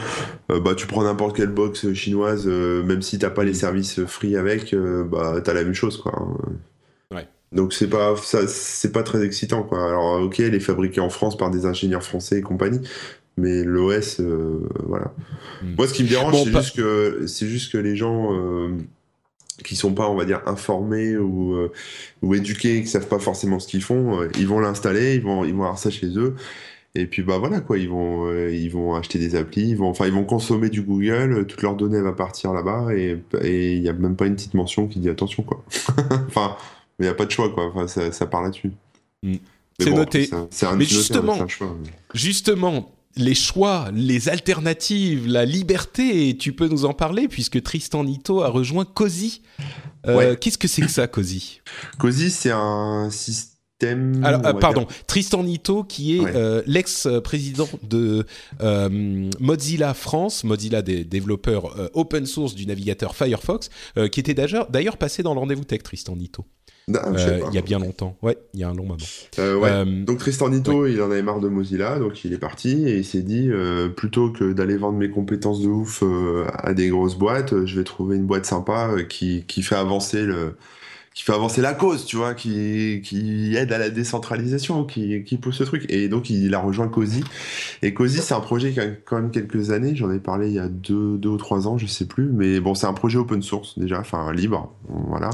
[0.52, 3.56] euh, bah, tu prends n'importe quelle box chinoise, même si t'as pas les mm.
[3.56, 6.12] services free avec, bah, t'as la même chose, quoi.
[6.14, 6.36] Hein.
[7.58, 9.84] Donc c'est pas ça, c'est pas très excitant quoi.
[9.84, 12.82] Alors ok, elle est fabriquée en France par des ingénieurs français et compagnie,
[13.36, 15.12] mais l'OS, euh, voilà.
[15.64, 15.74] Hmm.
[15.76, 18.78] Moi, ce qui me dérange, c'est juste que c'est juste que les gens euh,
[19.66, 21.72] qui sont pas, on va dire, informés ou euh,
[22.22, 25.56] ou éduqués, qui savent pas forcément ce qu'ils font, ils vont l'installer, ils vont ils
[25.56, 26.36] vont avoir ça chez eux.
[26.94, 30.06] Et puis bah voilà quoi, ils vont ils vont acheter des applis, ils vont enfin
[30.06, 33.94] ils vont consommer du Google, toutes leurs données vont partir là-bas et il y a
[33.94, 35.64] même pas une petite mention qui dit attention quoi.
[36.28, 36.56] enfin
[37.00, 37.68] il n'y a pas de choix, quoi.
[37.68, 38.72] Enfin, ça, ça part là-dessus.
[39.24, 39.36] Mm.
[39.80, 40.30] C'est noté.
[40.76, 41.38] Mais justement,
[42.14, 48.42] justement, les choix, les alternatives, la liberté, tu peux nous en parler puisque Tristan Nito
[48.42, 49.42] a rejoint Cozy.
[50.08, 51.62] Euh, Qu'est-ce que c'est que ça, Cozy
[52.00, 54.24] Cozy, c'est un système.
[54.24, 58.26] Alors, euh, pardon, Tristan Nito, qui est euh, l'ex-président de
[59.40, 63.70] Mozilla France, Mozilla des développeurs open source du navigateur Firefox,
[64.12, 66.46] qui était d'ailleurs passé dans le rendez-vous tech, Tristan Nito.
[66.96, 68.16] Euh, il y a bien longtemps.
[68.22, 68.98] Ouais, il y a un long moment.
[69.40, 72.88] Euh, euh, donc Tristan Nito, il en avait marre de Mozilla, donc il est parti
[72.88, 73.50] et il s'est dit
[73.96, 76.04] plutôt que d'aller vendre mes compétences de ouf
[76.54, 80.56] à des grosses boîtes, je vais trouver une boîte sympa qui, qui fait avancer le
[81.18, 85.38] qui fait avancer la cause, tu vois, qui, qui aide à la décentralisation, qui, qui
[85.38, 85.84] pousse ce truc.
[85.90, 87.24] Et donc, il a rejoint Cozy.
[87.82, 89.96] Et Cozy, c'est un projet qui a quand même quelques années.
[89.96, 92.30] J'en ai parlé il y a deux, deux ou trois ans, je sais plus.
[92.32, 95.32] Mais bon, c'est un projet open source, déjà, enfin, libre, voilà,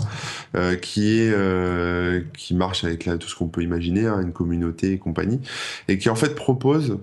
[0.56, 4.94] euh, qui est, euh, qui marche avec tout ce qu'on peut imaginer, hein, une communauté
[4.94, 5.42] et compagnie.
[5.90, 6.98] Et qui, en fait, propose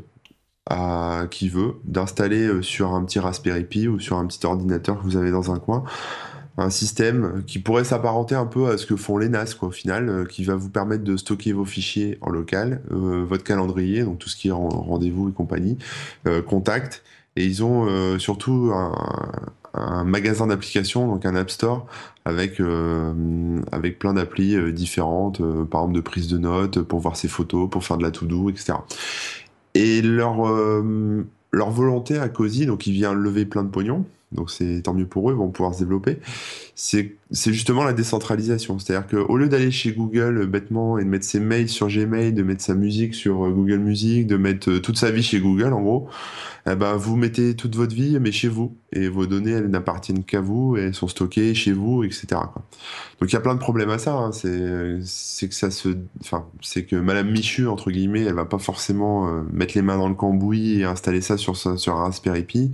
[0.70, 4.98] à qui veut d'installer euh, sur un petit Raspberry Pi ou sur un petit ordinateur
[4.98, 5.84] que vous avez dans un coin
[6.60, 9.72] un système qui pourrait s'apparenter un peu à ce que font les NAS, quoi, au
[9.72, 14.02] final, euh, qui va vous permettre de stocker vos fichiers en local, euh, votre calendrier,
[14.02, 15.78] donc tout ce qui est rendez-vous et compagnie,
[16.26, 17.02] euh, contact,
[17.36, 21.86] et ils ont surtout un, magasin d'applications, donc un App Store,
[22.24, 22.60] avec,
[23.70, 27.84] avec plein d'applis différentes, par exemple de prise de notes, pour voir ses photos, pour
[27.84, 28.78] faire de la to-do, etc.
[29.74, 30.42] Et leur,
[31.52, 35.06] leur volonté à Cozy, donc il vient lever plein de pognon, donc c'est tant mieux
[35.06, 36.18] pour eux, ils vont pouvoir se développer.
[36.76, 38.78] C'est justement la décentralisation.
[38.78, 42.32] C'est-à-dire qu'au lieu d'aller chez Google euh, bêtement et de mettre ses mails sur Gmail,
[42.32, 45.40] de mettre sa musique sur euh, Google Music, de mettre euh, toute sa vie chez
[45.40, 46.08] Google en gros,
[46.70, 48.76] eh ben, vous mettez toute votre vie mais chez vous.
[48.92, 52.26] Et vos données, elles n'appartiennent qu'à vous et elles sont stockées chez vous, etc.
[53.20, 54.14] Donc il y a plein de problèmes à ça.
[54.14, 54.30] Hein.
[54.32, 55.88] C'est que ça se...
[56.20, 60.08] Enfin, c'est que Madame Michu, entre guillemets, elle va pas forcément mettre les mains dans
[60.08, 62.72] le cambouis et installer ça sur, sur un Raspberry Pi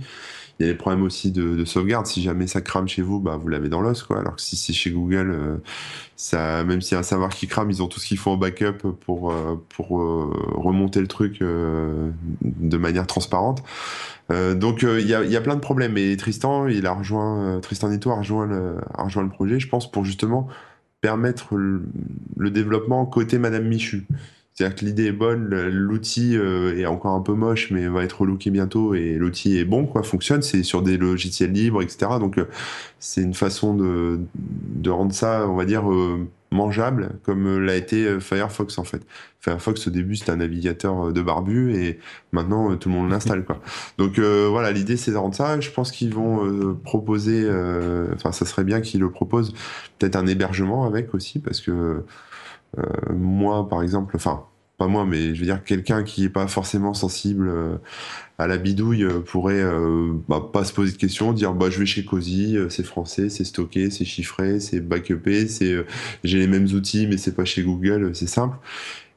[0.59, 2.07] il y a des problèmes aussi de, sauvegarde.
[2.07, 4.19] Si jamais ça crame chez vous, bah, vous l'avez dans l'os, quoi.
[4.19, 5.57] Alors que si c'est chez Google, euh,
[6.15, 8.31] ça, même s'il y a un serveur qui crame, ils ont tout ce qu'il faut
[8.31, 13.63] en backup pour, euh, pour euh, remonter le truc de manière transparente.
[14.29, 15.97] donc il y a, y, a, plein de problèmes.
[15.97, 19.67] Et Tristan, il a rejoint, Tristan Nito a rejoint, le, a rejoint le projet, je
[19.67, 20.47] pense, pour justement
[21.01, 21.83] permettre le,
[22.35, 24.07] le développement côté Madame Michu.
[24.57, 28.21] C'est-à-dire que l'idée est bonne, l'outil euh, est encore un peu moche, mais va être
[28.21, 30.41] relooké bientôt et l'outil est bon, quoi, fonctionne.
[30.41, 32.13] C'est sur des logiciels libres, etc.
[32.19, 32.45] Donc euh,
[32.97, 38.19] c'est une façon de, de rendre ça, on va dire, euh, mangeable, comme l'a été
[38.19, 39.05] Firefox en fait.
[39.41, 41.99] Firefox au début c'était un navigateur de barbu et
[42.31, 43.61] maintenant tout le monde l'installe, quoi.
[43.99, 45.59] Donc voilà, l'idée c'est de rendre ça.
[45.59, 47.45] Je pense qu'ils vont proposer,
[48.15, 49.53] enfin ça serait bien qu'ils le proposent,
[49.99, 52.05] peut-être un hébergement avec aussi, parce que euh,
[53.09, 54.43] moi, par exemple, enfin,
[54.77, 57.77] pas moi, mais je veux dire quelqu'un qui est pas forcément sensible euh,
[58.37, 59.63] à la bidouille euh, pourrait
[60.27, 63.43] bah, pas se poser de questions, dire bah je vais chez Cozy, c'est français, c'est
[63.43, 65.75] stocké, c'est chiffré, c'est backupé, c'est
[66.23, 68.57] j'ai les mêmes outils mais c'est pas chez Google, c'est simple.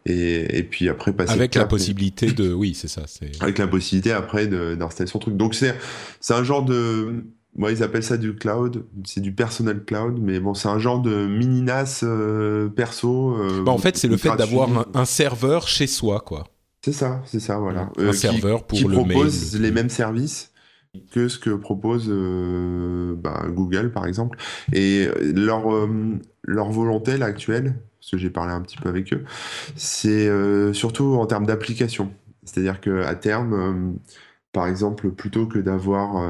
[0.06, 3.66] Et, et, puis après passer avec la possibilité de oui c'est ça c'est avec la
[3.66, 5.74] possibilité après d'installer son truc donc c'est
[6.20, 7.22] c'est un genre de
[7.56, 11.00] moi, ils appellent ça du cloud, c'est du personnel cloud, mais bon, c'est un genre
[11.00, 13.36] de mini NAS euh, perso.
[13.36, 16.46] Euh, bah, en fait, c'est le fait d'avoir un, serveur chez soi, quoi.
[16.84, 17.90] C'est ça, c'est ça, voilà.
[17.98, 20.52] un euh, serveur pour qui le propose les mêmes services
[21.12, 22.08] que ce que propose
[23.18, 24.38] bah, Google, par exemple.
[24.72, 25.64] Et leur,
[26.44, 29.24] leur volonté, là, actuelle, parce que j'ai parlé un petit peu avec eux,
[29.76, 30.30] c'est
[30.72, 32.12] surtout en termes d'application.
[32.44, 33.98] C'est-à-dire qu'à terme,
[34.52, 36.24] par exemple, plutôt que d'avoir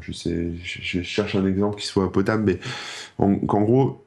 [0.00, 2.58] je sais, je, cherche un exemple qui soit potable, mais
[3.18, 4.04] qu'en gros,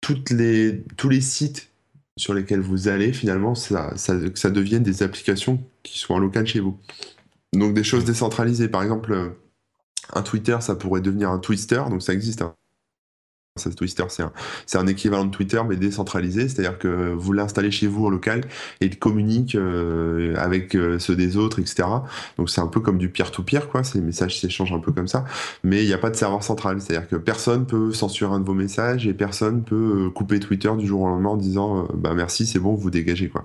[0.00, 1.70] tous les sites
[2.16, 6.60] sur lesquels vous allez, finalement, ça, ça, devienne des applications qui soient en local chez
[6.60, 6.78] vous.
[7.52, 8.68] Donc des choses décentralisées.
[8.68, 9.36] Par exemple,
[10.12, 12.42] un Twitter, ça pourrait devenir un Twister, donc ça existe.
[12.42, 12.54] Hein.
[13.76, 14.32] Twister, c'est un,
[14.74, 18.42] un, équivalent de Twitter, mais décentralisé, c'est-à-dire que vous l'installez chez vous en local
[18.80, 21.88] et il communique euh, avec euh, ceux des autres, etc.
[22.38, 23.84] Donc c'est un peu comme du peer-to-peer, quoi.
[23.84, 25.24] Ces messages s'échangent un peu comme ça,
[25.64, 28.46] mais il n'y a pas de serveur central, c'est-à-dire que personne peut censurer un de
[28.46, 32.12] vos messages et personne peut euh, couper Twitter du jour au lendemain en disant bah
[32.14, 33.44] merci, c'est bon, vous dégagez, quoi.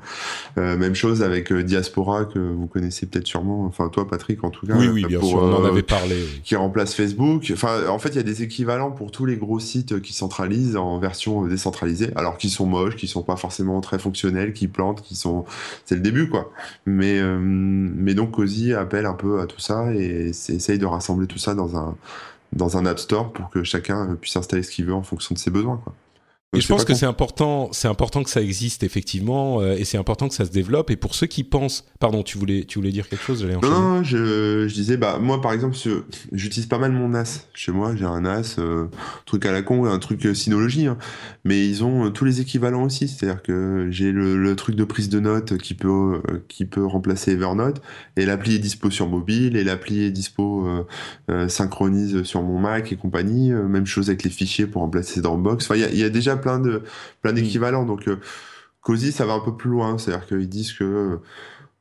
[0.58, 4.76] même chose avec Diaspora que vous connaissez peut-être sûrement, enfin toi Patrick en tout cas.
[4.78, 6.16] Oui, oui, bien sûr, on en avait parlé.
[6.44, 7.50] Qui remplace Facebook.
[7.54, 10.76] Enfin, en fait, il y a des équivalents pour tous les gros sites qui centralisent
[10.76, 15.02] en version décentralisée, alors qu'ils sont moches, qui sont pas forcément très fonctionnels, qui plantent,
[15.02, 15.46] qui sont,
[15.86, 16.52] c'est le début quoi.
[16.86, 21.28] Mais euh, mais donc Cozy appelle un peu à tout ça et essaye de rassembler
[21.28, 21.96] tout ça dans un
[22.54, 25.40] dans un app store pour que chacun puisse installer ce qu'il veut en fonction de
[25.40, 25.94] ses besoins quoi.
[26.54, 29.98] Et je pense que c'est important, c'est important que ça existe effectivement, euh, et c'est
[29.98, 30.92] important que ça se développe.
[30.92, 34.68] Et pour ceux qui pensent, pardon, tu voulais, tu voulais dire quelque chose Non, je,
[34.68, 35.76] je, disais, bah moi par exemple,
[36.32, 37.48] j'utilise pas mal mon NAS.
[37.54, 38.86] Chez moi, j'ai un NAS, euh,
[39.26, 40.98] truc à la con, un truc euh, Synologie, hein.
[41.44, 43.08] mais ils ont tous les équivalents aussi.
[43.08, 47.32] C'est-à-dire que j'ai le, le, truc de prise de notes qui peut, qui peut remplacer
[47.32, 47.82] Evernote,
[48.16, 50.68] et l'appli est dispo sur mobile, et l'appli est dispo
[51.48, 53.52] synchronise sur mon Mac et compagnie.
[53.52, 55.66] même chose avec les fichiers pour remplacer Dropbox.
[55.66, 56.84] Enfin, il y, y a déjà plein de
[57.22, 57.36] plein mm.
[57.36, 57.86] d'équivalents.
[57.86, 58.20] Donc, euh,
[58.82, 59.98] Cozy, ça va un peu plus loin.
[59.98, 61.22] C'est-à-dire qu'ils disent que euh,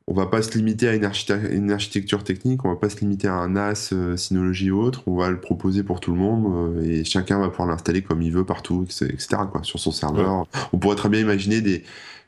[0.07, 1.09] on va pas se limiter à une,
[1.51, 5.03] une, architecture technique, on va pas se limiter à un NAS, euh, Synology ou autre.
[5.07, 8.31] On va le proposer pour tout le monde et chacun va pouvoir l'installer comme il
[8.31, 9.43] veut partout, etc.
[9.51, 10.45] Quoi, sur son serveur.
[10.73, 11.83] On pourrait très bien imaginer des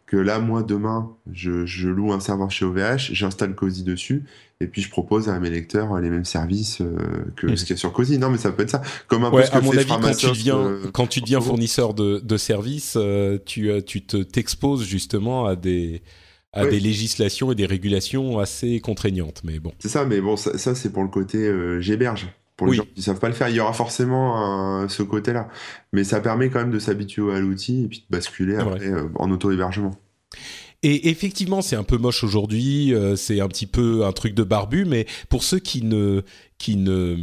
[0.06, 4.24] que là, moi, demain, je, loue un serveur chez OVH, j'installe Cozy dessus,
[4.62, 6.96] et puis je propose à mes lecteurs les mêmes services euh,
[7.36, 8.20] que ce qu'il y a sur Cozy.
[8.20, 8.82] Non, mais ça peut être ça.
[9.08, 11.42] Comme un peu ce que à mon avis, quand tu deviens, euh, quand tu deviens
[11.42, 16.02] fournisseur de, de services, euh, tu, tu te t'exposes justement à des
[16.54, 19.42] à des législations et des régulations assez contraignantes.
[19.44, 19.74] Mais bon.
[19.80, 21.52] C'est ça, mais bon, ça, ça c'est pour le côté
[21.82, 23.50] j'héberge pour les gens qui savent pas le faire.
[23.50, 25.48] Il y aura forcément ce côté-là,
[25.94, 29.10] mais ça permet quand même de s'habituer à l'outil et puis de basculer après euh,
[29.16, 29.92] en auto-hébergement.
[30.84, 34.44] Et effectivement, c'est un peu moche aujourd'hui, euh, c'est un petit peu un truc de
[34.44, 36.22] barbu, mais pour ceux qui ne
[36.58, 37.18] qui ne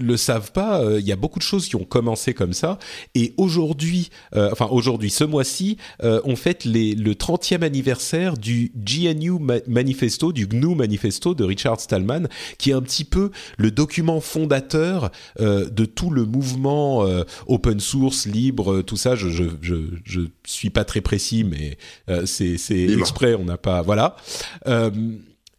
[0.00, 2.78] le savent pas, euh, il y a beaucoup de choses qui ont commencé comme ça.
[3.14, 8.72] Et aujourd'hui, euh, enfin aujourd'hui, ce mois-ci, euh, on fête les, le 30e anniversaire du
[8.74, 9.38] GNU
[9.68, 12.26] Manifesto, du GNU Manifesto de Richard Stallman,
[12.58, 17.06] qui est un petit peu le document fondateur de tout le mouvement
[17.46, 19.14] open source, libre, tout ça.
[19.14, 21.78] Je, je, je, je suis pas très précis, mais
[22.26, 23.82] c'est exprès, on n'a pas...
[23.82, 24.16] Voilà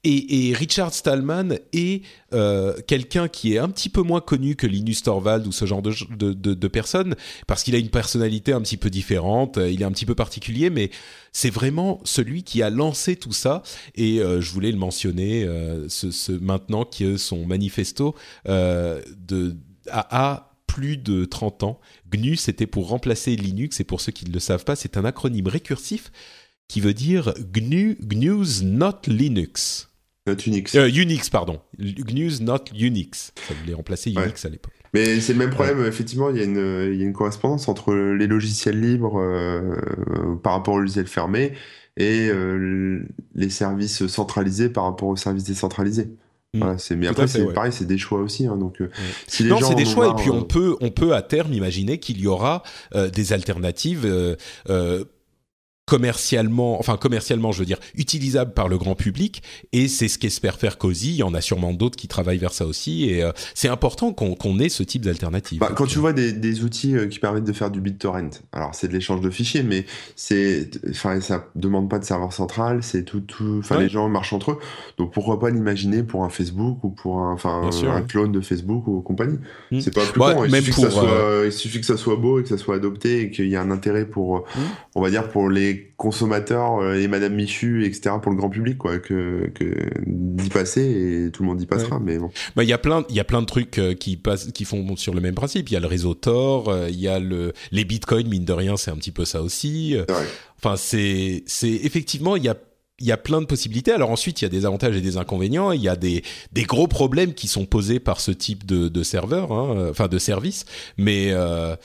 [0.06, 2.03] et, Richard Stallman est
[2.34, 5.82] euh, quelqu'un qui est un petit peu moins connu que Linus Torvald ou ce genre
[5.82, 7.15] de, de, personnes,
[7.48, 10.69] parce qu'il a une personnalité un petit peu différente, il est un petit peu particulier,
[10.69, 10.91] mais
[11.32, 13.64] c'est vraiment celui qui a lancé tout ça.
[13.95, 18.15] Et euh, je voulais le mentionner euh, ce, ce, maintenant que son manifesto
[18.45, 19.56] de,
[19.90, 21.80] a, plus de 30 ans.
[22.11, 25.06] GNU, c'était pour remplacer Linux, et pour ceux qui ne le savent pas, c'est un
[25.06, 26.11] acronyme récursif
[26.68, 29.90] qui veut dire GNU, GNU's Not Linux.
[30.27, 30.76] Not Unix.
[30.76, 31.60] Euh, Unix, pardon.
[31.80, 33.31] GNU's Not Unix.
[33.47, 34.73] Ça voulait remplacer Unix à l'époque.
[34.93, 37.68] Mais c'est le même problème, effectivement, il y, a une, il y, a une, correspondance
[37.68, 39.76] entre les logiciels libres euh,
[40.41, 41.52] par rapport aux logiciels fermés
[41.97, 46.10] et euh, les services centralisés par rapport aux services décentralisés.
[46.53, 46.60] Mm.
[46.60, 48.47] Voilà, mais après c'est pareil, c'est des choix aussi.
[48.47, 48.81] Hein, donc,
[49.27, 51.99] si les non, c'est des choix et puis on peut on peut à terme imaginer
[51.99, 52.64] qu'il y aura
[53.14, 54.07] des alternatives
[55.86, 59.44] commercialement, enfin commercialement, je veux dire, utilisable par le grand public.
[59.72, 61.12] Et c'est ce qu'espère faire Cozy.
[61.12, 63.10] Il y en a sûrement d'autres qui travaillent vers ça aussi.
[63.10, 65.60] Et euh, c'est important qu'on ait ce type d'alternative.
[65.60, 68.74] Bah, quand tu vois des, des outils euh, qui permettent de faire du BitTorrent, alors
[68.74, 69.86] c'est de l'échange de fichiers, mais
[70.16, 72.82] c'est, enfin, ça demande pas de serveur central.
[72.82, 74.60] C'est tout, tout, enfin, les gens marchent entre eux.
[74.98, 78.88] Donc pourquoi pas l'imaginer pour un Facebook ou pour un, enfin, un, clone de Facebook
[78.88, 79.38] ou compagnie.
[79.72, 79.80] Hmm.
[79.80, 80.45] C'est pas plus con.
[80.45, 82.44] Il, même suffit pour, que ça soit, euh, il suffit que ça soit beau et
[82.44, 84.62] que ça soit adopté et qu'il y ait un intérêt pour, hmm.
[84.95, 88.15] on va dire, pour les consommateurs euh, et Madame Michu, etc.
[88.22, 89.65] pour le grand public, quoi, que, que
[90.06, 91.99] d'y passer et tout le monde y passera.
[91.99, 92.31] Mais bon.
[92.56, 94.65] Bah, il y a plein, il y a plein de trucs euh, qui passent, qui
[94.65, 95.69] font sur le même principe.
[95.69, 98.53] Il y a le réseau Tor, euh, il y a le, les bitcoins, mine de
[98.53, 99.95] rien, c'est un petit peu ça aussi.
[100.57, 102.56] Enfin, c'est, c'est effectivement, il y a
[102.99, 103.91] il y a plein de possibilités.
[103.91, 105.73] Alors ensuite, il y a des avantages et des inconvénients.
[105.73, 106.23] Il y a des,
[106.53, 110.18] des gros problèmes qui sont posés par ce type de, de serveur, hein, enfin de
[110.18, 110.65] service.
[110.97, 111.76] Mais euh,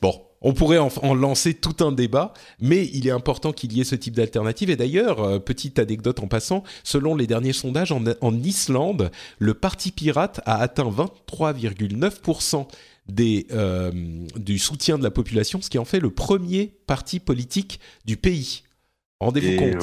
[0.00, 0.14] bon,
[0.44, 3.94] on pourrait en, lancer tout un débat, mais il est important qu'il y ait ce
[3.94, 4.68] type d'alternative.
[4.68, 9.90] Et d'ailleurs, euh, petite anecdote en passant, selon les derniers sondages en, Islande, le Parti
[9.90, 12.66] pirate a atteint 23,9%
[13.08, 13.90] des, euh,
[14.36, 18.64] du soutien de la population, ce qui en fait le premier parti politique du pays.
[19.20, 19.82] Rendez-vous compte.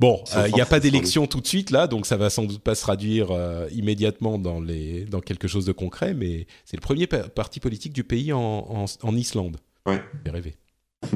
[0.00, 2.44] Bon, euh, il n'y a pas d'élection tout de suite là, donc ça va sans
[2.44, 3.28] doute pas se traduire
[3.72, 8.04] immédiatement dans, les, dans quelque chose de concret, mais c'est le premier parti politique du
[8.04, 9.58] pays en, en Islande.
[9.86, 10.02] Ouais.
[10.24, 10.56] J'ai rêvé.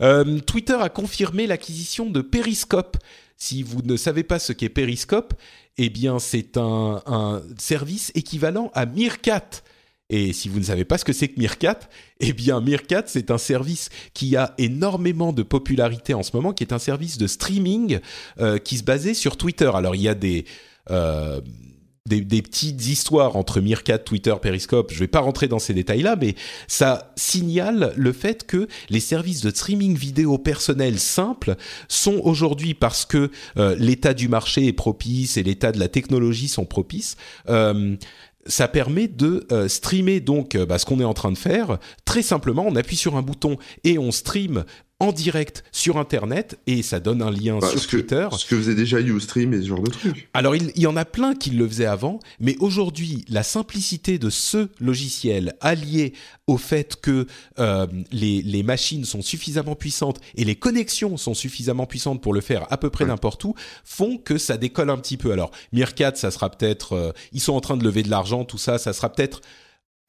[0.00, 2.96] Euh, Twitter a confirmé l'acquisition de Periscope.
[3.36, 5.34] Si vous ne savez pas ce qu'est Periscope,
[5.78, 9.62] eh bien c'est un, un, service équivalent à Meerkat.
[10.10, 11.78] Et si vous ne savez pas ce que c'est que Meerkat,
[12.20, 16.62] eh bien Meerkat c'est un service qui a énormément de popularité en ce moment, qui
[16.62, 18.00] est un service de streaming
[18.38, 19.70] euh, qui se basait sur Twitter.
[19.74, 20.44] Alors il y a des
[20.90, 21.40] euh,
[22.06, 24.90] des, petites histoires entre Meerkat, Twitter, Periscope.
[24.90, 26.34] Je ne vais pas rentrer dans ces détails-là, mais
[26.68, 31.56] ça signale le fait que les services de streaming vidéo personnel simples
[31.88, 36.48] sont aujourd'hui parce que euh, l'état du marché est propice et l'état de la technologie
[36.48, 37.16] sont propices.
[38.44, 41.78] Euh, ça permet de euh, streamer donc bah, ce qu'on est en train de faire
[42.04, 42.64] très simplement.
[42.66, 44.64] On appuie sur un bouton et on stream
[45.04, 48.28] en direct sur Internet et ça donne un lien bah, sur Twitter.
[48.36, 50.28] ce que faisait déjà Ustream et ce genre de trucs.
[50.34, 54.30] Alors il, y en a plein qui le faisaient avant, mais aujourd'hui la simplicité de
[54.30, 56.14] ce logiciel allié
[56.46, 57.26] au fait que
[57.58, 62.40] euh, les, les, machines sont suffisamment puissantes et les connexions sont suffisamment puissantes pour le
[62.40, 63.54] faire à peu près n'importe où,
[63.84, 65.32] font que ça décolle un petit peu.
[65.32, 68.58] Alors Meerkat, ça sera peut-être, euh, ils sont en train de lever de l'argent, tout
[68.58, 69.40] ça, ça sera peut-être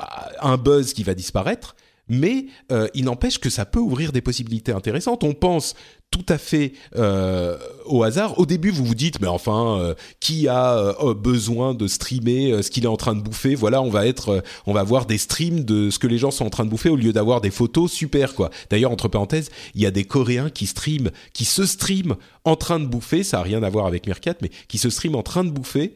[0.02, 0.06] euh,
[0.42, 1.76] un buzz qui va disparaître,
[2.08, 5.24] mais euh, il n'empêche que ça peut ouvrir des possibilités intéressantes.
[5.24, 5.76] On pense
[6.12, 8.40] tout à fait euh, au hasard.
[8.40, 12.86] Au début, vous vous dites, mais enfin, euh, qui a besoin de streamer ce qu'il
[12.86, 13.56] est en train de bouffer?
[13.56, 16.46] Voilà, on va être, on va voir des streams de ce que les gens sont
[16.46, 17.92] en train de bouffer au lieu d'avoir des photos.
[17.92, 18.50] Super, quoi.
[18.70, 22.80] D'ailleurs, entre parenthèses, il y a des Coréens qui streament, qui se streament en train
[22.80, 23.24] de bouffer.
[23.24, 25.96] Ça a rien à voir avec Meerkat, mais qui se streament en train de bouffer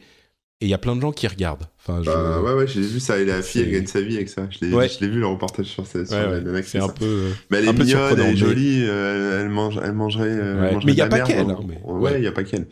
[0.62, 1.64] et il y a plein de gens qui regardent.
[1.80, 3.18] Enfin, bah, Ouais, ouais, j'ai vu ça.
[3.18, 4.46] Et la fille, elle gagne sa vie avec ça.
[4.50, 4.66] Je
[5.00, 7.28] l'ai vu le reportage sur, sur ouais, la C'est un peu.
[7.50, 10.28] Mais elle est mignonne, elle est jolie, euh, elle, mange, elle mangerait.
[10.28, 11.46] Euh, mais il n'y a pas qu'elle.
[11.84, 12.66] Ouais, il n'y a pas qu'elle.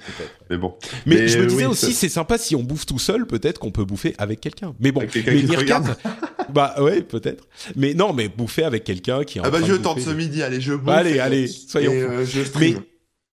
[0.51, 0.75] Mais bon.
[1.07, 3.87] Mais, je me disais aussi, c'est sympa si on bouffe tout seul, peut-être qu'on peut
[3.87, 4.75] bouffer avec quelqu'un.
[4.81, 5.83] Mais bon, mais Meerkat.
[6.53, 7.49] bah ouais, peut-être.
[7.75, 9.41] Mais non, mais bouffer avec quelqu'un qui.
[9.43, 10.95] Ah bah je tente ce midi, allez, je bouffe.
[10.95, 11.93] Allez, allez, soyons.
[11.95, 12.27] Euh,
[12.61, 12.75] mais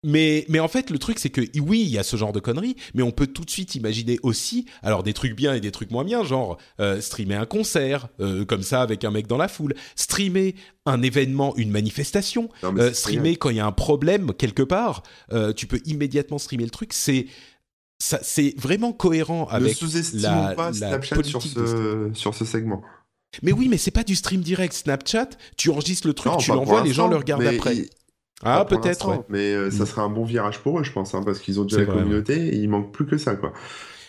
[0.04, 2.40] mais, mais en fait, le truc, c'est que oui, il y a ce genre de
[2.40, 5.70] conneries, mais on peut tout de suite imaginer aussi, alors des trucs bien et des
[5.70, 9.36] trucs moins bien, genre euh, streamer un concert, euh, comme ça, avec un mec dans
[9.36, 10.56] la foule, streamer
[10.86, 15.04] un événement, une manifestation, euh, streamer quand il y a un problème quelque part,
[15.56, 16.92] tu peux immédiatement streamer le truc.
[16.92, 17.26] C'est
[18.00, 19.76] c'est vraiment cohérent avec
[20.14, 22.82] la, pas Snapchat sur ce, sur ce segment.
[23.42, 24.74] Mais oui, mais c'est pas du stream direct.
[24.74, 27.88] Snapchat, tu enregistres le truc, tu l'envoies, les gens le regardent après.
[28.42, 29.24] Ah, peut-être.
[29.28, 29.86] Mais euh, ça mm.
[29.86, 32.48] serait un bon virage pour eux, je pense, hein, parce qu'ils ont déjà la communauté
[32.48, 33.52] et il manque plus que ça, quoi.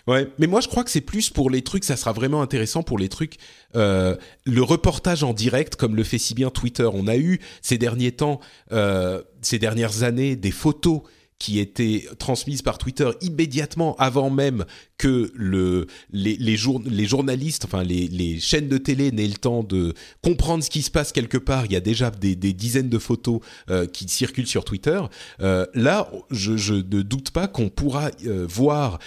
[0.06, 2.84] Ouais, mais moi je crois que c'est plus pour les trucs, ça sera vraiment intéressant
[2.84, 3.38] pour les trucs,
[3.76, 6.90] euh, le reportage en direct comme le fait si bien Twitter.
[6.92, 8.42] On a eu ces derniers temps,
[8.74, 11.04] euh, ces dernières années, des photos
[11.40, 14.66] qui étaient transmises par Twitter immédiatement avant même
[14.98, 20.70] que le, les, journalistes, enfin les, chaînes de télé n'aient le temps de comprendre ce
[20.70, 21.66] qui se passe quelque part.
[21.66, 25.02] Il y a déjà des, dizaines de photos euh, qui circulent sur Twitter.
[25.42, 29.00] Euh, là, je, ne doute pas qu'on pourra euh, voir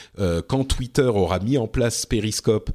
[0.49, 2.71] quand Twitter aura mis en place Periscope,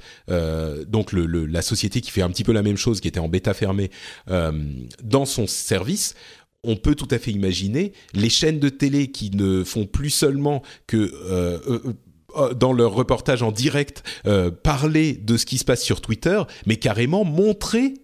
[0.87, 3.53] donc la société qui fait un petit peu la même chose, qui était en bêta
[3.53, 3.91] fermée,
[4.27, 6.15] dans son service
[6.63, 10.61] on peut tout à fait imaginer les chaînes de télé qui ne font plus seulement
[10.87, 11.93] que euh, euh,
[12.37, 14.03] euh, dans leur reportage en direct
[14.63, 17.95] parler de ce qui se passe sur Twitter, mais carrément montrer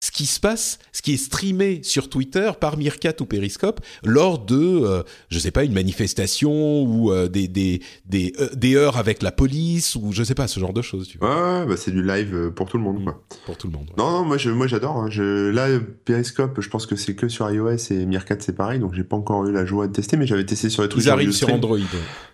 [0.00, 4.38] ce qui se passe, ce qui est streamé sur Twitter par Meerkat ou Periscope lors
[4.38, 8.96] de, euh, je sais pas, une manifestation ou euh, des des des, euh, des, heures
[8.96, 11.08] avec la police ou je sais pas ce genre de choses.
[11.08, 11.60] Tu vois.
[11.60, 13.02] Ouais, bah c'est du live pour tout le monde.
[13.02, 13.24] Quoi.
[13.44, 13.90] Pour tout le monde.
[13.98, 14.98] Non, non, moi je, moi j'adore.
[14.98, 15.08] Hein.
[15.10, 15.66] Je, là,
[16.04, 19.16] Periscope, je pense que c'est que sur iOS et Meerkat c'est pareil, donc j'ai pas
[19.16, 21.02] encore eu la joie de tester, mais j'avais testé sur les trucs.
[21.02, 21.78] Ils arrivent sur Android.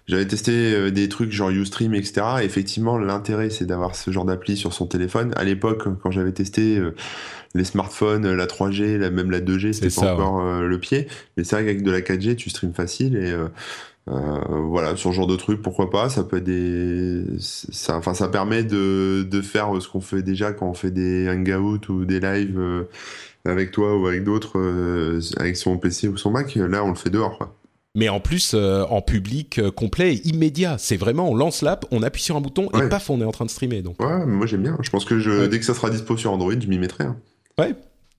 [0.07, 2.27] J'avais testé des trucs genre Ustream, etc.
[2.43, 5.33] effectivement, l'intérêt c'est d'avoir ce genre d'appli sur son téléphone.
[5.35, 6.79] À l'époque, quand j'avais testé
[7.55, 11.07] les smartphones, la 3G, la, même la 2G, c'était pas encore euh, le pied.
[11.37, 13.47] Mais c'est vrai qu'avec de la 4G, tu streams facile et euh,
[14.11, 18.13] euh, voilà, sur ce genre de truc, pourquoi pas Ça peut être des, ça, enfin,
[18.13, 22.05] ça permet de, de faire ce qu'on fait déjà quand on fait des hangouts ou
[22.05, 22.61] des lives
[23.45, 24.59] avec toi ou avec d'autres,
[25.39, 26.57] avec son PC ou son Mac.
[26.57, 27.39] Là, on le fait dehors.
[27.39, 27.55] Quoi
[27.97, 30.79] mais en plus en public complet et immédiat.
[30.79, 33.31] C'est vraiment, on lance l'app, on appuie sur un bouton et paf, on est en
[33.31, 33.83] train de streamer.
[33.83, 34.03] Donc.
[34.03, 34.77] Ouais, moi j'aime bien.
[34.83, 37.05] Je pense que je, dès que ça sera dispo sur Android, je m'y mettrai.
[37.05, 37.17] Hein.
[37.59, 37.75] Ouais,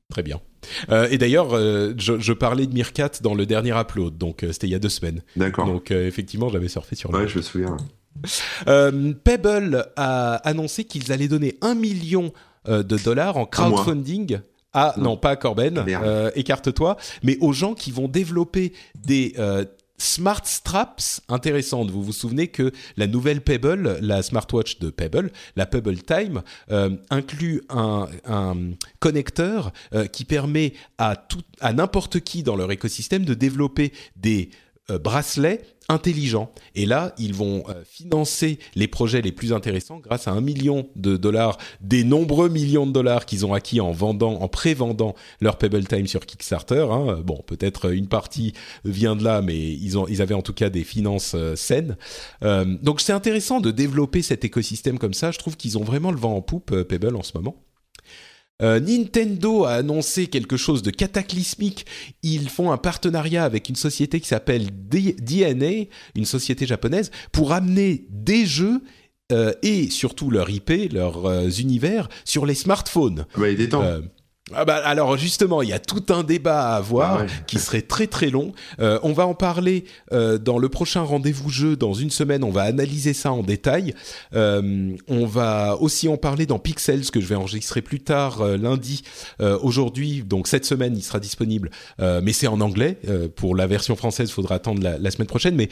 [0.10, 0.40] très bien.
[0.90, 4.52] Euh, et d'ailleurs, euh, je, je, parlais de Meerkat dans le dernier upload, donc euh,
[4.52, 5.22] c'était il y a deux semaines.
[5.36, 5.68] D'accord.
[5.68, 7.12] Donc euh, effectivement, j'avais surfé sur.
[7.12, 7.78] Ouais, je me souviens.
[9.24, 12.32] Pebble a annoncé qu'ils allaient donner un million
[12.68, 14.40] de dollars en crowdfunding.
[14.74, 15.86] Ah non, pas à Corben,
[16.36, 19.36] écarte-toi, mais aux gens qui vont développer des
[19.98, 21.90] Smart Straps intéressantes.
[21.90, 26.42] Vous vous souvenez que la nouvelle Pebble, la smartwatch de Pebble, la Pebble Time,
[26.72, 28.08] euh, inclut un,
[29.00, 31.28] connecteur euh, qui permet à,
[31.74, 34.50] n'importe qui dans leur écosystème de développer des
[34.90, 36.52] bracelets intelligents.
[36.74, 40.88] Et là, ils vont euh, financer les projets les plus intéressants grâce à un million
[40.96, 45.58] de dollars, des nombreux millions de dollars qu'ils ont acquis en vendant, en pré-vendant leur
[45.58, 46.88] Pebble Time sur Kickstarter.
[46.90, 47.22] Hein.
[47.24, 48.54] Bon, peut-être une partie
[48.84, 51.98] vient de là, mais ils, ont, ils avaient en tout cas des finances euh, saines.
[52.42, 55.32] donc c'est intéressant de développer cet écosystème comme ça.
[55.32, 57.56] Je trouve qu'ils ont vraiment le vent en poupe, Pebble, en ce moment.
[58.62, 61.86] Euh, Nintendo a annoncé quelque chose de cataclysmique.
[62.24, 68.06] Ils font un partenariat avec une société qui s'appelle DNA, une société japonaise, pour amener
[68.10, 68.82] des jeux
[69.32, 73.26] euh, et surtout leur IP, leurs euh, univers sur les smartphones.
[73.36, 73.84] Bah, il est temps.
[74.54, 77.82] Ah bah alors justement, il y a tout un débat à avoir ah qui serait
[77.82, 78.54] très très long.
[78.80, 82.44] Euh, on va en parler euh, dans le prochain rendez-vous jeu dans une semaine.
[82.44, 83.96] On va analyser ça en détail.
[84.36, 88.56] Euh, on va aussi en parler dans Pixels que je vais enregistrer plus tard euh,
[88.56, 89.02] lundi.
[89.42, 93.00] Euh, aujourd'hui, donc cette semaine, il sera disponible, mais c'est en anglais.
[93.36, 95.56] pour la version française, il faudra attendre la, la semaine prochaine.
[95.56, 95.70] Mais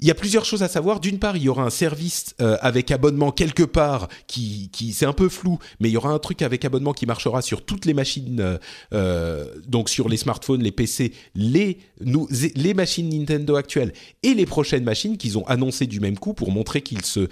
[0.00, 1.00] il y a plusieurs choses à savoir.
[1.00, 5.06] D'une part, il y aura un service euh, avec abonnement quelque part qui, qui c'est
[5.06, 7.84] un peu flou, mais il y aura un truc avec abonnement qui marchera sur toutes
[7.84, 8.58] les machines, euh,
[8.92, 13.92] euh donc sur les smartphones, les PC, les nous, les machines Nintendo actuelles
[14.22, 17.28] et les prochaines machines qu'ils ont annoncé du même coup pour montrer qu'ils se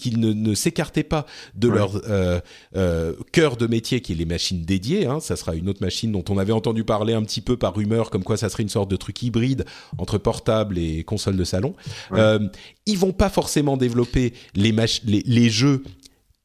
[0.00, 4.62] qu'ils ne, ne s'écartaient pas de leur euh, cœur de métier qui est les machines
[4.62, 5.06] dédiées.
[5.06, 5.20] Hein.
[5.20, 8.10] Ça sera une autre machine dont on avait entendu parler un petit peu par rumeur,
[8.10, 9.64] comme quoi ça serait une sorte de truc hybride
[9.98, 11.74] entre portable et console de salon salon.
[12.12, 12.48] Euh,
[12.86, 14.72] ils vont pas forcément développer les,
[15.04, 15.82] les, les jeux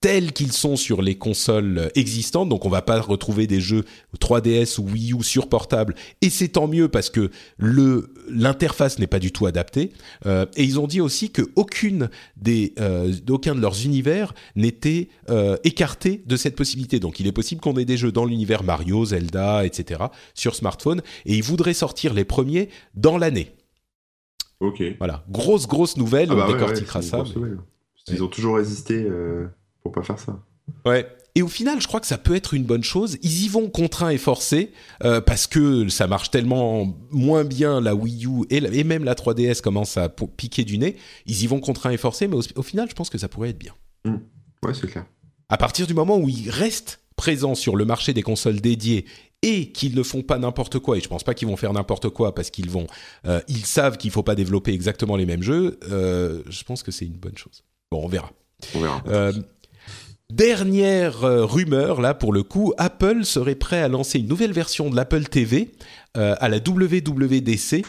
[0.02, 2.50] tels qu'ils sont sur les consoles existantes.
[2.50, 3.86] Donc on va pas retrouver des jeux
[4.20, 5.94] 3DS ou Wii U sur portable.
[6.22, 9.92] Et c'est tant mieux parce que le l'interface n'est pas du tout adaptée.
[10.26, 15.58] Euh, et ils ont dit aussi que aucune des euh, de leurs univers n'était euh,
[15.64, 17.00] écarté de cette possibilité.
[17.00, 20.02] Donc il est possible qu'on ait des jeux dans l'univers Mario, Zelda, etc.
[20.34, 21.02] sur smartphone.
[21.26, 23.52] Et ils voudraient sortir les premiers dans l'année.
[24.62, 24.84] Ok.
[25.00, 27.24] Voilà, grosse grosse nouvelle, ah bah on décortiquera ça.
[28.08, 29.48] Ils ont toujours résisté euh,
[29.84, 30.40] pour pas faire ça.
[30.86, 31.08] Ouais.
[31.34, 33.18] Et au final, je crois que ça peut être une bonne chose.
[33.22, 34.72] Ils y vont contraints et forcés
[35.04, 39.62] euh, parce que ça marche tellement moins bien la Wii U et, même la 3DS
[39.62, 40.98] commence à piquer du nez.
[41.26, 43.58] Ils y vont contraints et forcés, mais au, final, je pense que ça pourrait être
[43.58, 43.74] bien.
[44.04, 44.16] Mmh.
[44.66, 45.06] Ouais, c'est clair.
[45.48, 49.06] À partir du moment où ils restent présents sur le marché des consoles dédiées
[49.42, 52.10] et qu'ils ne font pas n'importe quoi, et je pense pas qu'ils vont faire n'importe
[52.10, 52.88] quoi parce qu'ils vont,
[53.26, 55.80] euh, ils savent qu'il faut pas développer exactement les mêmes jeux.
[55.90, 57.64] Euh, je pense que c'est une bonne chose.
[57.92, 58.32] Bon, on verra.
[58.76, 59.04] On verra.
[59.08, 59.34] Euh,
[60.32, 64.96] dernière rumeur là pour le coup, Apple serait prêt à lancer une nouvelle version de
[64.96, 65.72] l'Apple TV
[66.14, 67.84] à la WWDC.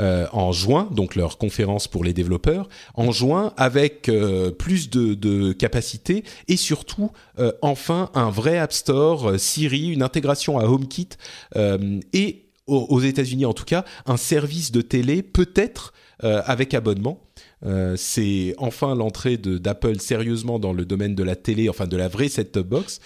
[0.00, 5.14] Euh, en juin, donc leur conférence pour les développeurs, en juin avec euh, plus de,
[5.14, 10.64] de capacité et surtout euh, enfin un vrai App Store, euh, Siri, une intégration à
[10.64, 11.10] HomeKit
[11.54, 15.92] euh, et aux, États-Unis en tout cas un service de télé peut-être
[16.24, 17.20] euh, avec abonnement.
[17.64, 22.08] Euh, c'est enfin l'entrée d'Apple sérieusement dans le domaine de la télé, enfin de la
[22.08, 23.00] vraie set-top box.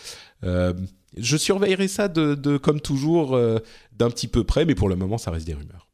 [0.44, 0.72] Euh,
[1.16, 3.58] je surveillerai ça de, de comme toujours euh,
[3.92, 5.87] d'un petit peu près, mais pour le moment ça reste des rumeurs.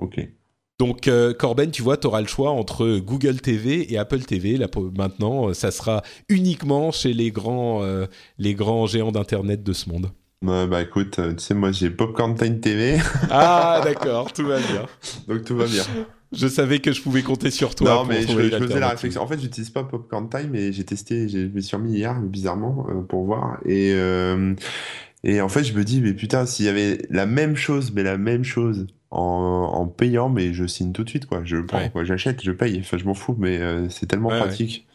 [0.00, 0.20] Ok.
[0.80, 4.56] Donc euh, Corben, tu vois, tu auras le choix entre Google TV et Apple TV.
[4.56, 4.66] Là,
[4.98, 8.06] maintenant, euh, ça sera uniquement chez les grands, euh,
[8.38, 10.10] les grands géants d'internet de ce monde.
[10.44, 12.98] Ouais, bah écoute, euh, tu sais, moi j'ai Popcorn Time TV,
[13.30, 14.84] Ah, d'accord, tout va bien.
[15.28, 15.84] donc tout va bien.
[16.32, 17.90] Je savais que je pouvais compter sur toi.
[17.90, 19.22] non, pour mais je, faisais la réflexion.
[19.22, 22.20] En fait, j'utilise pas Popcorn Time, mais j'ai testé, j'ai- je me suis remis hier,
[22.20, 23.58] bizarrement, euh, pour voir.
[23.64, 23.94] Et,
[25.22, 28.02] et en fait, je me dis, mais putain, s'il y avait la même chose, mais
[28.02, 31.42] la même chose en, en payant, mais je signe tout de suite, quoi.
[31.44, 31.90] Je prends, Ouais.
[31.90, 32.04] quoi.
[32.04, 32.80] J'achète, je paye.
[32.80, 34.86] Enfin, je m'en fous, mais euh, c'est tellement Ouais, pratique.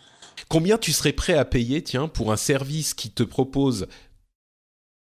[0.48, 3.88] Combien tu serais prêt à payer, tiens, pour un service qui te propose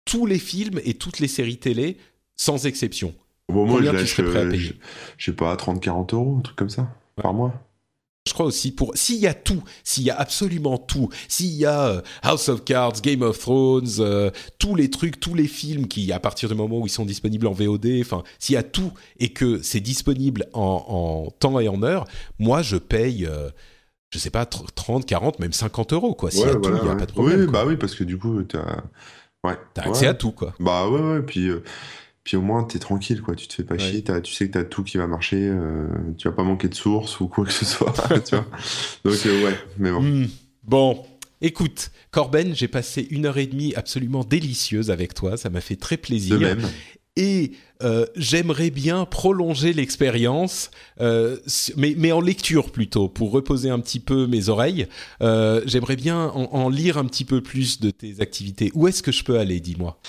[0.05, 1.97] tous les films et toutes les séries télé
[2.35, 3.13] sans exception?
[3.49, 4.63] Bon, moi, Combien je tu serais prêt à payer?
[4.69, 4.73] je,
[5.17, 7.53] je sais pas, 30-40 euros, un truc comme ça, par mois.
[8.27, 11.63] Je crois aussi pour s'il y a tout, s'il y a absolument tout, s'il y
[11.65, 15.87] a euh, House of Cards, Game of Thrones, euh, tous les trucs, tous les films
[15.87, 18.63] qui à partir du moment où ils sont disponibles en VOD, enfin s'il y a
[18.63, 20.85] tout et que c'est disponible en,
[21.27, 22.05] en temps et en heure,
[22.39, 23.51] moi je paye, euh,
[24.09, 26.31] je sais pas 30, 40, même 50 euros quoi.
[26.31, 26.97] S'il y a Ouais, tout, il y a ouais.
[26.97, 27.39] pas de problème.
[27.41, 27.53] Oui, quoi.
[27.53, 28.81] bah oui, parce que du coup, t'as.
[29.43, 29.53] Ouais.
[29.75, 29.89] T'as ouais.
[29.89, 30.55] accès à tout quoi.
[30.59, 31.63] Bah ouais, ouais, puis, euh,
[32.25, 33.35] puis au moins t'es tranquille, quoi.
[33.35, 33.79] Tu te fais pas Ouais.
[33.79, 35.87] chier, tu sais que t'as tout qui va marcher, euh,
[36.17, 37.93] tu vas pas manquer de source ou quoi que ce soit,
[38.27, 38.45] tu vois.
[39.05, 40.01] Donc euh, ouais, mais bon.
[40.01, 40.27] Hmm.
[40.63, 41.05] Bon,
[41.41, 45.37] écoute, Corben, j'ai passé une heure et demie absolument délicieuse avec toi.
[45.37, 46.39] Ça m'a fait très plaisir.
[46.39, 46.67] De même.
[47.17, 47.51] Et
[47.81, 51.37] euh, j'aimerais bien prolonger l'expérience, euh,
[51.77, 54.87] mais, mais en lecture plutôt, pour reposer un petit peu mes oreilles.
[55.21, 58.71] Euh, j'aimerais bien en, en lire un petit peu plus de tes activités.
[58.75, 59.99] Où est-ce que je peux aller, dis-moi?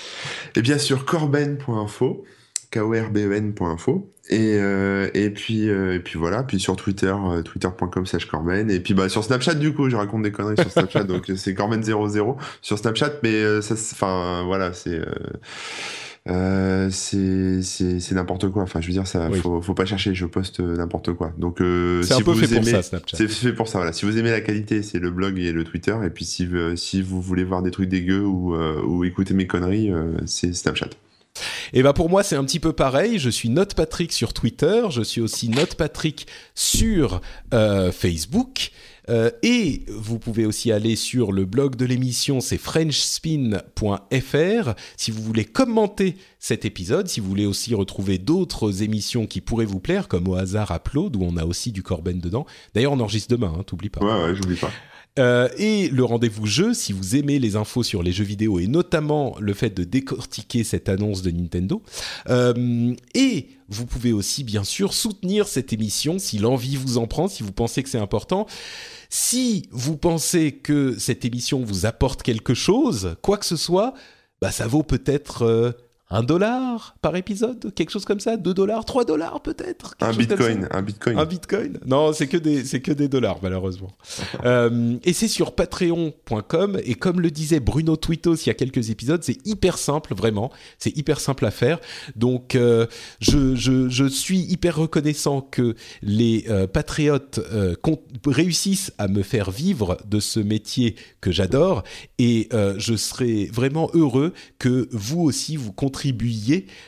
[0.55, 2.25] Et bien sûr, corben.info,
[2.71, 4.13] K-O-R-B-E-N.info.
[4.29, 8.69] Et, euh, et, puis, euh, et puis voilà, puis sur Twitter, euh, twitter.com slash corben.
[8.69, 11.53] Et puis bah, sur Snapchat, du coup, je raconte des conneries sur Snapchat, donc c'est
[11.53, 14.99] corben00 sur Snapchat, mais euh, ça, enfin voilà, c'est.
[16.29, 19.39] Euh, c'est n'importe quoi enfin je veux dire ça Oui.
[19.39, 22.31] faut faut pas chercher je poste euh, n'importe quoi donc euh, C'est si un peu
[22.31, 23.17] vous fait pour aimez- ça, Snapchat.
[23.17, 25.63] c'est fait pour ça voilà si vous aimez la qualité c'est le blog et le
[25.63, 29.03] Twitter et puis si euh, si vous voulez voir des trucs dégueux ou euh, ou
[29.03, 29.89] écouter mes conneries
[30.25, 30.89] c'est Snapchat
[31.73, 33.19] Et ben pour moi c'est un petit peu pareil.
[33.19, 37.21] Je suis Note Patrick sur Twitter, je suis aussi Note Patrick sur
[37.91, 38.71] Facebook.
[39.09, 44.73] Euh, et vous pouvez aussi aller sur le blog de l'émission, c'est frenchspin.fr.
[44.97, 49.65] Si vous voulez commenter cet épisode, si vous voulez aussi retrouver d'autres émissions qui pourraient
[49.65, 52.45] vous plaire, comme au hasard Upload, où on a aussi du Corben dedans.
[52.73, 54.03] D'ailleurs, on enregistre demain, hein, t'oublies pas.
[54.03, 54.71] ouais ouais j'oublie pas
[55.17, 58.67] Euh, et le rendez-vous jeu, si vous aimez les infos sur les jeux vidéo et
[58.67, 61.81] notamment le fait de décortiquer cette annonce de Nintendo.
[62.29, 67.27] Euh, et vous pouvez aussi bien sûr soutenir cette émission si l'envie vous en prend,
[67.27, 68.47] si vous pensez que c'est important.
[69.09, 73.93] Si vous pensez que cette émission vous apporte quelque chose, quoi que ce soit,
[74.41, 75.71] bah ça vaut peut-être euh,
[76.09, 79.95] un dollar par épisode, quelque chose comme ça, deux dollars, trois dollars peut-être.
[79.99, 83.91] un bitcoin un bitcoin Un bitcoin Non, c'est que des c'est que des dollars malheureusement.
[84.45, 88.91] Euh, et c'est sur patreon.com et comme le disait Bruno Twitos il y a quelques
[88.91, 91.79] épisodes, c'est hyper simple vraiment, c'est hyper simple à faire.
[92.15, 92.85] Donc euh,
[93.19, 97.39] je, je, je suis hyper reconnaissant que les euh, patriotes
[98.25, 101.83] réussissent à me faire vivre de ce métier que j'adore
[102.19, 105.96] et je serais vraiment heureux que vous aussi vous contribuiez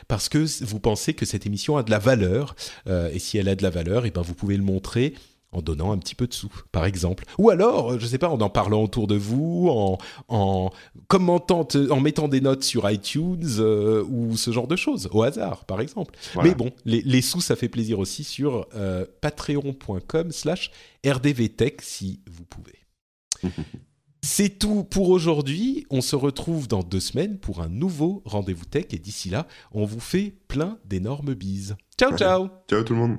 [0.08, 2.54] parce que vous pensez que cette émission a de la valeur
[2.86, 5.14] euh, et si elle a de la valeur, et ben vous pouvez le montrer
[5.52, 7.24] en donnant un petit peu de sous, par exemple.
[7.38, 10.70] Ou alors, euh, je sais pas, en en parlant autour de vous, en, en
[11.08, 15.24] commentant, te- en mettant des notes sur iTunes euh, ou ce genre de choses, au
[15.24, 16.14] hasard, par exemple.
[16.34, 16.48] Voilà.
[16.50, 20.70] Mais bon, les, les sous, ça fait plaisir aussi sur euh, patreon.com slash
[21.04, 22.78] rdvtech si vous pouvez.
[24.22, 25.86] C'est tout pour aujourd'hui.
[25.90, 29.84] On se retrouve dans deux semaines pour un nouveau rendez-vous tech et d'ici là, on
[29.84, 31.76] vous fait plein d'énormes bises.
[31.98, 33.18] Ciao, ciao ciao tout le monde